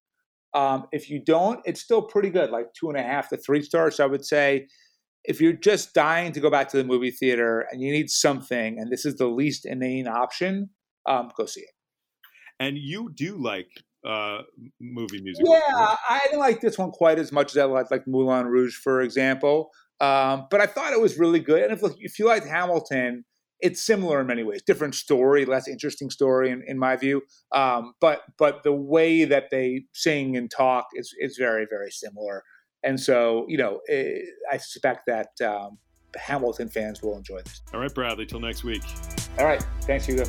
Um, 0.54 0.86
if 0.92 1.10
you 1.10 1.22
don't, 1.22 1.60
it's 1.66 1.82
still 1.82 2.02
pretty 2.02 2.30
good, 2.30 2.50
like 2.50 2.72
two 2.72 2.88
and 2.88 2.98
a 2.98 3.02
half 3.02 3.28
to 3.28 3.36
three 3.36 3.62
stars. 3.62 4.00
I 4.00 4.06
would 4.06 4.24
say 4.24 4.66
if 5.28 5.42
you're 5.42 5.52
just 5.52 5.92
dying 5.92 6.32
to 6.32 6.40
go 6.40 6.50
back 6.50 6.68
to 6.70 6.78
the 6.78 6.84
movie 6.84 7.10
theater 7.10 7.66
and 7.70 7.82
you 7.82 7.92
need 7.92 8.10
something, 8.10 8.78
and 8.78 8.90
this 8.90 9.04
is 9.04 9.16
the 9.16 9.26
least 9.26 9.66
inane 9.66 10.08
option, 10.08 10.70
um, 11.06 11.30
go 11.36 11.44
see 11.44 11.60
it. 11.60 11.74
And 12.58 12.78
you 12.78 13.12
do 13.14 13.36
like 13.36 13.68
uh, 14.06 14.38
movie 14.80 15.20
music? 15.20 15.44
Yeah, 15.46 15.60
I 16.08 16.20
didn't 16.24 16.40
like 16.40 16.62
this 16.62 16.78
one 16.78 16.90
quite 16.90 17.18
as 17.18 17.30
much 17.30 17.52
as 17.52 17.58
I 17.58 17.64
liked 17.64 17.90
like 17.90 18.06
Moulin 18.06 18.46
Rouge, 18.46 18.74
for 18.74 19.02
example. 19.02 19.70
Um, 20.00 20.46
but 20.50 20.62
I 20.62 20.66
thought 20.66 20.92
it 20.92 21.00
was 21.00 21.18
really 21.18 21.40
good. 21.40 21.62
And 21.62 21.72
if, 21.72 21.82
if 22.00 22.18
you 22.18 22.26
liked 22.26 22.46
Hamilton, 22.46 23.24
it's 23.60 23.82
similar 23.82 24.20
in 24.20 24.26
many 24.26 24.44
ways. 24.44 24.62
Different 24.62 24.94
story, 24.94 25.44
less 25.44 25.68
interesting 25.68 26.10
story, 26.10 26.50
in, 26.50 26.62
in 26.66 26.78
my 26.78 26.96
view. 26.96 27.22
Um, 27.52 27.92
but 28.00 28.22
but 28.38 28.62
the 28.62 28.72
way 28.72 29.24
that 29.24 29.50
they 29.50 29.84
sing 29.92 30.36
and 30.36 30.50
talk 30.50 30.86
is 30.94 31.12
is 31.18 31.36
very 31.36 31.66
very 31.68 31.90
similar. 31.90 32.44
And 32.88 32.98
so 32.98 33.44
you 33.48 33.58
know, 33.58 33.80
it, 33.84 34.24
eh, 34.24 34.54
I 34.54 34.56
suspect 34.56 35.02
that 35.08 35.28
um, 35.46 35.76
Hamilton 36.16 36.70
fans 36.70 37.02
will 37.02 37.18
enjoy 37.18 37.42
this. 37.42 37.60
All 37.74 37.80
right, 37.80 37.94
Bradley. 37.94 38.24
Till 38.24 38.40
next 38.40 38.64
week. 38.64 38.82
All 39.38 39.44
right. 39.44 39.62
Thanks, 39.82 40.06
Hugo. 40.06 40.24